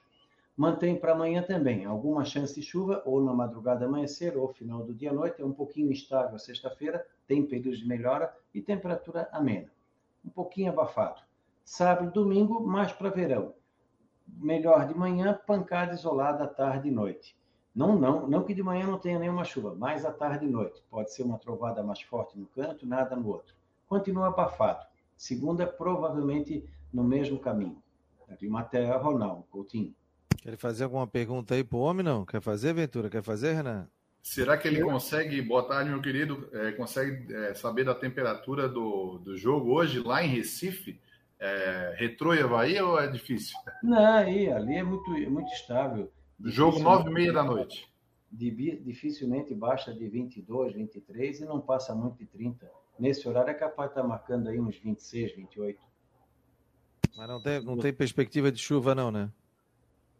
Mantém 0.59 0.99
para 0.99 1.13
amanhã 1.13 1.41
também 1.41 1.85
alguma 1.85 2.25
chance 2.25 2.53
de 2.53 2.61
chuva, 2.61 3.01
ou 3.05 3.23
na 3.23 3.33
madrugada 3.33 3.85
amanhecer, 3.85 4.35
ou 4.35 4.49
final 4.49 4.83
do 4.83 4.93
dia 4.93 5.09
à 5.09 5.13
noite. 5.13 5.41
É 5.41 5.45
um 5.45 5.53
pouquinho 5.53 5.89
instável 5.89 6.37
sexta-feira, 6.37 7.07
tem 7.25 7.45
períodos 7.45 7.79
de 7.79 7.87
melhora 7.87 8.35
e 8.53 8.61
temperatura 8.61 9.29
amena. 9.31 9.71
Um 10.25 10.29
pouquinho 10.29 10.69
abafado. 10.69 11.21
Sábado 11.63 12.09
e 12.09 12.11
domingo, 12.11 12.59
mais 12.59 12.91
para 12.91 13.09
verão. 13.09 13.53
Melhor 14.27 14.85
de 14.85 14.93
manhã, 14.93 15.39
pancada 15.47 15.93
isolada 15.93 16.43
à 16.43 16.47
tarde 16.47 16.89
e 16.89 16.91
noite. 16.91 17.37
Não, 17.73 17.97
não, 17.97 18.27
não 18.27 18.43
que 18.43 18.53
de 18.53 18.61
manhã 18.61 18.85
não 18.85 18.99
tenha 18.99 19.17
nenhuma 19.17 19.45
chuva, 19.45 19.73
mais 19.73 20.03
à 20.03 20.11
tarde 20.11 20.45
e 20.45 20.49
noite. 20.49 20.83
Pode 20.89 21.13
ser 21.13 21.23
uma 21.23 21.39
trovada 21.39 21.81
mais 21.81 22.01
forte 22.01 22.37
no 22.37 22.45
canto, 22.47 22.85
nada 22.85 23.15
no 23.15 23.29
outro. 23.29 23.55
Continua 23.87 24.27
abafado. 24.27 24.85
Segunda, 25.15 25.65
provavelmente 25.65 26.69
no 26.91 27.05
mesmo 27.05 27.39
caminho. 27.39 27.81
Matéria 28.41 28.97
Ronaldo 28.97 29.43
Coutinho. 29.43 29.95
Quer 30.41 30.57
fazer 30.57 30.85
alguma 30.85 31.05
pergunta 31.05 31.53
aí 31.53 31.63
pro 31.63 31.79
homem, 31.79 32.03
não? 32.03 32.25
Quer 32.25 32.41
fazer, 32.41 32.73
Ventura? 32.73 33.09
Quer 33.09 33.21
fazer, 33.21 33.53
Renan? 33.53 33.87
Será 34.21 34.57
que 34.57 34.67
ele 34.67 34.81
consegue, 34.81 35.41
boa 35.41 35.63
tarde, 35.63 35.89
meu 35.89 36.01
querido, 36.01 36.49
é, 36.53 36.71
consegue 36.73 37.33
é, 37.33 37.53
saber 37.53 37.83
da 37.83 37.95
temperatura 37.95 38.67
do, 38.67 39.17
do 39.19 39.35
jogo 39.37 39.73
hoje 39.73 39.99
lá 39.99 40.23
em 40.23 40.27
Recife? 40.27 40.99
É, 41.39 41.95
retrô 41.97 42.33
e 42.33 42.41
Havaí 42.41 42.79
ou 42.81 42.99
é 42.99 43.07
difícil? 43.07 43.57
Não, 43.81 44.17
aí, 44.17 44.51
ali 44.51 44.75
é 44.75 44.83
muito, 44.83 45.13
é 45.15 45.29
muito 45.29 45.51
estável. 45.53 46.11
Jogo 46.43 46.79
nove 46.79 47.09
e 47.09 47.13
meia 47.13 47.33
da 47.33 47.43
noite. 47.43 47.87
Dificilmente 48.31 49.55
baixa 49.55 49.93
de 49.93 50.07
22, 50.07 50.73
23 50.73 51.41
e 51.41 51.45
não 51.45 51.59
passa 51.59 51.95
muito 51.95 52.17
de 52.17 52.25
30. 52.25 52.69
Nesse 52.99 53.27
horário 53.27 53.51
é 53.51 53.53
capaz 53.53 53.89
de 53.89 53.97
estar 53.97 54.07
marcando 54.07 54.49
aí 54.49 54.59
uns 54.59 54.77
26, 54.77 55.35
28. 55.35 55.79
Mas 57.15 57.27
não 57.27 57.41
tem, 57.41 57.63
não 57.63 57.77
tem 57.77 57.93
perspectiva 57.93 58.51
de 58.51 58.59
chuva 58.59 58.93
não, 58.93 59.09
né? 59.09 59.29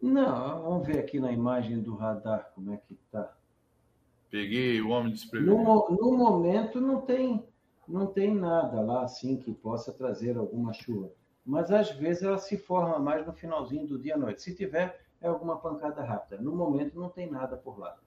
Não, 0.02 0.62
vamos 0.64 0.88
ver 0.88 1.00
aqui 1.00 1.20
na 1.20 1.32
imagem 1.32 1.82
do 1.82 1.96
radar 1.96 2.52
como 2.56 2.74
é 2.74 2.78
que 2.78 2.96
tá. 3.12 3.36
Peguei 4.30 4.80
o 4.82 4.90
homem 4.90 5.12
desprevenido. 5.12 5.62
No, 5.62 5.90
no 5.90 6.18
momento 6.18 6.80
não 6.80 7.02
tem, 7.02 7.44
não 7.88 8.08
tem 8.08 8.34
nada 8.34 8.80
lá 8.82 9.04
assim 9.04 9.38
que 9.38 9.52
possa 9.52 9.92
trazer 9.92 10.38
alguma 10.38 10.72
chuva. 10.72 11.12
Mas 11.46 11.72
às 11.72 11.92
vezes 11.92 12.24
ela 12.24 12.38
se 12.38 12.58
forma 12.58 13.00
mais 13.00 13.26
no 13.26 13.34
finalzinho 13.34 13.88
do 13.88 14.00
dia 14.00 14.16
à 14.16 14.18
noite. 14.18 14.42
Se 14.42 14.56
tiver, 14.56 15.02
é 15.20 15.28
alguma 15.28 15.58
pancada 15.58 16.04
rápida. 16.04 16.42
No 16.42 16.56
momento 16.56 16.98
não 17.00 17.10
tem 17.10 17.30
nada 17.30 17.58
por 17.58 17.80
lá. 17.80 17.98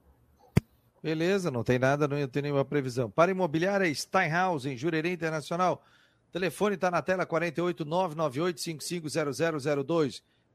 Beleza, 1.03 1.51
não 1.51 1.65
tem 1.65 1.79
nada, 1.79 2.07
não 2.07 2.29
tem 2.29 2.43
nenhuma 2.43 2.65
previsão. 2.65 3.11
Para 3.11 3.33
imobiliária 3.33 3.93
Steinhaus, 3.93 4.65
em 4.65 4.77
Jurerê 4.77 5.13
Internacional. 5.13 5.83
O 6.29 6.33
telefone 6.33 6.77
está 6.77 6.91
na 6.91 7.03
tela 7.03 7.27
48 7.27 7.85
998 7.85 8.61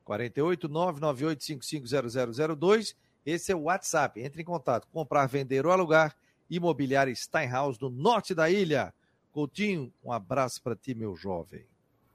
48 0.08 0.70
998 0.70 2.96
Esse 3.26 3.52
é 3.52 3.56
o 3.56 3.64
WhatsApp. 3.64 4.22
Entre 4.22 4.42
em 4.42 4.46
contato. 4.46 4.88
Comprar, 4.88 5.28
vender 5.28 5.66
ou 5.66 5.72
alugar. 5.72 6.16
Imobiliária 6.50 7.14
Steinhaus, 7.14 7.78
no 7.78 7.90
norte 7.90 8.34
da 8.34 8.50
ilha. 8.50 8.94
Coutinho, 9.34 9.94
um 10.02 10.14
abraço 10.14 10.64
para 10.64 10.78
ti, 10.78 10.96
meu 10.96 11.14
jovem. 11.14 11.66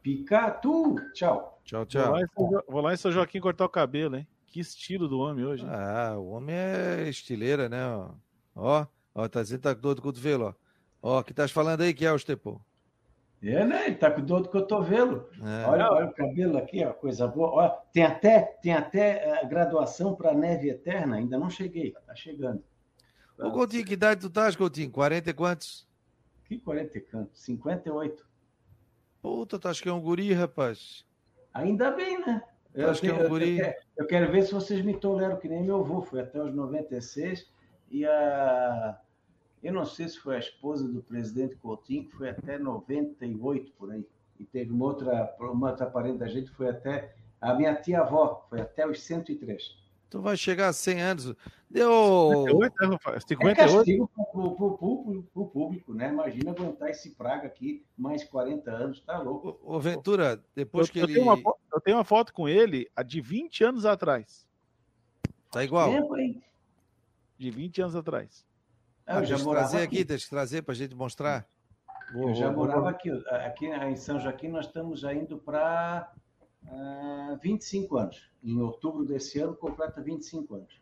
Picatu! 0.00 0.96
Tchau. 1.12 1.60
Tchau, 1.64 1.84
tchau. 1.84 2.06
Vou 2.06 2.14
lá, 2.14 2.20
jo... 2.20 2.64
Vou 2.66 2.80
lá 2.80 2.94
em 2.94 2.96
São 2.96 3.12
Joaquim 3.12 3.40
cortar 3.40 3.66
o 3.66 3.68
cabelo, 3.68 4.16
hein? 4.16 4.26
Que 4.46 4.58
estilo 4.58 5.06
do 5.06 5.18
homem 5.18 5.44
hoje. 5.44 5.62
Hein? 5.62 5.68
Ah, 5.70 6.14
o 6.16 6.30
homem 6.30 6.56
é 6.56 7.10
estileira, 7.10 7.68
né? 7.68 7.84
Ó, 8.56 8.86
ó, 9.14 9.28
tá 9.28 9.42
dizendo 9.42 9.58
que 9.58 9.64
tá 9.64 9.74
com 9.74 9.82
dor 9.82 9.94
do 9.94 10.02
cotovelo, 10.02 10.46
ó. 10.46 10.54
Ó, 11.02 11.20
o 11.20 11.24
que 11.24 11.32
estás 11.32 11.50
falando 11.50 11.82
aí, 11.82 11.92
que 11.92 12.06
é 12.06 12.12
o 12.12 12.16
Estepô? 12.16 12.58
É, 13.42 13.64
né? 13.64 13.86
Ele 13.86 13.96
tá 13.96 14.08
com 14.08 14.20
dor 14.20 14.42
do 14.42 14.48
cotovelo. 14.48 15.28
É. 15.40 15.66
Olha, 15.66 15.90
olha 15.90 16.06
o 16.06 16.14
cabelo 16.14 16.56
aqui, 16.56 16.84
ó, 16.84 16.92
coisa 16.92 17.26
boa. 17.26 17.50
Olha, 17.50 17.70
tem 17.92 18.04
até, 18.04 18.40
tem 18.62 18.72
até 18.72 19.40
a 19.40 19.44
graduação 19.44 20.14
para 20.14 20.32
neve 20.32 20.70
eterna, 20.70 21.16
ainda 21.16 21.36
não 21.36 21.50
cheguei, 21.50 21.92
tá 22.06 22.14
chegando. 22.14 22.62
Ô, 23.36 23.50
Coutinho, 23.50 23.84
que 23.84 23.94
idade 23.94 24.20
tu 24.20 24.28
estás, 24.28 24.54
Coutinho? 24.54 24.90
40 24.92 25.30
e 25.30 25.34
quantos? 25.34 25.88
Que 26.44 26.58
40 26.58 26.98
e 26.98 27.00
quantos? 27.00 27.42
58. 27.42 28.24
Puta, 29.20 29.58
tu 29.58 29.68
acha 29.68 29.82
que 29.82 29.88
é 29.88 29.92
um 29.92 30.00
guri, 30.00 30.32
rapaz? 30.32 31.04
Ainda 31.52 31.90
bem, 31.90 32.24
né? 32.24 32.42
Eu 32.72 32.90
acho 32.90 33.00
que 33.00 33.08
é 33.08 33.12
um 33.12 33.28
guri. 33.28 33.58
Eu 33.58 33.64
quero, 33.64 33.76
eu 33.98 34.06
quero 34.06 34.32
ver 34.32 34.42
se 34.42 34.52
vocês 34.52 34.84
me 34.84 34.96
toleram, 34.96 35.36
que 35.36 35.48
nem 35.48 35.64
meu 35.64 35.80
avô, 35.80 36.00
foi 36.00 36.20
até 36.20 36.40
os 36.40 36.54
96, 36.54 37.50
e 37.90 38.06
a 38.06 38.98
eu 39.62 39.72
não 39.72 39.86
sei 39.86 40.08
se 40.08 40.18
foi 40.18 40.36
a 40.36 40.40
esposa 40.40 40.88
do 40.88 41.02
presidente 41.02 41.56
Coutinho, 41.56 42.04
que 42.04 42.16
foi 42.16 42.30
até 42.30 42.58
98 42.58 43.72
por 43.72 43.92
aí. 43.92 44.06
E 44.38 44.44
teve 44.44 44.72
uma 44.72 44.86
outra, 44.86 45.36
uma 45.38 45.70
outra 45.70 45.86
parente 45.86 46.18
da 46.18 46.26
gente, 46.26 46.50
foi 46.50 46.68
até. 46.68 47.14
A 47.40 47.54
minha 47.54 47.74
tia-avó, 47.74 48.46
foi 48.48 48.60
até 48.60 48.86
os 48.86 49.02
103. 49.02 49.82
Tu 50.10 50.20
vai 50.20 50.36
chegar 50.36 50.68
a 50.68 50.72
100 50.72 51.00
anos. 51.00 51.34
Deu. 51.70 52.44
58, 52.46 53.20
58? 53.26 53.48
É 53.48 53.54
castigo 53.54 54.10
para 54.14 55.40
o 55.40 55.46
público, 55.46 55.94
né? 55.94 56.10
Imagina 56.10 56.50
aguentar 56.50 56.90
esse 56.90 57.12
praga 57.12 57.46
aqui 57.46 57.84
mais 57.96 58.22
40 58.22 58.70
anos, 58.70 59.00
tá 59.00 59.18
louco. 59.18 59.58
Ô, 59.62 59.80
Ventura, 59.80 60.38
depois 60.54 60.88
eu, 60.88 60.92
que 60.92 60.98
eu 60.98 61.04
ele. 61.04 61.14
Tenho 61.14 61.24
uma, 61.24 61.54
eu 61.72 61.80
tenho 61.80 61.96
uma 61.96 62.04
foto 62.04 62.32
com 62.32 62.48
ele 62.48 62.90
de 63.06 63.20
20 63.20 63.64
anos 63.64 63.86
atrás. 63.86 64.46
Tá 65.50 65.64
igual? 65.64 65.90
Tempo, 65.90 66.16
hein? 66.16 66.42
De 67.38 67.50
20 67.50 67.80
anos 67.82 67.96
atrás. 67.96 68.44
Ah, 69.12 69.20
eu 69.20 69.26
já 69.26 69.38
morava 69.38 69.68
trazer 69.68 69.84
aqui, 69.84 69.96
aqui 69.96 70.04
deixa 70.04 70.24
eu 70.24 70.30
trazer 70.30 70.62
para 70.62 70.72
a 70.72 70.76
gente 70.76 70.94
mostrar. 70.94 71.46
Eu 72.14 72.34
já 72.34 72.50
morava 72.50 72.88
aqui. 72.88 73.10
Aqui 73.28 73.66
em 73.66 73.96
São 73.96 74.18
Joaquim 74.18 74.48
nós 74.48 74.66
estamos 74.66 75.00
já 75.00 75.12
indo 75.12 75.36
para 75.36 76.10
uh, 76.64 77.38
25 77.42 77.98
anos. 77.98 78.30
Em 78.42 78.58
outubro 78.58 79.04
desse 79.04 79.38
ano 79.38 79.54
completa 79.54 80.00
25 80.00 80.54
anos. 80.54 80.80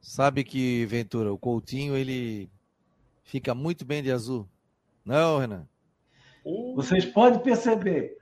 Sabe 0.00 0.42
que, 0.42 0.86
Ventura, 0.86 1.32
o 1.32 1.38
Coutinho 1.38 1.96
ele 1.96 2.50
fica 3.22 3.54
muito 3.54 3.84
bem 3.84 4.02
de 4.02 4.10
azul. 4.10 4.48
Não, 5.04 5.38
Renan? 5.38 5.68
Vocês 6.74 7.04
podem 7.04 7.40
perceber. 7.40 8.16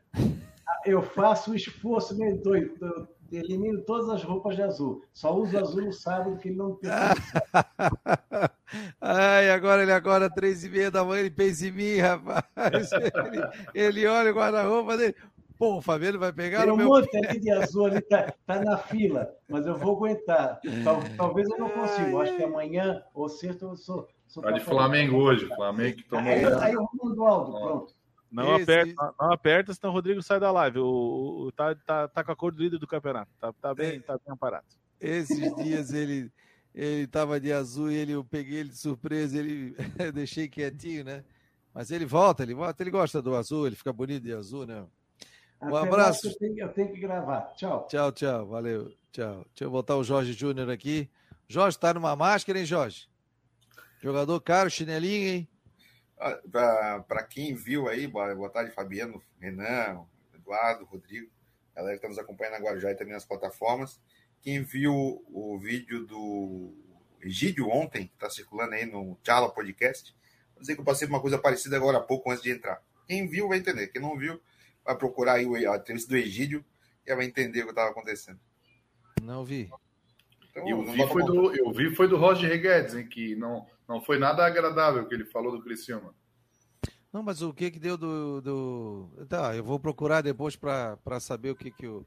Eu 0.85 1.03
faço 1.03 1.53
o 1.53 1.55
esforço, 1.55 2.17
meio 2.17 2.41
doido 2.43 3.09
elimino 3.37 3.83
todas 3.83 4.09
as 4.09 4.23
roupas 4.23 4.57
de 4.57 4.63
azul. 4.63 5.03
Só 5.13 5.35
uso 5.35 5.59
azul 5.59 5.83
no 5.83 5.93
sábado, 5.93 6.39
que 6.39 6.49
ele 6.49 6.57
não 6.57 6.79
Ai, 9.01 9.51
agora 9.51 9.83
ele 9.83 9.93
agora, 9.93 10.29
três 10.29 10.65
e 10.65 10.69
meia 10.69 10.91
da 10.91 11.05
manhã, 11.05 11.21
ele 11.21 11.31
pensa 11.31 11.67
em 11.67 11.73
mim, 11.73 11.99
rapaz. 11.99 12.91
Ele, 12.93 13.47
ele 13.75 14.07
olha 14.07 14.31
o 14.33 14.35
guarda-roupa 14.35 14.97
dele. 14.97 15.15
Pô, 15.57 15.77
o 15.77 15.83
Fabiano 15.83 16.19
vai 16.19 16.33
pegar 16.33 16.63
Tem 16.63 16.73
um 16.73 16.77
meu... 16.77 16.89
monte 16.89 17.17
ali 17.17 17.39
de 17.39 17.51
azul 17.51 17.87
ali, 17.87 18.01
tá, 18.01 18.35
tá 18.45 18.61
na 18.61 18.77
fila, 18.77 19.33
mas 19.49 19.67
eu 19.67 19.79
vou 19.79 19.97
aguentar. 19.97 20.61
Tal, 20.83 21.01
talvez 21.17 21.49
eu 21.49 21.59
não 21.59 21.69
consiga. 21.69 22.19
Acho 22.19 22.37
que 22.37 22.43
amanhã 22.43 23.03
ou 23.15 23.29
sexta 23.29 23.65
eu 23.65 23.77
sou. 23.77 24.09
sou 24.27 24.43
tá 24.43 24.51
de 24.51 24.61
Flamengo 24.61 25.17
hoje, 25.17 25.47
Flamengo 25.55 25.97
que 25.97 26.09
tomou. 26.09 26.33
Aí, 26.33 26.45
aí 26.45 26.73
eu 26.73 26.89
mando 27.01 27.25
Aldo, 27.25 27.53
pronto. 27.53 27.95
Não 28.35 28.57
Esse... 28.57 28.63
aperta, 28.63 29.15
não 29.21 29.33
aperta, 29.33 29.75
senão 29.75 29.91
o 29.91 29.93
Rodrigo 29.95 30.21
sai 30.21 30.41
da 30.41 30.51
live. 30.51 30.81
O, 30.81 31.47
o, 31.47 31.53
tá, 31.53 31.75
tá, 31.75 32.09
tá 32.09 32.25
com 32.25 32.33
a 32.33 32.37
cor 32.37 32.53
do 32.53 32.61
líder 32.61 32.79
do 32.79 32.87
campeonato. 32.87 33.31
Tá, 33.41 33.53
tá, 33.53 33.73
bem, 33.73 34.01
tá 34.01 34.19
bem 34.27 34.37
parado. 34.37 34.67
esses 35.01 35.55
dias 35.57 35.93
ele 35.93 36.33
ele 36.75 37.07
tava 37.07 37.39
de 37.39 37.53
azul 37.53 37.93
e 37.93 37.95
ele, 37.95 38.13
eu 38.13 38.25
peguei 38.25 38.59
ele 38.59 38.71
de 38.71 38.77
surpresa, 38.77 39.39
ele 39.39 39.77
deixei 40.13 40.49
quietinho, 40.49 41.05
né? 41.05 41.23
Mas 41.73 41.93
ele 41.93 42.05
volta, 42.05 42.43
ele 42.43 42.55
volta, 42.55 42.83
ele 42.83 42.91
gosta 42.91 43.23
do 43.23 43.37
azul, 43.37 43.69
ele 43.69 43.77
fica 43.77 43.93
bonito 43.93 44.25
de 44.25 44.33
azul, 44.33 44.67
né? 44.67 44.85
Um 45.63 45.77
Até 45.77 45.89
abraço. 45.89 46.27
Eu 46.27 46.37
tenho, 46.37 46.59
eu 46.59 46.69
tenho 46.71 46.93
que 46.93 47.01
gravar. 47.01 47.53
Tchau. 47.55 47.87
Tchau, 47.89 48.11
tchau, 48.11 48.47
valeu, 48.47 48.93
tchau. 49.13 49.47
Deixa 49.55 49.65
eu 49.65 49.71
botar 49.71 49.97
o 49.97 50.03
Jorge 50.03 50.33
Júnior 50.33 50.69
aqui. 50.69 51.09
Jorge, 51.47 51.79
tá 51.79 51.95
numa 51.95 52.17
máscara, 52.17 52.59
hein, 52.59 52.67
Jorge? 52.67 53.09
Jogador 54.01 54.41
caro, 54.41 54.69
chinelinho, 54.69 55.29
hein? 55.29 55.49
Para 56.51 57.23
quem 57.25 57.55
viu 57.55 57.87
aí, 57.87 58.07
boa, 58.07 58.35
boa 58.35 58.49
tarde, 58.49 58.71
Fabiano, 58.71 59.23
Renan, 59.39 60.07
Eduardo, 60.35 60.87
Rodrigo, 60.87 61.31
galera 61.75 61.93
que 61.93 61.99
está 61.99 62.09
nos 62.09 62.19
acompanhando 62.19 62.55
na 62.55 62.61
Guarujá 62.61 62.91
e 62.91 62.95
também 62.95 63.13
nas 63.13 63.27
plataformas. 63.27 64.01
Quem 64.41 64.63
viu 64.63 65.23
o 65.29 65.59
vídeo 65.59 66.07
do 66.07 66.73
Egídio 67.21 67.69
ontem, 67.69 68.07
que 68.07 68.15
está 68.15 68.31
circulando 68.31 68.75
aí 68.75 68.87
no 68.87 69.19
Tchala 69.23 69.51
Podcast, 69.51 70.15
vou 70.55 70.63
dizer 70.63 70.75
que 70.75 70.81
eu 70.81 70.85
passei 70.85 71.07
por 71.07 71.15
uma 71.15 71.21
coisa 71.21 71.39
parecida 71.39 71.77
agora 71.77 71.99
há 71.99 72.01
pouco, 72.03 72.31
antes 72.31 72.43
de 72.43 72.51
entrar. 72.51 72.83
Quem 73.07 73.27
viu 73.27 73.49
vai 73.49 73.59
entender. 73.59 73.89
Quem 73.89 74.01
não 74.01 74.17
viu, 74.17 74.41
vai 74.85 74.97
procurar 74.97 75.35
aí 75.35 75.67
a 75.67 75.77
entrevista 75.77 76.09
do 76.09 76.17
Egídio 76.17 76.65
e 77.07 77.15
vai 77.15 77.27
entender 77.27 77.61
o 77.61 77.65
que 77.65 77.71
estava 77.71 77.91
acontecendo. 77.91 78.41
Não 79.23 79.45
vi. 79.45 79.71
Então, 80.51 80.69
Eu 80.69 80.83
não 80.83 80.93
vi, 80.93 81.07
foi 81.07 81.23
do, 81.23 81.55
eu 81.55 81.73
vi 81.73 81.95
foi 81.95 82.09
do 82.09 82.17
Roger 82.17 82.61
Guedes, 82.61 82.95
hein, 82.95 83.07
que 83.07 83.35
não, 83.35 83.67
não 83.89 84.01
foi 84.01 84.19
nada 84.19 84.45
agradável 84.45 85.03
o 85.03 85.09
que 85.09 85.15
ele 85.15 85.25
falou 85.25 85.53
do 85.53 85.63
Criciúma. 85.63 86.15
Não, 87.13 87.23
mas 87.23 87.43
o 87.43 87.55
que 87.55 87.71
que 87.71 87.79
deu 87.79 87.97
do... 87.97 88.41
do... 88.41 89.27
Tá, 89.29 89.55
eu 89.55 89.63
vou 89.63 89.79
procurar 89.79 90.21
depois 90.21 90.57
para 90.57 91.21
saber 91.21 91.51
o 91.51 91.57
que 91.57 91.71
que 91.71 91.87
o... 91.87 92.05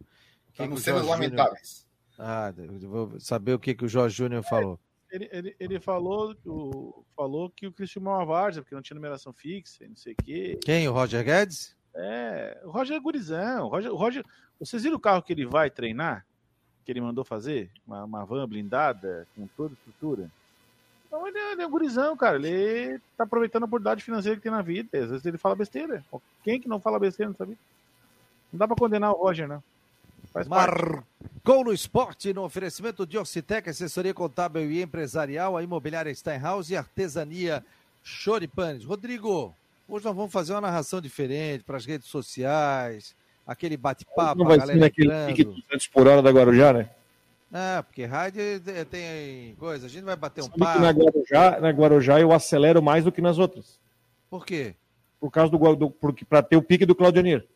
que 0.52 0.58
Tá 0.58 0.64
que 0.64 0.70
nos 0.70 0.82
o 0.82 0.84
cenas 0.84 1.06
Jorge 1.06 1.24
Júnior- 1.24 1.38
lamentáveis. 1.38 1.88
Ah, 2.20 2.54
eu 2.58 2.90
vou 2.90 3.20
saber 3.20 3.54
o 3.54 3.60
que 3.60 3.76
que 3.76 3.86
o 3.86 3.88
Jorge 3.88 4.18
Júnior 4.18 4.44
falou. 4.44 4.80
Ele, 5.10 5.30
ele, 5.32 5.56
ele 5.58 5.80
falou, 5.80 6.36
que 6.36 6.50
o, 6.50 7.06
falou 7.16 7.50
que 7.50 7.68
o 7.68 7.72
Cristiano 7.72 8.10
é 8.10 8.14
uma 8.14 8.26
várzea, 8.26 8.62
porque 8.62 8.76
não 8.76 8.82
tinha 8.82 8.96
numeração 8.96 9.32
fixa 9.32 9.86
e 9.86 9.88
não 9.88 9.96
sei 9.96 10.14
o 10.14 10.24
quê. 10.24 10.60
Quem? 10.62 10.88
O 10.90 10.92
Roger 10.92 11.24
Guedes? 11.24 11.78
É, 11.96 12.60
o 12.66 12.72
Roger 12.72 12.98
é 12.98 13.00
gurizão. 13.00 13.68
O 13.68 13.70
Roger, 13.70 13.94
o 13.94 13.96
Roger, 13.96 14.26
vocês 14.60 14.84
viram 14.84 14.98
o 14.98 15.00
carro 15.00 15.22
que 15.24 15.32
ele 15.32 15.46
vai 15.46 15.70
treinar? 15.70 16.26
Que 16.84 16.92
ele 16.92 17.00
mandou 17.00 17.24
fazer? 17.24 17.72
Uma, 17.86 18.04
uma 18.04 18.26
van 18.26 18.46
blindada, 18.48 19.26
com 19.36 19.48
toda 19.56 19.74
a 19.74 19.78
estrutura? 19.78 20.30
Então 21.08 21.26
ele 21.28 21.38
é, 21.38 21.52
ele 21.54 21.62
é 21.64 21.68
um 21.68 21.72
gurizão, 21.72 22.16
cara. 22.18 22.36
Ele 22.38 23.00
tá 23.18 23.24
aproveitando 23.24 23.64
a 23.64 23.66
oportunidade 23.66 24.04
financeira 24.04 24.36
que 24.36 24.44
tem 24.44 24.52
na 24.52 24.62
vida. 24.62 24.90
Às 24.98 25.10
vezes 25.10 25.26
ele 25.26 25.38
fala 25.38 25.56
besteira. 25.56 26.04
Quem 26.44 26.60
que 26.60 26.68
não 26.68 26.80
fala 26.80 27.00
besteira 27.00 27.32
nessa 27.32 27.46
vida? 27.46 27.60
Não 28.52 28.58
dá 28.60 28.68
pra 28.68 28.76
condenar 28.76 29.12
o 29.12 29.18
Roger, 29.18 29.48
não. 29.48 29.64
Faz 30.34 30.48
parte. 30.48 30.82
Marcou 30.82 31.64
no 31.64 31.74
esporte, 31.74 32.34
no 32.34 32.44
oferecimento 32.44 33.06
de 33.06 33.18
Orcitec, 33.18 33.70
assessoria 33.70 34.14
contábil 34.14 34.70
e 34.70 34.82
empresarial, 34.82 35.56
a 35.56 35.64
imobiliária 35.64 36.14
Steinhaus 36.14 36.70
e 36.70 36.76
artesania 36.76 37.64
Choripanes. 38.04 38.84
Rodrigo, 38.84 39.56
hoje 39.88 40.06
nós 40.06 40.16
vamos 40.16 40.32
fazer 40.32 40.54
uma 40.54 40.62
narração 40.62 41.00
diferente 41.00 41.64
para 41.64 41.78
as 41.78 41.86
redes 41.86 42.08
sociais, 42.08 43.16
aquele 43.46 43.78
bate-papo, 43.78 44.40
Não 44.40 44.46
a 44.46 44.50
vai 44.50 44.60
ser 44.60 44.62
galera 44.68 44.80
naquele 44.80 45.08
entrando. 45.08 45.28
pique 45.28 45.44
200 45.46 45.88
por 45.88 46.08
hora 46.08 46.22
da 46.22 46.32
Guarujá, 46.32 46.74
né? 46.74 46.90
Ah, 47.52 47.82
porque 47.86 48.04
rádio 48.06 48.42
eh, 48.42 48.84
tem 48.86 49.56
coisa, 49.56 49.86
a 49.86 49.90
gente 49.90 50.04
vai 50.04 50.16
bater 50.16 50.42
um 50.42 50.46
Sabe 50.48 50.60
papo. 50.60 50.80
na 50.80 50.90
Guarujá, 50.92 51.60
na 51.62 51.70
Guarujá 51.70 52.20
eu 52.20 52.32
acelero 52.34 52.82
mais 52.84 53.06
do 53.06 53.12
que 53.12 53.22
nas 53.22 53.38
outras. 53.38 53.80
Por 54.30 54.46
quê? 54.46 54.76
Por 55.20 55.32
causa 55.32 55.50
do, 55.52 55.76
do 55.76 55.90
porque 55.90 56.26
para 56.26 56.44
ter 56.44 56.58
o 56.58 56.62
pique 56.62 56.86
do 56.86 56.94
Claudionir. 56.94 57.48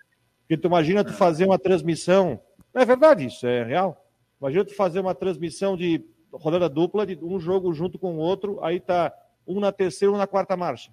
Porque 0.41 0.57
tu 0.57 0.67
imagina 0.67 1.03
tu 1.03 1.13
fazer 1.13 1.45
uma 1.45 1.59
transmissão, 1.59 2.39
não 2.73 2.81
é 2.81 2.85
verdade 2.85 3.25
isso, 3.25 3.45
é 3.45 3.63
real. 3.63 4.05
Imagina 4.39 4.63
tu 4.65 4.73
fazer 4.73 5.01
uma 5.01 5.13
transmissão 5.13 5.75
de 5.75 6.03
rodada 6.31 6.69
dupla 6.69 7.05
de 7.05 7.17
um 7.23 7.39
jogo 7.39 7.73
junto 7.73 7.99
com 7.99 8.15
o 8.15 8.17
outro, 8.19 8.63
aí 8.63 8.79
tá 8.79 9.13
um 9.45 9.59
na 9.59 9.71
terceira, 9.73 10.13
um 10.13 10.17
na 10.17 10.25
quarta 10.27 10.55
marcha. 10.55 10.89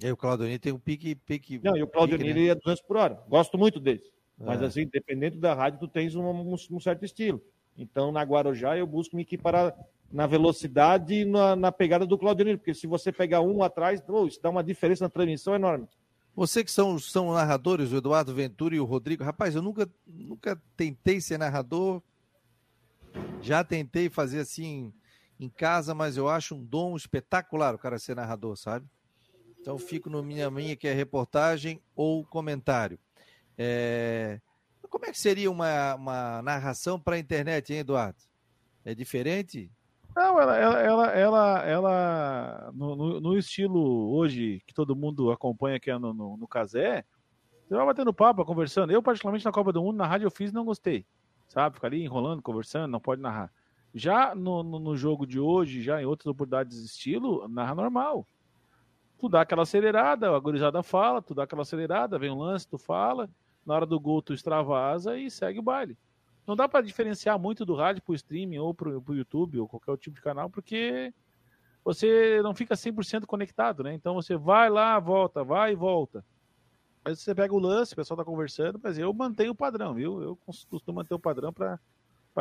E 0.00 0.06
aí, 0.06 0.12
o 0.12 0.16
Claudionir 0.16 0.58
tem 0.58 0.72
um 0.72 0.78
pique, 0.78 1.14
pique. 1.14 1.60
Não, 1.62 1.76
e 1.76 1.82
o 1.82 1.86
Claudionir 1.86 2.26
pique, 2.26 2.34
né? 2.38 2.40
ele 2.46 2.50
é 2.50 2.54
200 2.54 2.80
por 2.82 2.96
hora. 2.96 3.20
Gosto 3.28 3.58
muito 3.58 3.78
dele. 3.78 4.02
Mas 4.38 4.60
É. 4.62 4.64
assim, 4.64 4.86
dependendo 4.86 5.38
da 5.38 5.54
rádio, 5.54 5.78
tu 5.78 5.86
tens 5.86 6.14
um- 6.16 6.54
um 6.70 6.80
certo 6.80 7.04
estilo. 7.04 7.40
Então, 7.76 8.12
na 8.12 8.22
Guarujá, 8.22 8.76
eu 8.76 8.86
busco 8.86 9.16
me 9.16 9.22
equiparar 9.22 9.74
na 10.12 10.26
velocidade 10.26 11.14
e 11.14 11.24
na, 11.24 11.56
na 11.56 11.72
pegada 11.72 12.06
do 12.06 12.18
Claudionir, 12.18 12.58
porque 12.58 12.74
se 12.74 12.86
você 12.86 13.10
pegar 13.10 13.40
um 13.40 13.62
atrás, 13.62 14.02
oh, 14.06 14.26
isso 14.26 14.40
dá 14.42 14.50
uma 14.50 14.62
diferença 14.62 15.04
na 15.04 15.08
transmissão 15.08 15.54
enorme. 15.54 15.88
Você 16.34 16.64
que 16.64 16.70
são, 16.70 16.98
são 16.98 17.32
narradores, 17.32 17.92
o 17.92 17.96
Eduardo 17.96 18.34
Ventura 18.34 18.74
e 18.74 18.80
o 18.80 18.84
Rodrigo. 18.84 19.24
Rapaz, 19.24 19.54
eu 19.54 19.62
nunca, 19.62 19.88
nunca 20.06 20.60
tentei 20.76 21.20
ser 21.20 21.38
narrador. 21.38 22.02
Já 23.42 23.62
tentei 23.62 24.08
fazer 24.08 24.40
assim 24.40 24.92
em 25.38 25.48
casa, 25.48 25.94
mas 25.94 26.16
eu 26.16 26.28
acho 26.28 26.54
um 26.54 26.64
dom 26.64 26.96
espetacular 26.96 27.74
o 27.74 27.78
cara 27.78 27.98
ser 27.98 28.16
narrador, 28.16 28.56
sabe? 28.56 28.86
Então 29.60 29.78
fico 29.78 30.08
no 30.08 30.22
minha 30.22 30.50
minha 30.50 30.74
que 30.74 30.88
é 30.88 30.94
reportagem 30.94 31.80
ou 31.94 32.24
comentário. 32.24 32.98
É, 33.56 34.40
Como 34.92 35.06
é 35.06 35.10
que 35.10 35.18
seria 35.18 35.50
uma, 35.50 35.94
uma 35.94 36.42
narração 36.42 37.00
para 37.00 37.16
a 37.16 37.18
internet, 37.18 37.72
hein, 37.72 37.78
Eduardo? 37.78 38.18
É 38.84 38.94
diferente? 38.94 39.70
Não, 40.14 40.38
ela, 40.38 40.54
ela, 40.58 40.80
ela, 40.80 41.06
ela, 41.12 41.58
ela- 41.64 42.70
no, 42.74 43.18
no- 43.18 43.38
estilo 43.38 44.12
hoje 44.14 44.62
que 44.66 44.74
todo 44.74 44.94
mundo 44.94 45.30
acompanha 45.32 45.78
aqui 45.78 45.90
no, 45.94 46.12
no, 46.12 46.36
no 46.36 46.46
Casé, 46.46 47.06
você 47.66 47.74
vai 47.74 47.86
batendo 47.86 48.12
papo, 48.12 48.44
conversando. 48.44 48.92
Eu, 48.92 49.02
particularmente, 49.02 49.46
na 49.46 49.50
Copa 49.50 49.72
do 49.72 49.82
Mundo, 49.82 49.96
na 49.96 50.06
rádio 50.06 50.26
eu 50.26 50.30
fiz 50.30 50.50
e 50.50 50.54
não 50.54 50.66
gostei. 50.66 51.06
Sabe? 51.48 51.76
Ficar 51.76 51.86
ali 51.88 52.02
enrolando, 52.04 52.42
conversando, 52.42 52.90
não 52.90 53.00
pode 53.00 53.22
narrar. 53.22 53.50
Já 53.94 54.34
no, 54.34 54.62
no, 54.62 54.78
no 54.78 54.94
jogo 54.94 55.26
de 55.26 55.40
hoje, 55.40 55.80
já 55.80 56.02
em 56.02 56.04
outras 56.04 56.26
oportunidades 56.26 56.78
de 56.78 56.84
estilo, 56.84 57.48
narra 57.48 57.74
normal. 57.74 58.26
Tu 59.18 59.26
dá 59.26 59.40
aquela 59.40 59.62
acelerada, 59.62 60.36
a 60.36 60.38
gurizada 60.38 60.82
fala, 60.82 61.22
tu 61.22 61.34
dá 61.34 61.44
aquela 61.44 61.62
acelerada, 61.62 62.18
vem 62.18 62.30
um 62.30 62.38
lance, 62.38 62.68
tu 62.68 62.76
fala, 62.76 63.30
na 63.64 63.74
hora 63.74 63.86
do 63.86 63.98
gol 63.98 64.22
tu 64.22 64.32
extravasa 64.32 65.18
e 65.18 65.30
segue 65.30 65.58
o 65.58 65.62
baile. 65.62 65.96
Não 66.46 66.56
dá 66.56 66.68
para 66.68 66.84
diferenciar 66.84 67.38
muito 67.38 67.64
do 67.64 67.74
rádio 67.74 68.02
pro 68.02 68.14
streaming 68.14 68.58
ou 68.58 68.74
pro, 68.74 69.00
pro 69.00 69.14
YouTube 69.14 69.60
ou 69.60 69.68
qualquer 69.68 69.92
outro 69.92 70.04
tipo 70.04 70.16
de 70.16 70.22
canal, 70.22 70.50
porque 70.50 71.14
você 71.84 72.40
não 72.42 72.54
fica 72.54 72.74
100% 72.74 73.26
conectado, 73.26 73.82
né? 73.82 73.94
Então 73.94 74.14
você 74.14 74.36
vai 74.36 74.68
lá, 74.68 74.98
volta, 74.98 75.44
vai 75.44 75.72
e 75.72 75.76
volta. 75.76 76.24
Aí 77.04 77.14
você 77.16 77.34
pega 77.34 77.52
o 77.52 77.58
lance, 77.58 77.92
o 77.92 77.96
pessoal 77.96 78.16
tá 78.16 78.24
conversando, 78.24 78.80
mas 78.82 78.96
eu 78.96 79.12
mantenho 79.12 79.52
o 79.52 79.56
padrão, 79.56 79.94
viu? 79.94 80.22
Eu 80.22 80.36
cos- 80.36 80.64
costumo 80.64 80.96
manter 80.96 81.14
o 81.14 81.18
padrão 81.18 81.52
para 81.52 81.78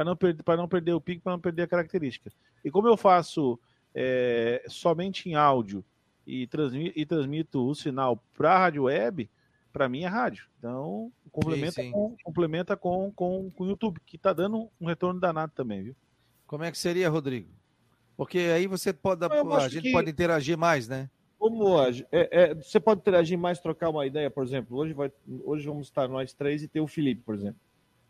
não, 0.05 0.15
per 0.15 0.35
não 0.55 0.67
perder 0.67 0.93
o 0.93 1.01
pique, 1.01 1.21
para 1.21 1.31
não 1.31 1.39
perder 1.39 1.63
a 1.63 1.67
característica. 1.67 2.31
E 2.63 2.69
como 2.69 2.87
eu 2.87 2.95
faço 2.95 3.59
é, 3.93 4.63
somente 4.67 5.29
em 5.29 5.35
áudio 5.35 5.83
e, 6.25 6.45
transmi 6.45 6.93
e 6.95 7.05
transmito 7.05 7.67
o 7.67 7.73
sinal 7.73 8.23
para 8.33 8.53
a 8.53 8.59
rádio 8.59 8.83
web, 8.83 9.27
para 9.71 9.89
mim 9.89 10.03
é 10.03 10.07
rádio. 10.07 10.45
Então, 10.59 11.11
complementa, 11.31 11.81
Sim, 11.81 11.87
sim. 11.87 11.91
Com, 11.91 12.15
complementa 12.23 12.77
com, 12.77 13.11
com, 13.15 13.49
com 13.51 13.63
o 13.63 13.67
YouTube, 13.67 13.99
que 14.05 14.17
tá 14.17 14.33
dando 14.33 14.69
um 14.79 14.85
retorno 14.87 15.19
danado 15.19 15.51
também, 15.55 15.83
viu? 15.83 15.95
Como 16.45 16.63
é 16.63 16.71
que 16.71 16.77
seria, 16.77 17.09
Rodrigo? 17.09 17.49
Porque 18.17 18.37
aí 18.37 18.67
você 18.67 18.91
pode, 18.93 19.25
Eu 19.25 19.53
a 19.53 19.67
gente 19.67 19.83
que- 19.83 19.91
pode 19.91 20.09
interagir 20.11 20.57
mais, 20.57 20.87
né? 20.87 21.09
Como 21.39 21.79
a- 21.79 21.89
é, 22.11 22.51
é, 22.51 22.53
você 22.53 22.79
pode 22.79 23.01
interagir 23.01 23.37
mais, 23.37 23.59
trocar 23.59 23.89
uma 23.89 24.05
ideia, 24.05 24.29
por 24.29 24.43
exemplo. 24.43 24.77
Hoje, 24.77 24.93
vai, 24.93 25.11
hoje 25.43 25.65
vamos 25.65 25.87
estar 25.87 26.07
nós 26.07 26.33
três 26.33 26.61
e 26.61 26.67
ter 26.67 26.81
o 26.81 26.87
Felipe, 26.87 27.21
por 27.23 27.33
exemplo. 27.33 27.59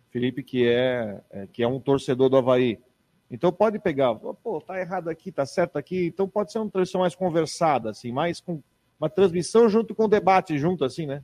Felipe, 0.09 0.43
que 0.43 0.67
é, 0.67 1.21
é, 1.29 1.47
que 1.47 1.63
é 1.63 1.67
um 1.67 1.79
torcedor 1.79 2.27
do 2.29 2.35
Havaí. 2.37 2.77
Então 3.29 3.49
pode 3.53 3.79
pegar, 3.79 4.13
pô, 4.15 4.59
tá 4.59 4.77
errado 4.77 5.07
aqui, 5.07 5.31
tá 5.31 5.45
certo 5.45 5.77
aqui. 5.77 6.07
Então 6.07 6.27
pode 6.27 6.51
ser 6.51 6.59
uma 6.59 6.69
transmissão 6.69 6.99
mais 6.99 7.15
conversada, 7.15 7.91
assim, 7.91 8.11
mais 8.11 8.41
com 8.41 8.61
uma 8.99 9.09
transmissão 9.09 9.69
junto 9.69 9.95
com 9.95 10.03
o 10.03 10.07
debate, 10.09 10.57
junto, 10.57 10.83
assim, 10.83 11.05
né? 11.05 11.23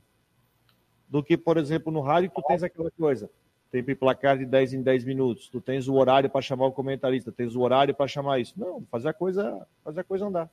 Do 1.08 1.22
que, 1.22 1.36
por 1.36 1.56
exemplo, 1.56 1.92
no 1.92 2.00
rádio, 2.00 2.30
tu 2.34 2.42
tens 2.42 2.62
aquela 2.62 2.90
coisa. 2.90 3.30
Tem 3.70 3.82
placar 3.82 4.38
de 4.38 4.46
10 4.46 4.74
em 4.74 4.82
10 4.82 5.04
minutos. 5.04 5.48
Tu 5.48 5.60
tens 5.60 5.88
o 5.88 5.94
horário 5.94 6.30
para 6.30 6.40
chamar 6.40 6.66
o 6.66 6.72
comentarista, 6.72 7.30
tens 7.30 7.54
o 7.54 7.60
horário 7.60 7.94
para 7.94 8.08
chamar 8.08 8.38
isso. 8.38 8.54
Não, 8.56 8.82
fazer 8.90 9.08
a 9.08 9.12
coisa, 9.12 9.66
fazer 9.84 10.00
a 10.00 10.04
coisa 10.04 10.26
andar. 10.26 10.50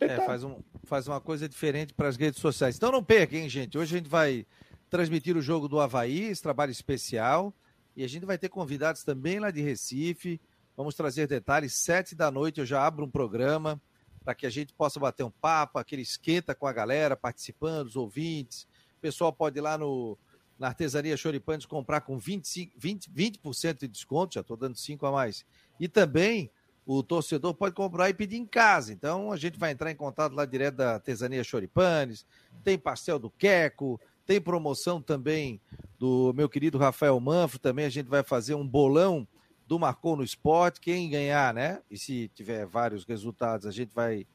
É, 0.00 0.16
faz, 0.16 0.42
um, 0.42 0.56
faz 0.84 1.06
uma 1.06 1.20
coisa 1.20 1.46
diferente 1.46 1.92
para 1.92 2.08
as 2.08 2.16
redes 2.16 2.40
sociais. 2.40 2.76
Então 2.76 2.90
não 2.90 3.04
perca, 3.04 3.36
hein, 3.36 3.48
gente? 3.50 3.76
Hoje 3.76 3.94
a 3.94 3.98
gente 3.98 4.08
vai 4.08 4.46
transmitir 4.88 5.36
o 5.36 5.42
jogo 5.42 5.68
do 5.68 5.78
Havaí, 5.78 6.24
esse 6.24 6.42
trabalho 6.42 6.70
especial. 6.70 7.52
E 7.94 8.02
a 8.02 8.08
gente 8.08 8.24
vai 8.24 8.38
ter 8.38 8.48
convidados 8.48 9.04
também 9.04 9.38
lá 9.38 9.50
de 9.50 9.60
Recife. 9.60 10.40
Vamos 10.74 10.94
trazer 10.94 11.26
detalhes. 11.26 11.74
Sete 11.74 12.14
da 12.14 12.30
noite 12.30 12.60
eu 12.60 12.66
já 12.66 12.86
abro 12.86 13.04
um 13.04 13.10
programa 13.10 13.80
para 14.24 14.34
que 14.34 14.46
a 14.46 14.50
gente 14.50 14.72
possa 14.72 14.98
bater 14.98 15.22
um 15.22 15.30
papo, 15.30 15.78
aquele 15.78 16.02
esquenta 16.02 16.54
com 16.54 16.66
a 16.66 16.72
galera, 16.72 17.14
participando, 17.14 17.88
os 17.88 17.96
ouvintes. 17.96 18.66
O 19.00 19.02
pessoal 19.02 19.32
pode 19.32 19.58
ir 19.58 19.62
lá 19.62 19.78
no, 19.78 20.18
na 20.58 20.66
Artesania 20.66 21.16
Choripanes 21.16 21.64
comprar 21.64 22.02
com 22.02 22.18
25, 22.18 22.78
20%, 22.78 23.08
20 23.10 23.78
de 23.78 23.88
desconto, 23.88 24.34
já 24.34 24.42
estou 24.42 24.58
dando 24.58 24.76
5 24.76 25.06
a 25.06 25.10
mais. 25.10 25.42
E 25.80 25.88
também 25.88 26.50
o 26.84 27.02
torcedor 27.02 27.54
pode 27.54 27.74
comprar 27.74 28.10
e 28.10 28.14
pedir 28.14 28.36
em 28.36 28.44
casa. 28.44 28.92
Então 28.92 29.32
a 29.32 29.38
gente 29.38 29.58
vai 29.58 29.70
entrar 29.70 29.90
em 29.90 29.96
contato 29.96 30.34
lá 30.34 30.44
direto 30.44 30.74
da 30.76 30.94
Artesania 30.96 31.42
Choripanes, 31.42 32.26
tem 32.62 32.78
pastel 32.78 33.18
do 33.18 33.30
Queco, 33.30 33.98
tem 34.26 34.38
promoção 34.38 35.00
também 35.00 35.58
do 35.98 36.34
meu 36.34 36.46
querido 36.46 36.76
Rafael 36.76 37.18
Manfro, 37.18 37.58
também 37.58 37.86
a 37.86 37.90
gente 37.90 38.10
vai 38.10 38.22
fazer 38.22 38.54
um 38.54 38.68
bolão 38.68 39.26
do 39.66 39.78
Marcou 39.78 40.14
no 40.14 40.22
Esporte. 40.22 40.78
Quem 40.78 41.08
ganhar, 41.08 41.54
né? 41.54 41.80
E 41.90 41.96
se 41.96 42.30
tiver 42.34 42.66
vários 42.66 43.04
resultados, 43.04 43.66
a 43.66 43.70
gente 43.70 43.94
vai, 43.94 44.26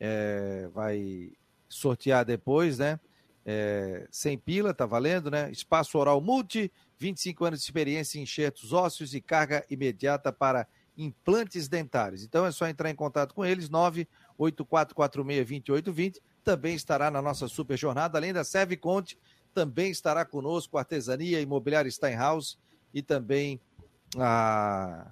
é, 0.00 0.68
vai 0.74 1.32
sortear 1.68 2.24
depois, 2.24 2.78
né? 2.78 2.98
É, 3.52 4.06
sem 4.12 4.38
pila, 4.38 4.72
tá 4.72 4.86
valendo, 4.86 5.28
né? 5.28 5.50
Espaço 5.50 5.98
Oral 5.98 6.20
Multi, 6.20 6.70
25 6.98 7.44
anos 7.44 7.58
de 7.58 7.64
experiência 7.64 8.16
em 8.16 8.22
enxertos 8.22 8.72
ósseos 8.72 9.12
e 9.12 9.20
carga 9.20 9.66
imediata 9.68 10.32
para 10.32 10.68
implantes 10.96 11.66
dentários. 11.66 12.22
Então 12.22 12.46
é 12.46 12.52
só 12.52 12.68
entrar 12.68 12.90
em 12.90 12.94
contato 12.94 13.34
com 13.34 13.44
eles, 13.44 13.68
984462820. 13.68 16.18
Também 16.44 16.76
estará 16.76 17.10
na 17.10 17.20
nossa 17.20 17.48
super 17.48 17.76
jornada, 17.76 18.16
além 18.16 18.32
da 18.32 18.44
Serve 18.44 18.76
Conte, 18.76 19.18
também 19.52 19.90
estará 19.90 20.24
conosco 20.24 20.78
Artesania 20.78 21.40
Imobiliária 21.40 21.90
Steinhaus 21.90 22.56
e 22.94 23.02
também 23.02 23.60
a, 24.16 25.10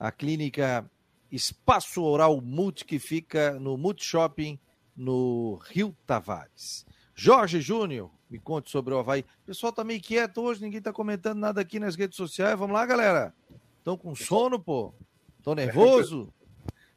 a 0.00 0.10
clínica 0.10 0.90
Espaço 1.30 2.02
Oral 2.02 2.40
Multi, 2.40 2.86
que 2.86 2.98
fica 2.98 3.60
no 3.60 3.76
Multi 3.76 4.02
Shopping, 4.02 4.58
no 4.96 5.60
Rio 5.68 5.94
Tavares. 6.06 6.86
Jorge 7.18 7.62
Júnior, 7.62 8.10
me 8.28 8.38
conte 8.38 8.70
sobre 8.70 8.92
o 8.92 8.98
Havaí. 8.98 9.22
O 9.42 9.46
pessoal 9.46 9.72
tá 9.72 9.82
meio 9.82 10.02
quieto 10.02 10.42
hoje, 10.42 10.60
ninguém 10.60 10.82
tá 10.82 10.92
comentando 10.92 11.38
nada 11.38 11.62
aqui 11.62 11.80
nas 11.80 11.96
redes 11.96 12.14
sociais. 12.14 12.58
Vamos 12.58 12.74
lá, 12.74 12.84
galera. 12.84 13.34
Estão 13.78 13.96
com 13.96 14.14
sono, 14.14 14.60
pô? 14.60 14.92
Estão 15.38 15.54
nervoso? 15.54 16.32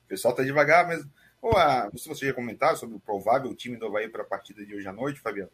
O 0.03 0.09
pessoal 0.09 0.33
tá 0.33 0.41
devagar, 0.41 0.87
mas. 0.87 1.05
Pô, 1.39 1.51
se 1.95 2.09
você 2.09 2.25
já 2.25 2.33
comentaram 2.33 2.75
sobre 2.75 2.95
o 2.95 2.99
provável 2.99 3.53
time 3.53 3.77
do 3.77 3.85
Havaí 3.85 4.09
para 4.09 4.23
a 4.23 4.25
partida 4.25 4.65
de 4.65 4.73
hoje 4.73 4.87
à 4.87 4.91
noite, 4.91 5.19
Fabiano? 5.19 5.51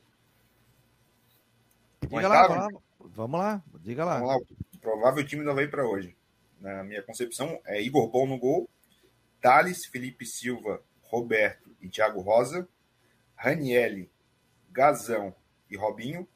Diga 2.01 2.25
lá, 2.29 2.47
vamos 2.47 2.73
lá, 2.73 2.79
vamos 3.01 3.39
lá, 3.41 3.63
diga 3.81 4.05
lá. 4.05 4.19
Vamos 4.19 4.29
lá, 4.29 4.37
o 4.37 4.77
provável 4.79 5.27
time 5.27 5.43
do 5.43 5.51
Havaí 5.51 5.67
para 5.67 5.85
hoje. 5.85 6.15
Na 6.61 6.85
minha 6.85 7.03
concepção, 7.03 7.59
é 7.65 7.81
Igor 7.81 8.07
Bom 8.07 8.25
no 8.25 8.37
gol, 8.37 8.69
Thales, 9.41 9.85
Felipe 9.87 10.25
Silva, 10.25 10.81
Roberto 11.03 11.69
e 11.81 11.89
Thiago 11.89 12.21
Rosa, 12.21 12.65
Ranielli, 13.35 14.09
Gazão 14.75 15.33
e 15.69 15.77
Robinho, 15.77 16.27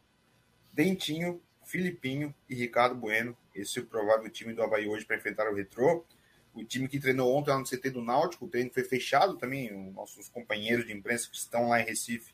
Dentinho, 0.72 1.42
Filipinho 1.66 2.34
e 2.48 2.56
Ricardo 2.56 2.96
Bueno. 2.96 3.38
Esse 3.54 3.80
é 3.80 3.82
o 3.82 3.86
provável 3.86 4.30
time 4.30 4.54
do 4.54 4.64
Havaí 4.64 4.88
hoje 4.88 5.04
para 5.04 5.18
enfrentar 5.18 5.52
o 5.52 5.54
Retrô. 5.54 6.06
O 6.54 6.64
time 6.64 6.88
que 6.88 7.02
treinou 7.02 7.36
ontem 7.36 7.52
lá 7.52 7.60
no 7.60 7.66
CT 7.66 7.90
do 7.90 8.02
Náutico, 8.02 8.46
o 8.46 8.48
treino 8.48 8.72
foi 8.74 8.86
fechado 8.86 9.36
também. 9.36 9.90
Os 9.90 9.94
nossos 9.94 10.30
companheiros 10.30 10.88
de 10.88 10.94
imprensa 10.94 11.30
que 11.30 11.36
estão 11.36 11.68
lá 11.68 11.82
em 11.82 11.86
Recife 11.86 12.34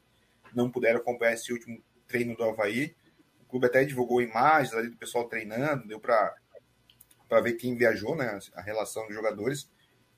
não 0.54 0.70
puderam 0.70 1.00
acompanhar 1.00 1.34
esse 1.34 1.52
último 1.52 1.84
treino 2.08 2.36
do 2.38 2.44
Havaí. 2.44 2.96
O 3.42 3.46
clube 3.46 3.66
até 3.66 3.84
divulgou 3.84 4.22
imagens 4.22 4.76
ali 4.76 4.90
do 4.90 4.98
pessoal 4.98 5.28
treinando, 5.28 5.88
deu 5.88 6.00
para 6.00 6.36
ver 7.42 7.54
quem 7.54 7.76
viajou, 7.76 8.16
né, 8.16 8.38
a 8.54 8.62
relação 8.62 9.08
dos 9.08 9.16
jogadores, 9.16 9.68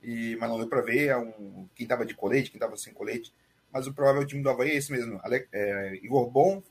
e, 0.03 0.35
mas 0.35 0.49
não 0.49 0.57
deu 0.57 0.67
para 0.67 0.81
ver 0.81 1.15
um, 1.15 1.67
quem 1.73 1.85
estava 1.85 2.05
de 2.05 2.13
colete, 2.13 2.51
quem 2.51 2.57
estava 2.57 2.75
sem 2.75 2.93
colete. 2.93 3.33
Mas 3.72 3.88
o 3.88 3.93
provável 3.93 4.26
time 4.26 4.41
do 4.41 4.49
Havaí 4.49 4.72
é 4.72 4.76
esse 4.76 4.91
mesmo: 4.91 5.20
Ale, 5.24 5.47
é, 5.51 5.95
Igor 6.03 6.30
Bom, 6.30 6.63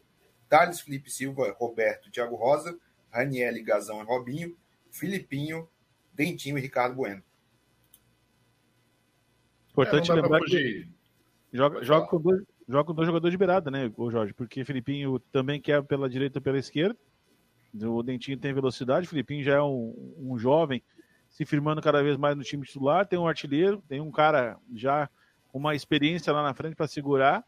Thales 0.48 0.80
Felipe 0.80 1.10
Silva, 1.10 1.54
Roberto, 1.58 2.10
Thiago 2.10 2.36
Rosa, 2.36 2.78
Raniel, 3.10 3.62
Gazão 3.64 4.00
e 4.00 4.04
Robinho, 4.04 4.56
Filipinho, 4.90 5.68
Dentinho 6.12 6.58
e 6.58 6.60
Ricardo 6.60 6.94
Bueno. 6.94 7.22
Importante 9.70 10.10
é, 10.10 10.14
lembrar 10.14 10.40
que 10.40 10.88
joga, 11.52 11.84
joga, 11.84 12.06
com 12.06 12.20
dois, 12.20 12.42
joga 12.66 12.84
com 12.84 12.94
dois 12.94 13.06
jogadores 13.06 13.32
de 13.32 13.38
beirada, 13.38 13.70
né, 13.70 13.92
o 13.96 14.10
Jorge? 14.10 14.32
Porque 14.32 14.64
Filipinho 14.64 15.18
também 15.30 15.60
quer 15.60 15.82
pela 15.82 16.08
direita 16.08 16.38
e 16.38 16.42
pela 16.42 16.58
esquerda. 16.58 16.96
O 17.74 18.02
Dentinho 18.02 18.38
tem 18.38 18.54
velocidade, 18.54 19.06
o 19.06 19.08
Filipinho 19.10 19.44
já 19.44 19.56
é 19.56 19.62
um, 19.62 20.14
um 20.18 20.38
jovem 20.38 20.82
se 21.28 21.44
firmando 21.44 21.82
cada 21.82 22.02
vez 22.02 22.16
mais 22.16 22.34
no 22.34 22.42
time 22.42 22.64
titular. 22.64 23.06
Tem 23.06 23.18
um 23.18 23.28
artilheiro, 23.28 23.82
tem 23.86 24.00
um 24.00 24.10
cara 24.10 24.58
já 24.74 25.10
uma 25.56 25.74
experiência 25.74 26.32
lá 26.32 26.42
na 26.42 26.54
frente 26.54 26.76
para 26.76 26.86
segurar. 26.86 27.44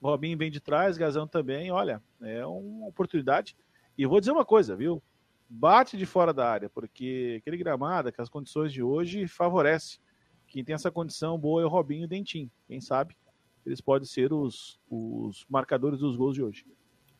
O 0.00 0.08
Robinho 0.08 0.36
vem 0.36 0.50
de 0.50 0.60
trás, 0.60 0.96
Gazão 0.96 1.26
também. 1.26 1.70
Olha, 1.70 2.02
é 2.20 2.44
uma 2.44 2.88
oportunidade. 2.88 3.56
E 3.96 4.06
vou 4.06 4.20
dizer 4.20 4.32
uma 4.32 4.44
coisa, 4.44 4.74
viu? 4.74 5.02
Bate 5.48 5.96
de 5.96 6.06
fora 6.06 6.32
da 6.32 6.48
área, 6.48 6.70
porque 6.70 7.36
aquele 7.40 7.56
gramado, 7.56 8.10
que 8.10 8.20
as 8.20 8.28
condições 8.28 8.72
de 8.72 8.82
hoje 8.82 9.28
favorece. 9.28 9.98
Quem 10.46 10.64
tem 10.64 10.74
essa 10.74 10.90
condição 10.90 11.38
boa 11.38 11.62
é 11.62 11.64
o 11.64 11.68
Robinho 11.68 12.02
e 12.02 12.04
o 12.04 12.08
Dentinho. 12.08 12.50
Quem 12.66 12.80
sabe 12.80 13.16
eles 13.64 13.80
podem 13.80 14.06
ser 14.06 14.32
os, 14.32 14.80
os 14.90 15.46
marcadores 15.48 16.00
dos 16.00 16.16
gols 16.16 16.34
de 16.34 16.42
hoje. 16.42 16.66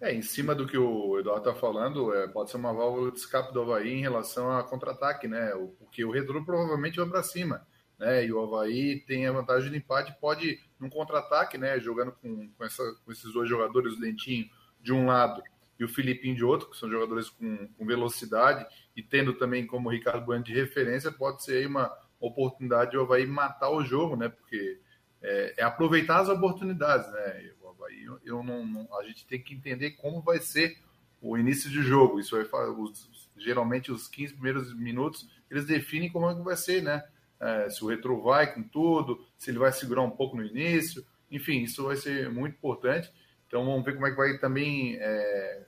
É, 0.01 0.13
em 0.13 0.23
cima 0.23 0.55
do 0.55 0.67
que 0.67 0.77
o 0.77 1.19
Eduardo 1.19 1.49
está 1.49 1.61
falando, 1.61 2.13
é, 2.13 2.27
pode 2.27 2.51
ser 2.51 2.57
uma 2.57 2.73
válvula 2.73 3.13
de 3.13 3.19
escape 3.19 3.53
do 3.53 3.63
Havaí 3.63 3.93
em 3.93 4.01
relação 4.01 4.51
a 4.51 4.65
contra-ataque, 4.65 5.29
né? 5.29 5.53
Porque 5.79 6.05
o 6.05 6.11
Redro 6.11 6.45
provavelmente 6.45 6.97
vai 6.97 7.09
para 7.09 7.23
cima, 7.23 7.65
né? 8.03 8.27
E 8.27 8.33
o 8.33 8.43
Havaí 8.43 8.99
tem 9.07 9.27
a 9.29 9.33
vantagem 9.33 9.71
de 9.71 9.79
empate, 9.79 10.13
pode, 10.21 10.59
num 10.79 10.91
contra-ataque, 10.91 11.57
né? 11.57 11.79
Jogando 11.79 12.11
com, 12.11 12.51
com, 12.51 12.65
essa, 12.65 12.83
com 13.05 13.13
esses 13.13 13.33
dois 13.33 13.49
jogadores, 13.49 13.95
o 13.95 14.01
Dentinho 14.01 14.51
de 14.81 14.93
um 14.93 15.07
lado 15.07 15.41
e 15.79 15.85
o 15.85 15.89
Filipinho 15.89 16.35
de 16.35 16.45
outro, 16.45 16.69
que 16.69 16.77
são 16.77 16.91
jogadores 16.91 17.31
com, 17.31 17.69
com 17.69 17.87
velocidade, 17.87 18.67
e 18.97 19.03
tendo 19.03 19.35
também 19.35 19.65
como 19.65 19.89
Ricardo 19.89 20.25
Bueno 20.25 20.45
de 20.45 20.53
referência, 20.53 21.13
pode 21.13 21.45
ser 21.45 21.65
uma 21.67 21.97
oportunidade 22.21 22.91
de 22.91 22.99
o 22.99 23.03
Havaí 23.03 23.25
matar 23.25 23.71
o 23.71 23.85
jogo, 23.85 24.17
né? 24.17 24.29
Porque 24.29 24.81
é, 25.23 25.55
é 25.59 25.63
aproveitar 25.63 26.21
as 26.21 26.29
oportunidades, 26.29 27.11
né? 27.13 27.53
O 27.63 27.69
Havaí, 27.69 28.03
eu, 28.03 28.19
eu 28.25 28.43
não, 28.43 28.67
não, 28.67 28.99
a 28.99 29.05
gente 29.05 29.25
tem 29.29 29.41
que 29.41 29.55
entender 29.55 29.93
como 29.93 30.21
vai 30.21 30.41
ser 30.41 30.77
o 31.21 31.39
início 31.39 31.71
de 31.71 31.83
jogo. 31.83 32.19
Isso 32.19 32.37
vai 32.37 32.69
os, 32.69 33.31
geralmente 33.37 33.93
os 33.93 34.09
15 34.09 34.35
primeiros 34.35 34.75
minutos 34.75 35.29
eles 35.49 35.67
definem 35.67 36.11
como 36.11 36.29
é 36.29 36.35
que 36.35 36.43
vai 36.43 36.57
ser, 36.57 36.83
né? 36.83 37.05
É, 37.43 37.69
se 37.69 37.85
o 37.85 37.89
retro 37.89 38.23
vai 38.23 38.55
com 38.55 38.63
tudo, 38.63 39.27
se 39.37 39.51
ele 39.51 39.59
vai 39.59 39.73
segurar 39.73 40.03
um 40.03 40.11
pouco 40.11 40.37
no 40.37 40.45
início, 40.45 41.05
enfim, 41.31 41.63
isso 41.63 41.85
vai 41.85 41.97
ser 41.97 42.31
muito 42.31 42.55
importante. 42.55 43.13
Então 43.47 43.65
vamos 43.65 43.85
ver 43.85 43.95
como 43.95 44.07
é 44.07 44.11
que 44.11 44.17
vai 44.17 44.39
também 44.39 44.97
é, 45.01 45.67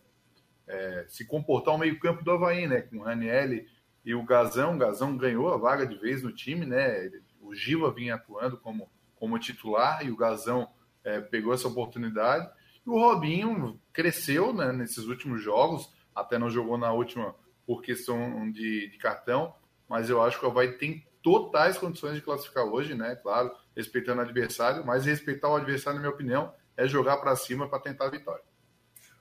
é, 0.68 1.05
se 1.09 1.27
comportar 1.27 1.75
o 1.75 1.79
meio-campo 1.79 2.22
do 2.22 2.31
Havaí, 2.31 2.66
né? 2.68 2.83
Com 2.83 2.99
o 2.99 3.03
Ranielli 3.03 3.66
e 4.05 4.14
o 4.14 4.22
Gazão. 4.22 4.77
O 4.77 4.79
Gazão 4.79 5.16
ganhou 5.16 5.53
a 5.53 5.57
vaga 5.57 5.87
de 5.87 5.97
vez 5.97 6.22
no 6.22 6.33
time, 6.33 6.64
né? 6.64 7.11
O 7.41 7.55
Giva 7.55 7.93
vinha 7.93 8.14
atuando 8.14 8.57
como 8.57 8.89
como 9.25 9.39
titular 9.39 10.05
e 10.05 10.11
o 10.11 10.16
Gazão 10.16 10.68
é, 11.03 11.18
pegou 11.18 11.55
essa 11.55 11.66
oportunidade. 11.66 12.47
E 12.87 12.91
o 12.91 12.99
Robinho 12.99 13.81
cresceu 13.91 14.53
né, 14.53 14.70
nesses 14.70 15.07
últimos 15.07 15.43
jogos, 15.43 15.91
até 16.14 16.39
não 16.39 16.51
jogou 16.51 16.77
na 16.77 16.93
última 16.93 17.35
por 17.66 17.81
questão 17.81 18.51
de, 18.51 18.91
de 18.91 18.99
cartão, 18.99 19.55
mas 19.89 20.11
eu 20.11 20.22
acho 20.22 20.39
que 20.39 20.45
o 20.45 20.51
Havaí 20.51 20.72
tem 20.72 21.07
totais 21.25 21.79
condições 21.79 22.16
de 22.16 22.20
classificar 22.20 22.66
hoje, 22.66 22.95
né? 22.95 23.16
Claro, 23.16 23.51
respeitando 23.75 24.20
o 24.20 24.25
adversário, 24.25 24.85
mas 24.85 25.07
respeitar 25.07 25.49
o 25.49 25.57
adversário, 25.57 25.97
na 25.97 26.03
minha 26.03 26.14
opinião, 26.14 26.53
é 26.77 26.87
jogar 26.87 27.16
para 27.16 27.35
cima 27.35 27.66
para 27.66 27.81
tentar 27.81 28.05
a 28.05 28.11
vitória. 28.11 28.45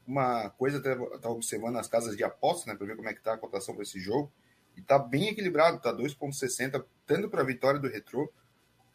Uma 0.06 0.50
coisa, 0.50 0.82
tá 0.82 1.30
observando 1.30 1.78
as 1.78 1.88
casas 1.88 2.18
de 2.18 2.24
aposta, 2.26 2.70
né, 2.70 2.78
para 2.78 2.86
ver 2.86 2.98
como 2.98 3.08
é 3.08 3.14
que 3.14 3.24
tá 3.24 3.34
a 3.34 3.38
cotação 3.38 3.74
para 3.74 3.84
esse 3.84 4.02
jogo, 4.02 4.30
e 4.76 4.82
tá 4.82 5.00
bem 5.00 5.30
equilibrado, 5.30 5.80
tá 5.80 5.94
2.60 5.94 6.84
tanto 7.06 7.30
para 7.30 7.42
a 7.42 7.46
vitória 7.46 7.80
do 7.80 7.88
Retrô 7.88 8.30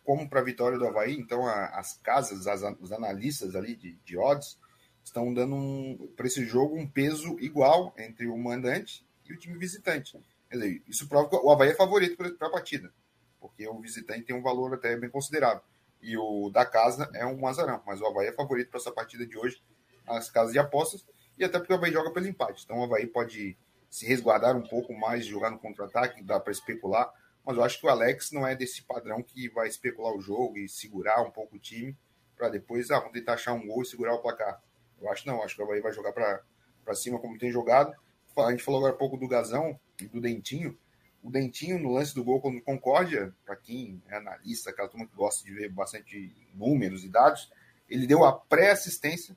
como 0.05 0.29
para 0.29 0.41
a 0.41 0.45
vitória 0.45 0.77
do 0.77 0.87
Havaí. 0.87 1.15
Então, 1.15 1.47
a, 1.47 1.67
as 1.79 1.95
casas, 1.95 2.47
as, 2.47 2.61
os 2.79 2.93
analistas 2.93 3.57
ali 3.57 3.75
de, 3.75 3.95
de 4.05 4.19
odds 4.19 4.59
estão 5.03 5.33
dando 5.33 5.55
um, 5.55 6.13
para 6.15 6.27
esse 6.27 6.45
jogo 6.45 6.77
um 6.77 6.87
peso 6.87 7.39
igual 7.41 7.95
entre 7.97 8.27
o 8.27 8.37
mandante 8.37 9.07
e 9.27 9.33
o 9.33 9.39
time 9.39 9.57
visitante. 9.57 10.19
Quer 10.51 10.57
dizer, 10.57 10.83
isso 10.87 11.09
prova 11.09 11.29
que 11.29 11.37
o 11.37 11.51
Havaí 11.51 11.71
é 11.71 11.75
favorito 11.75 12.17
para 12.17 12.49
a 12.49 12.51
partida, 12.51 12.93
porque 13.41 13.66
o 13.68 13.78
visitante 13.80 14.22
tem 14.22 14.36
um 14.36 14.43
valor 14.43 14.74
até 14.74 14.97
bem 14.97 15.11
considerável. 15.11 15.62
E 16.01 16.16
o 16.16 16.51
da 16.51 16.64
casa 16.64 17.11
é 17.14 17.26
um 17.26 17.47
azarão, 17.47 17.82
mas 17.86 18.01
o 18.01 18.07
Havaí 18.07 18.28
é 18.28 18.32
favorito 18.32 18.70
para 18.70 18.78
essa 18.78 18.93
partida 18.93 19.26
de 19.26 19.36
hoje, 19.36 19.62
as 20.07 20.30
casas 20.30 20.53
de 20.53 20.59
apostas, 20.59 21.05
e 21.36 21.45
até 21.45 21.59
porque 21.59 21.72
o 21.72 21.76
Havaí 21.76 21.93
joga 21.93 22.12
pelo 22.12 22.26
empate. 22.26 22.64
Então 22.64 22.78
o 22.78 22.84
Havaí 22.84 23.07
pode 23.07 23.57
se 23.91 24.07
resguardar 24.07 24.57
um 24.57 24.62
pouco 24.62 24.93
mais, 24.93 25.26
jogar 25.26 25.51
no 25.51 25.59
contra-ataque, 25.59 26.22
dá 26.22 26.39
para 26.39 26.53
especular 26.53 27.12
mas 27.49 27.57
eu 27.57 27.64
acho 27.64 27.80
que 27.80 27.86
o 27.86 27.89
Alex 27.89 28.30
não 28.30 28.47
é 28.47 28.55
desse 28.55 28.82
padrão 28.82 29.22
que 29.22 29.49
vai 29.49 29.66
especular 29.68 30.14
o 30.14 30.20
jogo 30.20 30.59
e 30.59 30.68
segurar 30.68 31.22
um 31.22 31.30
pouco 31.30 31.57
o 31.57 31.59
time 31.59 31.97
para 32.36 32.51
depois, 32.51 32.91
ah, 32.91 33.01
tentar 33.09 33.32
achar 33.32 33.55
um 33.55 33.66
gol 33.66 33.80
e 33.80 33.86
segurar 33.86 34.12
o 34.12 34.18
placar. 34.18 34.62
Eu 35.01 35.11
acho 35.11 35.26
não, 35.26 35.43
acho 35.43 35.57
que 35.57 35.62
o 35.62 35.64
Havaí 35.64 35.80
vai 35.80 35.91
jogar 35.91 36.12
para 36.12 36.95
cima 36.95 37.18
como 37.18 37.39
tem 37.39 37.51
jogado. 37.51 37.95
A 38.36 38.51
gente 38.51 38.62
falou 38.62 38.80
agora 38.80 38.93
pouco 38.93 39.16
do 39.16 39.26
Gazão 39.26 39.80
e 39.99 40.07
do 40.07 40.20
Dentinho. 40.20 40.78
O 41.23 41.31
Dentinho, 41.31 41.79
no 41.79 41.93
lance 41.93 42.14
do 42.14 42.23
gol 42.25 42.41
contra 42.41 42.61
o 42.61 42.62
Concórdia, 42.62 43.35
para 43.45 43.57
quem 43.57 44.03
é 44.09 44.16
analista, 44.16 44.71
aquela 44.71 44.89
turma 44.89 45.07
que 45.07 45.16
gosta 45.16 45.45
de 45.45 45.53
ver 45.53 45.69
bastante 45.69 46.33
números 46.55 47.05
e 47.05 47.09
dados, 47.09 47.51
ele 47.89 48.07
deu 48.07 48.25
a 48.25 48.33
pré-assistência 48.33 49.37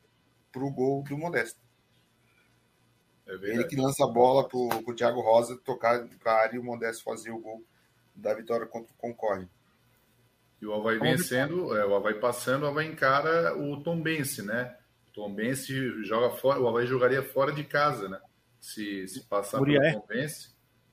para 0.51 0.63
o 0.63 0.71
gol 0.71 1.03
do 1.03 1.17
Modesto. 1.17 1.59
É 3.27 3.33
ele 3.33 3.63
que 3.63 3.75
lança 3.75 4.03
a 4.03 4.07
bola 4.07 4.47
para 4.47 4.57
o 4.57 4.93
Thiago 4.93 5.21
Rosa 5.21 5.57
tocar 5.63 6.05
para 6.21 6.33
a 6.33 6.41
área 6.41 6.55
e 6.55 6.59
o 6.59 6.63
Modesto 6.63 7.03
fazer 7.03 7.31
o 7.31 7.39
gol 7.39 7.63
da 8.13 8.33
vitória 8.33 8.65
contra 8.67 8.91
o 8.91 8.97
Concorde. 8.97 9.49
E 10.61 10.65
o 10.65 10.73
Havaí 10.73 10.99
vencendo, 10.99 11.75
é, 11.75 11.85
o 11.85 11.95
Havaí 11.95 12.19
passando, 12.19 12.63
o 12.63 12.67
Havaí 12.67 12.87
encara 12.87 13.57
o 13.57 13.81
Tombense, 13.81 14.43
né? 14.43 14.77
O 15.09 15.13
Tombense 15.13 16.03
joga 16.03 16.29
fora, 16.29 16.59
o 16.59 16.67
Havaí 16.67 16.85
jogaria 16.85 17.23
fora 17.23 17.51
de 17.51 17.63
casa, 17.63 18.07
né? 18.07 18.19
Se, 18.59 19.07
se 19.07 19.23
passar 19.23 19.57
Muriaé. 19.57 19.91
pelo 19.91 20.01
Tombense. 20.01 20.51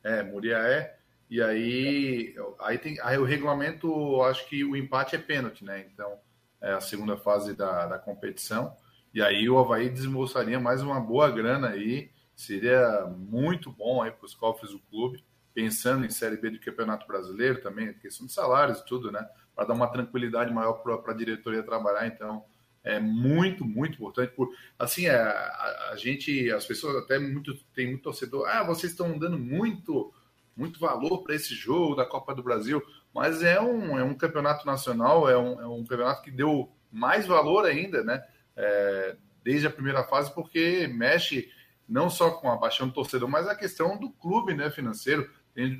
É, 0.08 0.22
Muriaé. 0.22 0.96
E 1.28 1.42
aí, 1.42 2.34
aí, 2.60 2.78
tem, 2.78 2.98
aí 3.02 3.18
o 3.18 3.24
regulamento, 3.24 4.22
acho 4.22 4.48
que 4.48 4.64
o 4.64 4.74
empate 4.74 5.14
é 5.14 5.18
pênalti, 5.18 5.62
né? 5.62 5.86
Então, 5.92 6.18
é 6.62 6.72
a 6.72 6.80
segunda 6.80 7.18
fase 7.18 7.54
da, 7.54 7.86
da 7.86 7.98
competição. 7.98 8.74
E 9.12 9.20
aí 9.20 9.48
o 9.50 9.58
Havaí 9.58 9.90
desembolsaria 9.90 10.58
mais 10.58 10.82
uma 10.82 10.98
boa 10.98 11.30
grana 11.30 11.68
aí. 11.68 12.10
Seria 12.34 13.04
muito 13.06 13.70
bom 13.70 14.00
aí 14.00 14.10
para 14.10 14.24
os 14.24 14.34
cofres 14.34 14.70
do 14.70 14.78
clube, 14.78 15.22
pensando 15.52 16.06
em 16.06 16.10
Série 16.10 16.38
B 16.38 16.50
do 16.50 16.60
Campeonato 16.60 17.06
Brasileiro 17.06 17.60
também, 17.60 17.92
questão 17.92 18.26
de 18.26 18.32
salários 18.32 18.78
e 18.78 18.86
tudo, 18.86 19.12
né? 19.12 19.28
Para 19.54 19.66
dar 19.66 19.74
uma 19.74 19.88
tranquilidade 19.88 20.52
maior 20.54 20.74
para 20.74 21.12
a 21.12 21.16
diretoria 21.16 21.62
trabalhar. 21.62 22.06
Então, 22.06 22.46
é 22.88 22.98
muito, 22.98 23.66
muito 23.66 23.94
importante. 23.94 24.32
Por, 24.32 24.50
assim, 24.78 25.06
é, 25.06 25.14
a, 25.14 25.90
a, 25.92 25.96
gente, 25.96 26.50
as 26.50 26.64
pessoas 26.64 26.96
até 26.96 27.18
muito, 27.18 27.54
tem 27.74 27.88
muito 27.88 28.02
torcedor, 28.02 28.48
ah, 28.48 28.64
vocês 28.64 28.92
estão 28.92 29.18
dando 29.18 29.38
muito, 29.38 30.12
muito 30.56 30.80
valor 30.80 31.22
para 31.22 31.34
esse 31.34 31.54
jogo 31.54 31.94
da 31.94 32.06
Copa 32.06 32.34
do 32.34 32.42
Brasil, 32.42 32.82
mas 33.14 33.42
é 33.42 33.60
um, 33.60 33.98
é 33.98 34.02
um 34.02 34.14
campeonato 34.14 34.66
nacional, 34.66 35.28
é 35.28 35.36
um, 35.36 35.60
é 35.60 35.66
um 35.66 35.84
campeonato 35.84 36.22
que 36.22 36.30
deu 36.30 36.72
mais 36.90 37.26
valor 37.26 37.66
ainda, 37.66 38.02
né? 38.02 38.24
É, 38.56 39.16
desde 39.44 39.66
a 39.66 39.70
primeira 39.70 40.02
fase, 40.04 40.34
porque 40.34 40.88
mexe 40.88 41.50
não 41.86 42.08
só 42.08 42.30
com 42.30 42.50
a 42.50 42.56
paixão 42.56 42.88
do 42.88 42.94
torcedor, 42.94 43.28
mas 43.28 43.46
a 43.46 43.54
questão 43.54 43.98
do 43.98 44.10
clube, 44.10 44.54
né, 44.54 44.70
financeiro. 44.70 45.30
Tem 45.54 45.78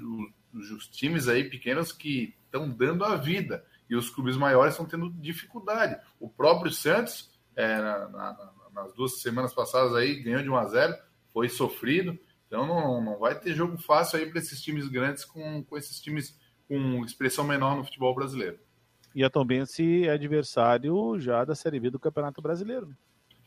os, 0.53 0.71
os 0.71 0.89
times 0.89 1.27
aí 1.27 1.45
pequenos 1.45 1.91
que 1.91 2.35
estão 2.45 2.69
dando 2.69 3.05
a 3.05 3.17
vida 3.17 3.65
e 3.89 3.97
os 3.97 4.11
clubes 4.11 4.37
maiores 4.37 4.75
estão 4.75 4.87
tendo 4.87 5.11
dificuldade. 5.11 6.01
O 6.21 6.29
próprio 6.29 6.71
Santos, 6.71 7.31
é, 7.57 7.79
na, 7.79 8.09
na, 8.09 8.53
nas 8.75 8.95
duas 8.95 9.21
semanas 9.21 9.55
passadas 9.55 9.95
aí, 9.95 10.23
ganhou 10.23 10.43
de 10.43 10.51
1 10.51 10.57
a 10.57 10.65
0 10.67 10.95
foi 11.33 11.49
sofrido. 11.49 12.19
Então 12.47 12.67
não, 12.67 13.03
não 13.03 13.19
vai 13.19 13.39
ter 13.39 13.55
jogo 13.55 13.77
fácil 13.79 14.19
aí 14.19 14.27
para 14.27 14.39
esses 14.39 14.61
times 14.61 14.89
grandes 14.89 15.25
com, 15.25 15.63
com 15.63 15.77
esses 15.77 16.01
times 16.01 16.39
com 16.67 17.05
expressão 17.05 17.45
menor 17.45 17.77
no 17.77 17.85
futebol 17.85 18.15
brasileiro. 18.15 18.59
E 19.15 19.25
a 19.25 19.31
Tombense 19.31 20.07
é 20.07 20.11
adversário 20.11 21.19
já 21.19 21.45
da 21.45 21.55
Série 21.55 21.81
B 21.81 21.91
do 21.91 21.99
Campeonato 21.99 22.43
Brasileiro. 22.43 22.87
Né? 22.87 22.95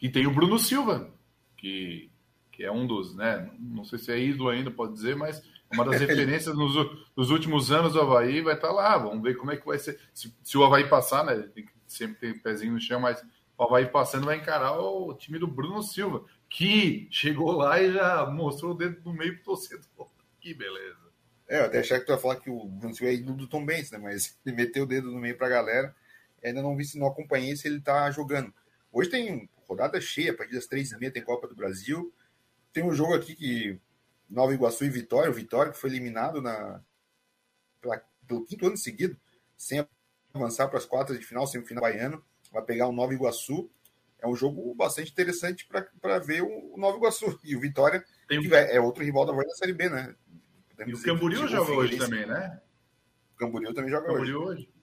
E 0.01 0.09
tem 0.09 0.25
o 0.25 0.33
Bruno 0.33 0.57
Silva, 0.57 1.11
que, 1.55 2.09
que 2.51 2.63
é 2.63 2.71
um 2.71 2.87
dos, 2.87 3.15
né? 3.15 3.49
Não 3.59 3.83
sei 3.83 3.99
se 3.99 4.11
é 4.11 4.19
ídolo 4.19 4.49
ainda, 4.49 4.71
pode 4.71 4.93
dizer, 4.93 5.15
mas 5.15 5.41
uma 5.73 5.85
das 5.85 5.99
referências 5.99 6.55
nos, 6.55 6.75
nos, 7.15 7.29
últimos 7.29 7.71
anos 7.71 7.93
do 7.93 8.01
Havaí 8.01 8.41
vai 8.41 8.55
estar 8.55 8.71
lá. 8.71 8.97
Vamos 8.97 9.21
ver 9.21 9.35
como 9.35 9.51
é 9.51 9.57
que 9.57 9.65
vai 9.65 9.79
ser. 9.79 9.99
Se, 10.13 10.33
se 10.43 10.57
o 10.57 10.63
Havaí 10.63 10.87
passar, 10.87 11.23
né? 11.23 11.35
Tem 11.53 11.65
que 11.65 11.71
sempre 11.87 12.15
ter 12.15 12.41
pezinho 12.41 12.73
no 12.73 12.79
chão, 12.79 12.99
mas 12.99 13.23
o 13.57 13.63
Havaí 13.63 13.85
passando 13.85 14.25
vai 14.25 14.37
encarar 14.37 14.79
o 14.79 15.13
time 15.13 15.39
do 15.39 15.47
Bruno 15.47 15.81
Silva, 15.81 16.23
que 16.49 17.07
chegou 17.11 17.51
lá 17.51 17.81
e 17.81 17.93
já 17.93 18.25
mostrou 18.25 18.71
o 18.71 18.77
dedo 18.77 19.01
no 19.05 19.13
meio 19.13 19.35
pro 19.35 19.43
torcedor. 19.43 20.09
Que 20.39 20.53
beleza. 20.53 20.97
É, 21.47 21.59
eu 21.59 21.65
até 21.65 21.79
achei 21.79 21.99
que 21.99 22.05
tu 22.05 22.11
ia 22.11 22.17
falar 22.17 22.37
que 22.37 22.49
o 22.49 22.65
Bruno 22.65 22.95
Silva 22.95 23.11
é 23.11 23.15
ídolo 23.15 23.37
do 23.37 23.47
Tom 23.47 23.65
Benz, 23.65 23.91
né? 23.91 23.97
Mas 23.97 24.37
ele 24.45 24.55
meteu 24.55 24.83
o 24.83 24.87
dedo 24.87 25.11
no 25.11 25.19
meio 25.19 25.37
pra 25.37 25.49
galera. 25.49 25.95
Ainda 26.43 26.61
não 26.61 26.75
vi 26.75 26.85
se 26.85 26.97
não 26.97 27.07
acompanhei 27.07 27.55
se 27.55 27.67
ele 27.67 27.79
tá 27.79 28.09
jogando. 28.09 28.53
Hoje 28.91 29.09
tem 29.09 29.49
rodada 29.67 30.01
cheia, 30.01 30.31
a 30.31 30.35
partir 30.35 30.55
das 30.55 30.65
três 30.65 30.91
e 30.91 30.97
meia 30.97 31.11
tem 31.11 31.23
Copa 31.23 31.47
do 31.47 31.55
Brasil. 31.55 32.13
Tem 32.73 32.83
um 32.83 32.93
jogo 32.93 33.13
aqui 33.13 33.35
que 33.35 33.79
Nova 34.31 34.53
Iguaçu 34.53 34.85
e 34.85 34.89
Vitória, 34.89 35.29
o 35.29 35.33
Vitória 35.33 35.71
que 35.73 35.77
foi 35.77 35.89
eliminado 35.89 36.41
na, 36.41 36.81
pela, 37.81 38.01
pelo 38.25 38.45
quinto 38.45 38.65
ano 38.65 38.77
seguido, 38.77 39.19
sem 39.57 39.85
avançar 40.33 40.69
para 40.69 40.77
as 40.77 40.85
quartas 40.85 41.19
de 41.19 41.25
final, 41.25 41.45
semifinal 41.45 41.81
baiano, 41.81 42.23
vai 42.49 42.63
pegar 42.63 42.87
o 42.87 42.93
Nova 42.93 43.13
Iguaçu. 43.13 43.69
É 44.19 44.27
um 44.27 44.35
jogo 44.35 44.73
bastante 44.73 45.11
interessante 45.11 45.67
para 45.99 46.19
ver 46.19 46.43
o, 46.43 46.73
o 46.73 46.77
Nova 46.77 46.97
Iguaçu. 46.97 47.37
E 47.43 47.55
o 47.55 47.59
Vitória, 47.59 48.05
Tem... 48.27 48.39
que 48.39 48.53
é, 48.55 48.77
é 48.77 48.81
outro 48.81 49.03
rival 49.03 49.25
da 49.25 49.33
da 49.33 49.55
Série 49.55 49.73
B, 49.73 49.89
né? 49.89 50.15
Podemos 50.69 50.99
e 50.99 51.03
o 51.03 51.05
Camboriú 51.05 51.47
joga 51.47 51.71
hoje 51.73 51.97
também, 51.97 52.25
né? 52.25 52.61
O 53.33 53.37
Camboriú 53.37 53.73
também 53.73 53.91
joga 53.91 54.13
hoje. 54.13 54.33
hoje. 54.33 54.73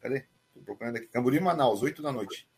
Cadê? 0.00 0.26
Estou 0.48 0.62
procurando 0.62 0.96
aqui. 0.96 1.08
Camboriú 1.08 1.40
e 1.40 1.44
Manaus, 1.44 1.82
8 1.82 2.00
da 2.00 2.10
noite. 2.10 2.48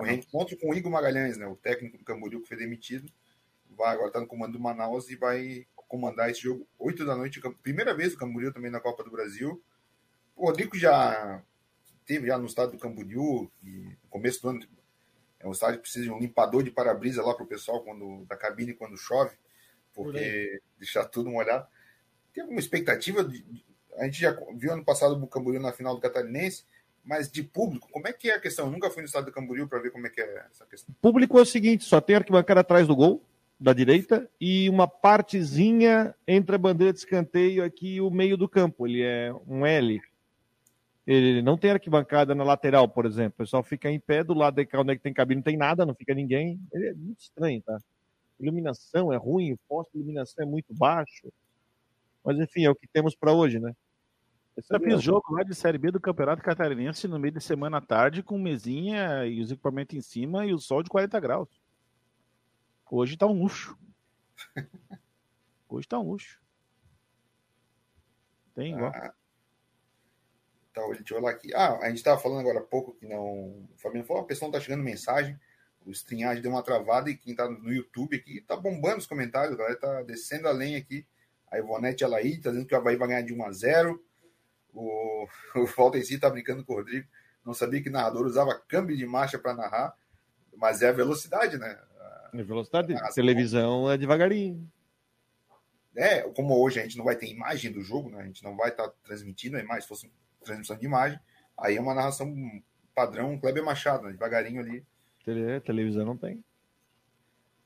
Reencontro 0.00 0.56
com 0.56 0.70
o 0.70 0.74
Igor 0.74 0.90
Magalhães, 0.90 1.36
né? 1.36 1.46
O 1.46 1.56
técnico 1.56 1.98
do 1.98 2.04
Camboriú 2.04 2.40
que 2.40 2.48
foi 2.48 2.56
demitido 2.56 3.12
vai 3.78 3.94
agora 3.94 4.08
está 4.08 4.20
no 4.20 4.26
comando 4.26 4.52
do 4.52 4.60
Manaus 4.60 5.08
e 5.08 5.16
vai 5.16 5.66
comandar 5.86 6.28
esse 6.30 6.40
jogo 6.40 6.66
8 6.78 7.06
da 7.06 7.16
noite. 7.16 7.40
Primeira 7.62 7.94
vez 7.94 8.12
o 8.12 8.18
Camboriú 8.18 8.52
também 8.52 8.70
na 8.70 8.80
Copa 8.80 9.02
do 9.04 9.10
Brasil. 9.10 9.62
O 10.36 10.46
Rodrigo 10.46 10.76
já 10.76 11.42
teve 12.04 12.26
já 12.26 12.36
no 12.36 12.46
estado 12.46 12.72
do 12.72 12.78
Camboriú, 12.78 13.50
no 13.62 13.96
começo 14.10 14.42
do 14.42 14.48
ano, 14.48 14.66
é 15.40 15.46
um 15.46 15.52
estádio 15.52 15.76
que 15.76 15.82
precisa 15.82 16.04
de 16.04 16.10
um 16.10 16.18
limpador 16.18 16.62
de 16.62 16.70
para-brisa 16.70 17.22
lá 17.22 17.34
para 17.34 17.44
o 17.44 17.48
pessoal 17.48 17.82
quando, 17.82 18.24
da 18.26 18.36
cabine 18.36 18.74
quando 18.74 18.96
chove, 18.96 19.36
porque 19.94 20.60
deixar 20.78 21.04
tudo 21.04 21.30
molhado. 21.30 21.66
Tem 22.32 22.42
alguma 22.42 22.60
expectativa? 22.60 23.22
De, 23.22 23.44
a 23.96 24.04
gente 24.04 24.20
já 24.20 24.36
viu 24.54 24.72
ano 24.72 24.84
passado 24.84 25.22
o 25.22 25.26
Camboriú 25.26 25.60
na 25.60 25.72
final 25.72 25.94
do 25.94 26.00
Catarinense, 26.00 26.64
mas 27.04 27.30
de 27.30 27.42
público, 27.42 27.88
como 27.90 28.06
é 28.08 28.12
que 28.12 28.30
é 28.30 28.34
a 28.34 28.40
questão? 28.40 28.66
Eu 28.66 28.72
nunca 28.72 28.90
fui 28.90 29.02
no 29.02 29.06
estado 29.06 29.26
do 29.26 29.32
Camboriú 29.32 29.68
para 29.68 29.78
ver 29.78 29.90
como 29.90 30.06
é 30.06 30.10
que 30.10 30.20
é 30.20 30.46
essa 30.50 30.66
questão. 30.66 30.94
Público 31.00 31.38
é 31.38 31.42
o 31.42 31.46
seguinte, 31.46 31.84
só 31.84 32.00
tem 32.00 32.16
arquibancada 32.16 32.60
atrás 32.60 32.86
do 32.86 32.96
gol, 32.96 33.22
da 33.58 33.72
direita 33.72 34.28
e 34.40 34.68
uma 34.68 34.86
partezinha 34.86 36.14
entre 36.26 36.54
a 36.54 36.58
bandeira 36.58 36.92
de 36.92 37.00
escanteio 37.00 37.64
aqui 37.64 37.94
e 37.94 38.00
o 38.00 38.10
meio 38.10 38.36
do 38.36 38.48
campo. 38.48 38.86
Ele 38.86 39.02
é 39.02 39.32
um 39.46 39.66
L. 39.66 40.00
Ele 41.06 41.42
não 41.42 41.56
tem 41.56 41.70
arquibancada 41.70 42.34
na 42.34 42.44
lateral, 42.44 42.88
por 42.88 43.06
exemplo. 43.06 43.34
O 43.34 43.38
pessoal 43.38 43.62
fica 43.62 43.90
em 43.90 43.98
pé 43.98 44.22
do 44.22 44.34
lado 44.34 44.56
de 44.56 44.66
cá 44.66 44.80
onde 44.80 44.92
é 44.92 44.96
que 44.96 45.02
tem 45.02 45.12
cabine, 45.12 45.36
não 45.36 45.42
tem 45.42 45.56
nada, 45.56 45.86
não 45.86 45.94
fica 45.94 46.14
ninguém. 46.14 46.60
Ele 46.72 46.88
é 46.88 46.94
muito 46.94 47.20
estranho, 47.20 47.62
tá? 47.62 47.78
iluminação 48.40 49.12
é 49.12 49.16
ruim, 49.16 49.52
o 49.52 49.58
posto 49.68 49.92
de 49.92 49.98
iluminação 49.98 50.44
é 50.44 50.46
muito 50.46 50.72
baixo. 50.72 51.32
Mas 52.24 52.38
enfim, 52.38 52.64
é 52.64 52.70
o 52.70 52.74
que 52.74 52.86
temos 52.86 53.14
para 53.14 53.32
hoje, 53.32 53.58
né? 53.58 53.74
Esse 54.56 54.74
Eu 54.74 54.80
fiz 54.80 55.02
jogo 55.02 55.34
lá 55.34 55.42
de 55.42 55.54
Série 55.54 55.78
B 55.78 55.90
do 55.90 56.00
Campeonato 56.00 56.42
Catarinense 56.42 57.06
no 57.06 57.18
meio 57.18 57.32
de 57.32 57.40
semana 57.40 57.78
à 57.78 57.80
tarde, 57.80 58.22
com 58.22 58.38
mesinha 58.38 59.24
e 59.26 59.40
os 59.40 59.50
equipamentos 59.50 59.96
em 59.96 60.00
cima 60.00 60.46
e 60.46 60.52
o 60.52 60.58
sol 60.58 60.82
de 60.82 60.90
40 60.90 61.18
graus. 61.20 61.48
Hoje 62.90 63.16
tá 63.16 63.26
um 63.26 63.42
luxo. 63.42 63.78
Hoje 65.68 65.86
tá 65.86 65.98
um 65.98 66.10
luxo. 66.10 66.40
Tem 68.54 68.72
igual. 68.72 68.90
Ah, 68.94 69.14
tá, 70.72 70.82
deixa 70.88 71.14
eu 71.14 71.18
olhar 71.18 71.30
aqui. 71.30 71.54
Ah, 71.54 71.78
a 71.82 71.90
gente 71.90 72.02
tava 72.02 72.20
falando 72.20 72.40
agora 72.40 72.60
há 72.60 72.64
pouco 72.64 72.94
que 72.94 73.06
não. 73.06 73.22
O 73.22 73.76
Fabiano 73.76 74.06
falou: 74.06 74.22
a 74.22 74.26
pessoa 74.26 74.48
não 74.48 74.52
tá 74.52 74.60
chegando 74.60 74.82
mensagem. 74.82 75.38
O 75.84 75.90
estrinhagem 75.90 76.42
deu 76.42 76.50
uma 76.50 76.62
travada 76.62 77.10
e 77.10 77.16
quem 77.16 77.34
tá 77.34 77.48
no 77.48 77.72
YouTube 77.72 78.16
aqui 78.16 78.40
tá 78.40 78.56
bombando 78.56 78.98
os 78.98 79.06
comentários. 79.06 79.54
A 79.54 79.58
galera 79.58 79.78
tá 79.78 80.02
descendo 80.02 80.48
a 80.48 80.52
lenha 80.52 80.78
aqui. 80.78 81.06
A 81.50 81.58
Ivonete 81.58 82.04
Alaí 82.04 82.40
tá 82.40 82.50
dizendo 82.50 82.66
que 82.66 82.74
o 82.74 82.78
Havaí 82.78 82.96
vai 82.96 83.08
ganhar 83.08 83.22
de 83.22 83.32
1 83.32 83.44
a 83.44 83.52
0 83.52 84.04
O, 84.74 85.26
o 85.56 85.66
Walter 85.76 86.04
si 86.04 86.18
tá 86.18 86.28
brincando 86.28 86.64
com 86.64 86.72
o 86.72 86.76
Rodrigo. 86.76 87.08
Não 87.44 87.54
sabia 87.54 87.82
que 87.82 87.90
narrador 87.90 88.26
usava 88.26 88.58
câmbio 88.68 88.96
de 88.96 89.06
marcha 89.06 89.38
para 89.38 89.54
narrar, 89.54 89.96
mas 90.56 90.82
é 90.82 90.88
a 90.88 90.92
velocidade, 90.92 91.56
né? 91.56 91.80
Velocidade 92.32 92.94
de 92.94 93.14
televisão 93.14 93.90
é 93.90 93.96
devagarinho. 93.96 94.70
É, 95.96 96.22
como 96.30 96.56
hoje 96.56 96.78
a 96.78 96.82
gente 96.82 96.96
não 96.96 97.04
vai 97.04 97.16
ter 97.16 97.26
imagem 97.26 97.72
do 97.72 97.80
jogo, 97.80 98.10
né? 98.10 98.20
A 98.20 98.26
gente 98.26 98.44
não 98.44 98.56
vai 98.56 98.70
estar 98.70 98.88
tá 98.88 98.94
transmitindo 99.02 99.56
a 99.56 99.60
imagem, 99.60 99.82
se 99.82 99.88
fosse 99.88 100.12
transmissão 100.44 100.76
de 100.76 100.86
imagem, 100.86 101.18
aí 101.56 101.76
é 101.76 101.80
uma 101.80 101.94
narração 101.94 102.34
padrão 102.94 103.38
Kleber 103.38 103.64
Machado, 103.64 104.04
né? 104.04 104.12
devagarinho 104.12 104.60
ali. 104.60 104.86
Tele, 105.24 105.60
televisão 105.60 106.04
não 106.04 106.16
tem. 106.16 106.42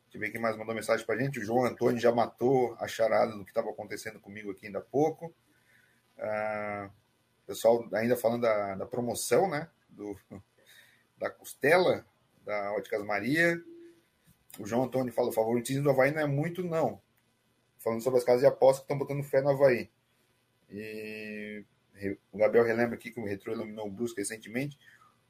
Deixa 0.04 0.16
eu 0.16 0.20
ver 0.20 0.30
quem 0.30 0.40
mais 0.40 0.56
mandou 0.56 0.74
mensagem 0.74 1.06
pra 1.06 1.16
gente. 1.16 1.40
O 1.40 1.44
João 1.44 1.64
Antônio 1.64 1.98
já 1.98 2.12
matou 2.12 2.76
a 2.78 2.86
charada 2.86 3.32
do 3.32 3.44
que 3.44 3.50
estava 3.50 3.70
acontecendo 3.70 4.20
comigo 4.20 4.50
aqui 4.50 4.66
ainda 4.66 4.78
há 4.78 4.82
pouco. 4.82 5.34
Ah, 6.18 6.90
pessoal 7.46 7.88
ainda 7.94 8.16
falando 8.16 8.42
da, 8.42 8.74
da 8.74 8.86
promoção, 8.86 9.48
né? 9.48 9.68
Do, 9.88 10.18
da 11.16 11.30
costela 11.30 12.04
da 12.44 12.72
Óticas 12.72 13.04
Maria. 13.04 13.62
O 14.58 14.66
João 14.66 14.84
Antônio 14.84 15.12
fala: 15.12 15.28
o 15.28 15.32
favoritismo 15.32 15.82
do 15.82 15.90
Havaí 15.90 16.10
não 16.10 16.20
é 16.20 16.26
muito, 16.26 16.62
não. 16.62 17.00
Falando 17.78 18.02
sobre 18.02 18.18
as 18.18 18.24
casas 18.24 18.42
de 18.42 18.46
aposta 18.46 18.80
que 18.80 18.84
estão 18.84 18.98
botando 18.98 19.22
fé 19.22 19.40
no 19.40 19.50
Havaí. 19.50 19.90
E 20.70 21.64
o 22.32 22.38
Gabriel 22.38 22.64
relembra 22.64 22.94
aqui 22.94 23.10
que 23.10 23.20
o 23.20 23.24
Retro 23.24 23.52
eliminou 23.52 23.86
o 23.86 23.90
Brusque 23.90 24.20
recentemente. 24.20 24.78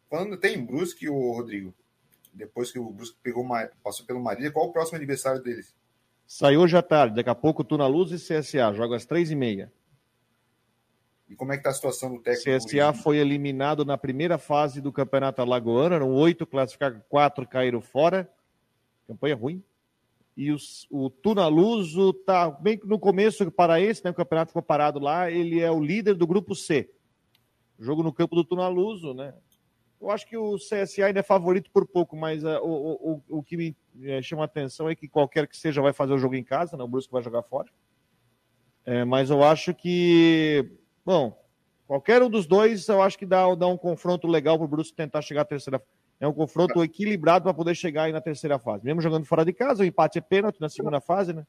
Falando 0.08 0.36
tem 0.36 0.56
em 0.56 0.64
Brusque, 0.64 1.08
o 1.08 1.32
Rodrigo, 1.32 1.74
depois 2.32 2.70
que 2.70 2.78
o 2.78 2.90
Brusque 2.90 3.18
pegou, 3.22 3.46
passou 3.82 4.06
pelo 4.06 4.22
Marília, 4.22 4.52
qual 4.52 4.66
o 4.66 4.72
próximo 4.72 4.96
aniversário 4.96 5.42
deles? 5.42 5.74
Saiu 6.26 6.60
hoje 6.60 6.76
à 6.76 6.82
tarde, 6.82 7.16
daqui 7.16 7.30
a 7.30 7.34
pouco 7.34 7.64
Tuna 7.64 7.86
Luz 7.86 8.10
e 8.12 8.16
CSA, 8.16 8.72
joga 8.72 8.96
às 8.96 9.04
três 9.04 9.30
e 9.30 9.34
meia. 9.34 9.72
E 11.28 11.34
como 11.34 11.52
é 11.52 11.56
que 11.56 11.60
está 11.60 11.70
a 11.70 11.74
situação 11.74 12.14
do 12.14 12.20
técnico? 12.20 12.58
CSA 12.58 12.92
foi 12.92 13.18
eliminado 13.18 13.84
na 13.84 13.96
primeira 13.96 14.36
fase 14.36 14.80
do 14.80 14.92
Campeonato 14.92 15.40
Alagoano, 15.40 15.94
eram 15.94 16.12
oito 16.12 16.46
classificados, 16.46 17.00
quatro 17.08 17.46
caíram 17.46 17.80
fora. 17.80 18.30
Campanha 19.06 19.36
ruim. 19.36 19.62
E 20.36 20.50
os, 20.50 20.86
o 20.90 21.10
Tunaluso 21.10 22.10
está 22.10 22.50
bem 22.50 22.80
no 22.84 22.98
começo 22.98 23.50
para 23.50 23.80
esse, 23.80 24.04
né? 24.04 24.10
O 24.10 24.14
campeonato 24.14 24.50
ficou 24.50 24.62
parado 24.62 24.98
lá. 24.98 25.30
Ele 25.30 25.60
é 25.60 25.70
o 25.70 25.82
líder 25.82 26.14
do 26.14 26.26
grupo 26.26 26.54
C. 26.54 26.90
Jogo 27.78 28.02
no 28.02 28.12
campo 28.12 28.34
do 28.34 28.44
Tunaluso, 28.44 29.12
né? 29.12 29.34
Eu 30.00 30.10
acho 30.10 30.26
que 30.26 30.36
o 30.36 30.56
CSA 30.56 31.06
ainda 31.06 31.20
é 31.20 31.22
favorito 31.22 31.70
por 31.70 31.86
pouco, 31.86 32.16
mas 32.16 32.42
uh, 32.42 32.58
o, 32.62 33.12
o, 33.28 33.38
o 33.38 33.42
que 33.42 33.56
me 33.56 33.76
uh, 33.96 34.22
chama 34.22 34.42
a 34.42 34.46
atenção 34.46 34.88
é 34.88 34.96
que 34.96 35.06
qualquer 35.06 35.46
que 35.46 35.56
seja 35.56 35.80
vai 35.80 35.92
fazer 35.92 36.12
o 36.12 36.18
jogo 36.18 36.34
em 36.34 36.42
casa, 36.42 36.76
né? 36.76 36.82
O 36.82 36.88
Brusque 36.88 37.12
vai 37.12 37.22
jogar 37.22 37.42
fora. 37.42 37.68
É, 38.84 39.04
mas 39.04 39.30
eu 39.30 39.44
acho 39.44 39.72
que, 39.72 40.72
bom, 41.04 41.40
qualquer 41.86 42.20
um 42.20 42.28
dos 42.28 42.46
dois, 42.46 42.88
eu 42.88 43.00
acho 43.00 43.16
que 43.16 43.26
dá, 43.26 43.54
dá 43.54 43.68
um 43.68 43.76
confronto 43.76 44.26
legal 44.26 44.58
para 44.58 44.64
o 44.64 44.68
Brusque 44.68 44.96
tentar 44.96 45.22
chegar 45.22 45.42
à 45.42 45.44
terceira 45.44 45.80
É 46.22 46.28
um 46.28 46.32
confronto 46.32 46.84
equilibrado 46.84 47.42
para 47.42 47.52
poder 47.52 47.74
chegar 47.74 48.04
aí 48.04 48.12
na 48.12 48.20
terceira 48.20 48.56
fase. 48.56 48.84
Mesmo 48.84 49.00
jogando 49.00 49.24
fora 49.24 49.44
de 49.44 49.52
casa, 49.52 49.82
o 49.82 49.84
empate 49.84 50.18
é 50.18 50.20
pênalti 50.20 50.60
na 50.60 50.68
segunda 50.68 51.00
fase, 51.00 51.32
né? 51.32 51.44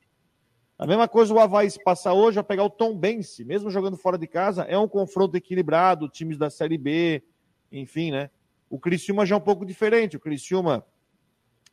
A 0.80 0.88
mesma 0.88 1.08
coisa 1.08 1.32
o 1.32 1.40
Havaí 1.40 1.70
se 1.70 1.78
passar 1.84 2.14
hoje 2.14 2.40
a 2.40 2.44
pegar 2.44 2.64
o 2.64 2.72
Tom 2.72 2.98
Bense, 2.98 3.46
mesmo 3.46 3.70
jogando 3.70 3.98
fora 3.98 4.18
de 4.18 4.26
casa, 4.26 4.64
é 4.64 4.76
um 4.76 4.88
confronto 4.88 5.38
equilibrado, 5.38 6.10
times 6.10 6.40
da 6.40 6.50
Série 6.50 6.80
B, 6.80 7.24
enfim, 7.72 8.10
né? 8.10 8.32
O 8.68 8.80
Criciúma 8.80 9.28
já 9.28 9.36
é 9.36 9.38
um 9.38 9.42
pouco 9.42 9.64
diferente. 9.64 10.18
O 10.18 10.20
Criciúma, 10.20 10.84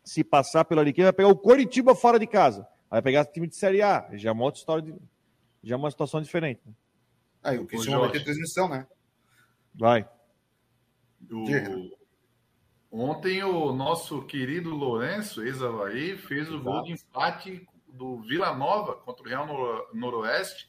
se 0.05 0.23
passar 0.23 0.67
pela 0.67 0.83
Ariqueira, 0.83 1.07
vai 1.07 1.15
pegar 1.15 1.31
o 1.31 1.37
Coritiba 1.37 1.95
fora 1.95 2.19
de 2.19 2.27
casa. 2.27 2.69
Vai 2.91 3.01
pegar 3.01 3.25
time 3.25 3.49
de 3.49 3.57
Série 3.57 3.81
A. 3.81 4.11
Já 4.13 4.29
é 4.29 4.33
uma 4.33 4.45
outra 4.45 4.59
história, 4.59 4.83
de... 4.83 4.95
já 5.63 5.75
é 5.75 5.79
uma 5.79 5.91
situação 5.91 6.21
diferente. 6.21 6.61
Né? 6.67 6.75
Aí 7.45 7.59
o 7.59 7.67
Criciúma 7.67 8.01
vai 8.01 8.11
ter 8.11 8.23
transmissão, 8.23 8.69
né? 8.69 8.87
Vai. 9.75 10.07
O... 11.31 12.00
Ontem 12.91 13.43
o 13.45 13.73
nosso 13.73 14.23
querido 14.23 14.71
Lourenço, 14.71 15.43
ex-Havaí, 15.43 16.17
fez 16.19 16.49
o 16.49 16.55
Exato. 16.55 16.65
gol 16.65 16.83
de 16.83 16.93
empate 16.93 17.69
do 17.87 18.21
Vila 18.21 18.53
Nova 18.55 18.97
contra 18.97 19.25
o 19.25 19.29
Real 19.29 19.89
Noroeste 19.95 20.69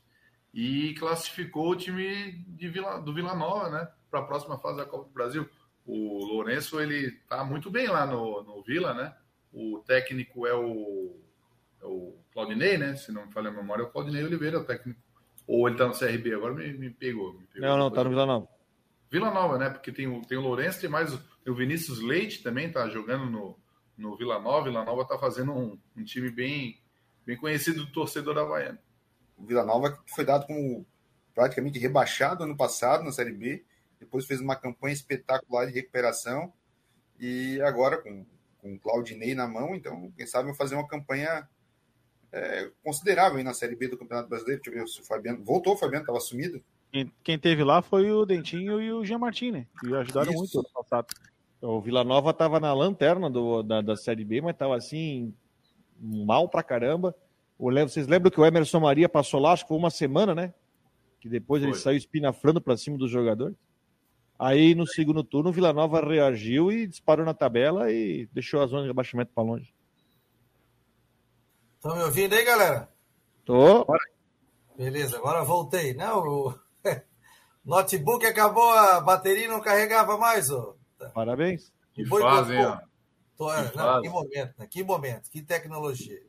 e 0.53 0.93
classificou 0.95 1.69
o 1.69 1.75
time 1.75 2.45
Vila, 2.57 2.99
do 2.99 3.13
Vila 3.13 3.33
Nova, 3.33 3.69
né, 3.69 3.87
para 4.09 4.19
a 4.19 4.23
próxima 4.23 4.59
fase 4.59 4.77
da 4.77 4.85
Copa 4.85 5.05
do 5.05 5.13
Brasil. 5.13 5.49
O 5.85 6.23
Lourenço 6.25 6.79
ele 6.79 7.11
tá 7.27 7.43
muito 7.43 7.71
bem 7.71 7.87
lá 7.87 8.05
no, 8.05 8.43
no 8.43 8.61
Vila, 8.61 8.93
né? 8.93 9.15
O 9.51 9.79
técnico 9.79 10.45
é 10.45 10.53
o, 10.53 11.15
é 11.81 11.85
o 11.85 12.15
Claudinei, 12.31 12.77
né? 12.77 12.95
Se 12.95 13.11
não 13.11 13.25
me 13.25 13.33
falha 13.33 13.49
a 13.49 13.51
memória, 13.53 13.81
é 13.81 13.85
o 13.85 13.89
Claudinei 13.89 14.23
Oliveira, 14.23 14.59
o 14.59 14.63
técnico. 14.63 15.01
Ou 15.47 15.67
ele 15.67 15.77
tá 15.77 15.87
no 15.87 15.97
CRB, 15.97 16.35
agora 16.35 16.53
me, 16.53 16.71
me, 16.73 16.91
pegou, 16.91 17.33
me 17.33 17.45
pegou. 17.47 17.67
Não, 17.67 17.77
não, 17.77 17.89
tá 17.89 18.03
no 18.03 18.11
Vila 18.11 18.25
Nova. 18.27 18.47
Vila 19.11 19.29
Nova, 19.29 19.57
né? 19.57 19.69
Porque 19.69 19.91
tem 19.91 20.07
o, 20.07 20.21
tem 20.21 20.37
o 20.37 20.41
Lourenço, 20.41 20.79
tem 20.79 20.89
mais 20.89 21.11
tem 21.43 21.51
o 21.51 21.55
Vinícius 21.55 21.99
Leite 21.99 22.41
também, 22.41 22.71
tá 22.71 22.87
jogando 22.87 23.25
no, 23.29 23.59
no 23.97 24.15
Vila 24.15 24.39
Nova. 24.39 24.63
Vila 24.63 24.85
Nova 24.85 25.05
tá 25.05 25.17
fazendo 25.17 25.51
um, 25.51 25.77
um 25.97 26.03
time 26.03 26.29
bem, 26.31 26.79
bem 27.25 27.35
conhecido 27.35 27.85
do 27.85 27.91
torcedor 27.91 28.37
havaiano. 28.37 28.79
O 29.37 29.45
Vila 29.45 29.65
Nova 29.65 30.01
foi 30.07 30.23
dado 30.23 30.47
como 30.47 30.85
praticamente 31.35 31.77
rebaixado 31.77 32.43
ano 32.43 32.55
passado 32.55 33.03
na 33.03 33.11
Série 33.11 33.33
B, 33.33 33.65
depois 33.99 34.25
fez 34.25 34.39
uma 34.39 34.55
campanha 34.55 34.93
espetacular 34.93 35.65
de 35.65 35.73
recuperação 35.73 36.53
e 37.19 37.61
agora 37.61 38.01
com, 38.01 38.25
com 38.59 38.73
o 38.73 38.79
Claudinei 38.79 39.35
na 39.35 39.47
mão, 39.47 39.75
então 39.75 40.11
quem 40.17 40.25
sabe 40.25 40.55
fazer 40.55 40.75
uma 40.75 40.87
campanha 40.87 41.47
é, 42.31 42.71
considerável 42.83 43.43
na 43.43 43.53
Série 43.53 43.75
B 43.75 43.87
do 43.87 43.97
Campeonato 43.97 44.29
Brasileiro. 44.29 44.61
Deixa 44.61 44.77
eu 44.79 44.83
ver 44.83 44.89
se 44.89 45.01
o 45.01 45.03
Fabiano. 45.03 45.43
Voltou, 45.43 45.73
o 45.73 45.77
Fabiano 45.77 46.03
estava 46.03 46.19
sumido. 46.19 46.63
Quem, 46.91 47.11
quem 47.23 47.39
teve 47.39 47.63
lá 47.63 47.81
foi 47.81 48.11
o 48.11 48.25
Dentinho 48.25 48.81
e 48.81 48.91
o 48.91 49.05
Jean 49.05 49.17
Martin, 49.17 49.51
né? 49.51 49.67
Que 49.79 49.95
ajudaram 49.95 50.31
Isso. 50.31 50.39
muito 50.39 50.59
ano 50.59 50.69
passado. 50.73 51.07
O 51.61 51.79
Vila 51.79 52.03
Nova 52.03 52.31
estava 52.31 52.59
na 52.59 52.73
lanterna 52.73 53.29
do, 53.29 53.63
da, 53.63 53.81
da 53.81 53.95
Série 53.95 54.25
B, 54.25 54.41
mas 54.41 54.53
estava 54.53 54.75
assim, 54.75 55.33
mal 55.99 56.49
pra 56.49 56.63
caramba. 56.63 57.15
Vocês 57.57 58.07
lembram 58.07 58.31
que 58.31 58.41
o 58.41 58.45
Emerson 58.45 58.79
Maria 58.79 59.07
passou 59.07 59.39
lá, 59.39 59.53
acho 59.53 59.63
que 59.63 59.69
foi 59.69 59.77
uma 59.77 59.91
semana, 59.91 60.33
né? 60.33 60.53
Que 61.19 61.29
depois 61.29 61.61
foi. 61.61 61.71
ele 61.71 61.77
saiu 61.77 61.97
espinafrando 61.97 62.59
para 62.59 62.75
cima 62.75 62.97
dos 62.97 63.11
jogadores. 63.11 63.55
Aí 64.37 64.73
no 64.73 64.87
segundo 64.87 65.23
turno, 65.23 65.49
o 65.49 65.53
Vila 65.53 65.71
Nova 65.71 66.01
reagiu 66.01 66.71
e 66.71 66.87
disparou 66.87 67.23
na 67.23 67.33
tabela 67.33 67.91
e 67.91 68.27
deixou 68.33 68.59
a 68.59 68.65
zona 68.65 68.85
de 68.85 68.89
abaixamento 68.89 69.31
para 69.33 69.43
longe. 69.43 69.71
Estão 71.75 71.95
me 71.95 72.03
ouvindo 72.03 72.33
aí, 72.33 72.43
galera? 72.43 72.89
Tô. 73.45 73.85
Beleza, 74.75 75.17
agora 75.17 75.43
voltei. 75.43 75.93
Não, 75.93 76.19
o 76.19 76.59
notebook 77.65 78.25
acabou, 78.25 78.69
a 78.71 79.01
bateria 79.01 79.47
não 79.47 79.61
carregava 79.61 80.17
mais. 80.17 80.49
Ó. 80.49 80.75
Parabéns. 81.13 81.71
Que 81.93 82.05
fazem, 82.05 82.65
ó. 82.65 82.79
Tô, 83.37 83.47
que, 83.47 83.77
não, 83.77 84.01
que 84.01 84.09
momento, 84.09 84.53
né? 84.57 84.67
que 84.69 84.83
momento, 84.83 85.29
que 85.29 85.41
tecnologia. 85.41 86.21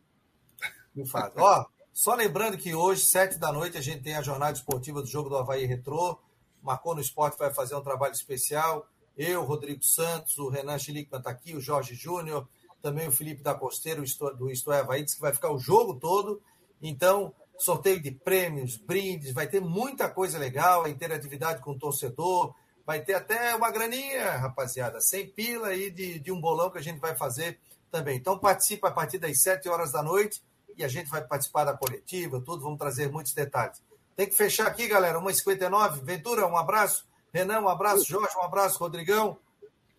Que 0.94 1.04
faz. 1.04 1.32
Ó, 1.36 1.66
só 1.92 2.14
lembrando 2.14 2.56
que 2.56 2.74
hoje, 2.74 3.02
sete 3.02 3.38
da 3.38 3.52
noite, 3.52 3.76
a 3.76 3.82
gente 3.82 4.02
tem 4.02 4.16
a 4.16 4.22
jornada 4.22 4.56
esportiva 4.56 5.02
do 5.02 5.06
jogo 5.06 5.28
do 5.28 5.36
Havaí 5.36 5.66
Retrô. 5.66 6.18
Marcou 6.62 6.94
no 6.94 7.00
Esporte 7.00 7.36
vai 7.38 7.52
fazer 7.52 7.74
um 7.74 7.82
trabalho 7.82 8.12
especial. 8.12 8.86
Eu, 9.16 9.44
Rodrigo 9.44 9.82
Santos, 9.82 10.38
o 10.38 10.48
Renan 10.48 10.78
Schlickman 10.78 11.18
está 11.18 11.30
aqui, 11.30 11.54
o 11.54 11.60
Jorge 11.60 11.94
Júnior, 11.94 12.48
também 12.80 13.06
o 13.06 13.12
Felipe 13.12 13.42
da 13.42 13.54
Costeira, 13.54 14.02
do 14.38 14.50
Isto 14.50 14.72
é 14.72 14.80
Havaí, 14.80 15.02
disse 15.02 15.16
que 15.16 15.22
vai 15.22 15.34
ficar 15.34 15.52
o 15.52 15.58
jogo 15.58 15.94
todo. 15.96 16.40
Então, 16.80 17.34
sorteio 17.58 18.00
de 18.00 18.10
prêmios, 18.10 18.76
brindes, 18.76 19.32
vai 19.32 19.46
ter 19.46 19.60
muita 19.60 20.08
coisa 20.08 20.38
legal, 20.38 20.84
a 20.84 20.88
interatividade 20.88 21.60
com 21.62 21.72
o 21.72 21.78
torcedor, 21.78 22.54
vai 22.84 23.00
ter 23.00 23.14
até 23.14 23.54
uma 23.54 23.70
graninha, 23.70 24.36
rapaziada, 24.38 25.00
sem 25.00 25.28
pila 25.28 25.68
aí 25.68 25.90
de, 25.90 26.18
de 26.18 26.32
um 26.32 26.40
bolão 26.40 26.70
que 26.70 26.78
a 26.78 26.82
gente 26.82 26.98
vai 26.98 27.14
fazer 27.14 27.58
também. 27.90 28.16
Então 28.16 28.38
participa 28.38 28.88
a 28.88 28.92
partir 28.92 29.18
das 29.18 29.40
7 29.42 29.68
horas 29.68 29.92
da 29.92 30.02
noite 30.02 30.42
e 30.76 30.84
a 30.84 30.88
gente 30.88 31.08
vai 31.08 31.22
participar 31.22 31.64
da 31.64 31.76
coletiva, 31.76 32.40
tudo, 32.40 32.62
vamos 32.62 32.78
trazer 32.78 33.10
muitos 33.10 33.32
detalhes. 33.32 33.80
Tem 34.16 34.28
que 34.28 34.34
fechar 34.34 34.66
aqui, 34.66 34.86
galera, 34.86 35.18
1h59. 35.20 36.02
Ventura, 36.02 36.46
um 36.46 36.56
abraço. 36.56 37.06
Renan, 37.32 37.60
um 37.60 37.68
abraço. 37.68 38.04
Jorge, 38.04 38.36
um 38.36 38.44
abraço. 38.44 38.78
Rodrigão, 38.78 39.38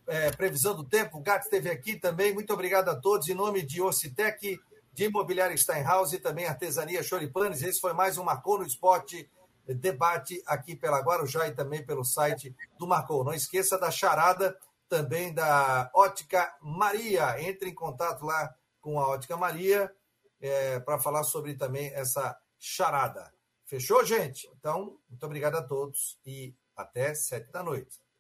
é, 0.08 0.32
previsão 0.32 0.76
do 0.76 0.84
tempo. 0.84 1.18
O 1.18 1.22
Gato 1.22 1.44
esteve 1.44 1.70
aqui 1.70 1.96
também. 1.96 2.34
Muito 2.34 2.54
obrigado 2.54 2.90
a 2.90 2.96
todos. 2.96 3.28
Em 3.28 3.34
nome 3.34 3.64
de 3.64 3.82
Ocitec, 3.82 4.60
de 4.94 5.06
Imobiliária 5.06 5.58
Steinhaus 5.58 6.14
e 6.14 6.20
também 6.20 6.46
Artesania 6.46 7.02
Choripanes. 7.02 7.64
Esse 7.64 7.82
foi 7.82 7.94
mais 7.94 8.18
um 8.18 8.24
Marcou 8.24 8.60
no 8.60 8.66
Esporte 8.66 9.30
debate 9.68 10.42
aqui 10.46 10.76
pela 10.76 11.00
Guarujá 11.00 11.48
e 11.48 11.56
também 11.56 11.84
pelo 11.84 12.04
site 12.04 12.56
do 12.78 12.86
Marcou. 12.86 13.24
Não 13.24 13.34
esqueça 13.34 13.78
da 13.78 13.90
charada 13.90 14.58
também 14.88 15.34
da 15.34 15.90
Ótica 15.96 16.56
Maria. 16.62 17.42
Entre 17.42 17.70
em 17.70 17.74
contato 17.74 18.24
lá 18.24 18.54
com 18.80 19.00
a 19.00 19.08
Ótica 19.08 19.36
Maria 19.36 19.92
é, 20.40 20.80
para 20.80 21.00
falar 21.00 21.24
sobre 21.24 21.56
também 21.56 21.92
essa 21.94 22.38
charada. 22.60 23.34
Fechou, 23.66 24.06
gente? 24.06 24.48
Então, 24.60 25.00
muito 25.10 25.26
obrigado 25.26 25.56
a 25.56 25.64
todos 25.64 26.20
e 26.26 26.54
até 26.76 27.16
sete 27.16 27.52
da 27.52 27.64
noite. 27.64 28.03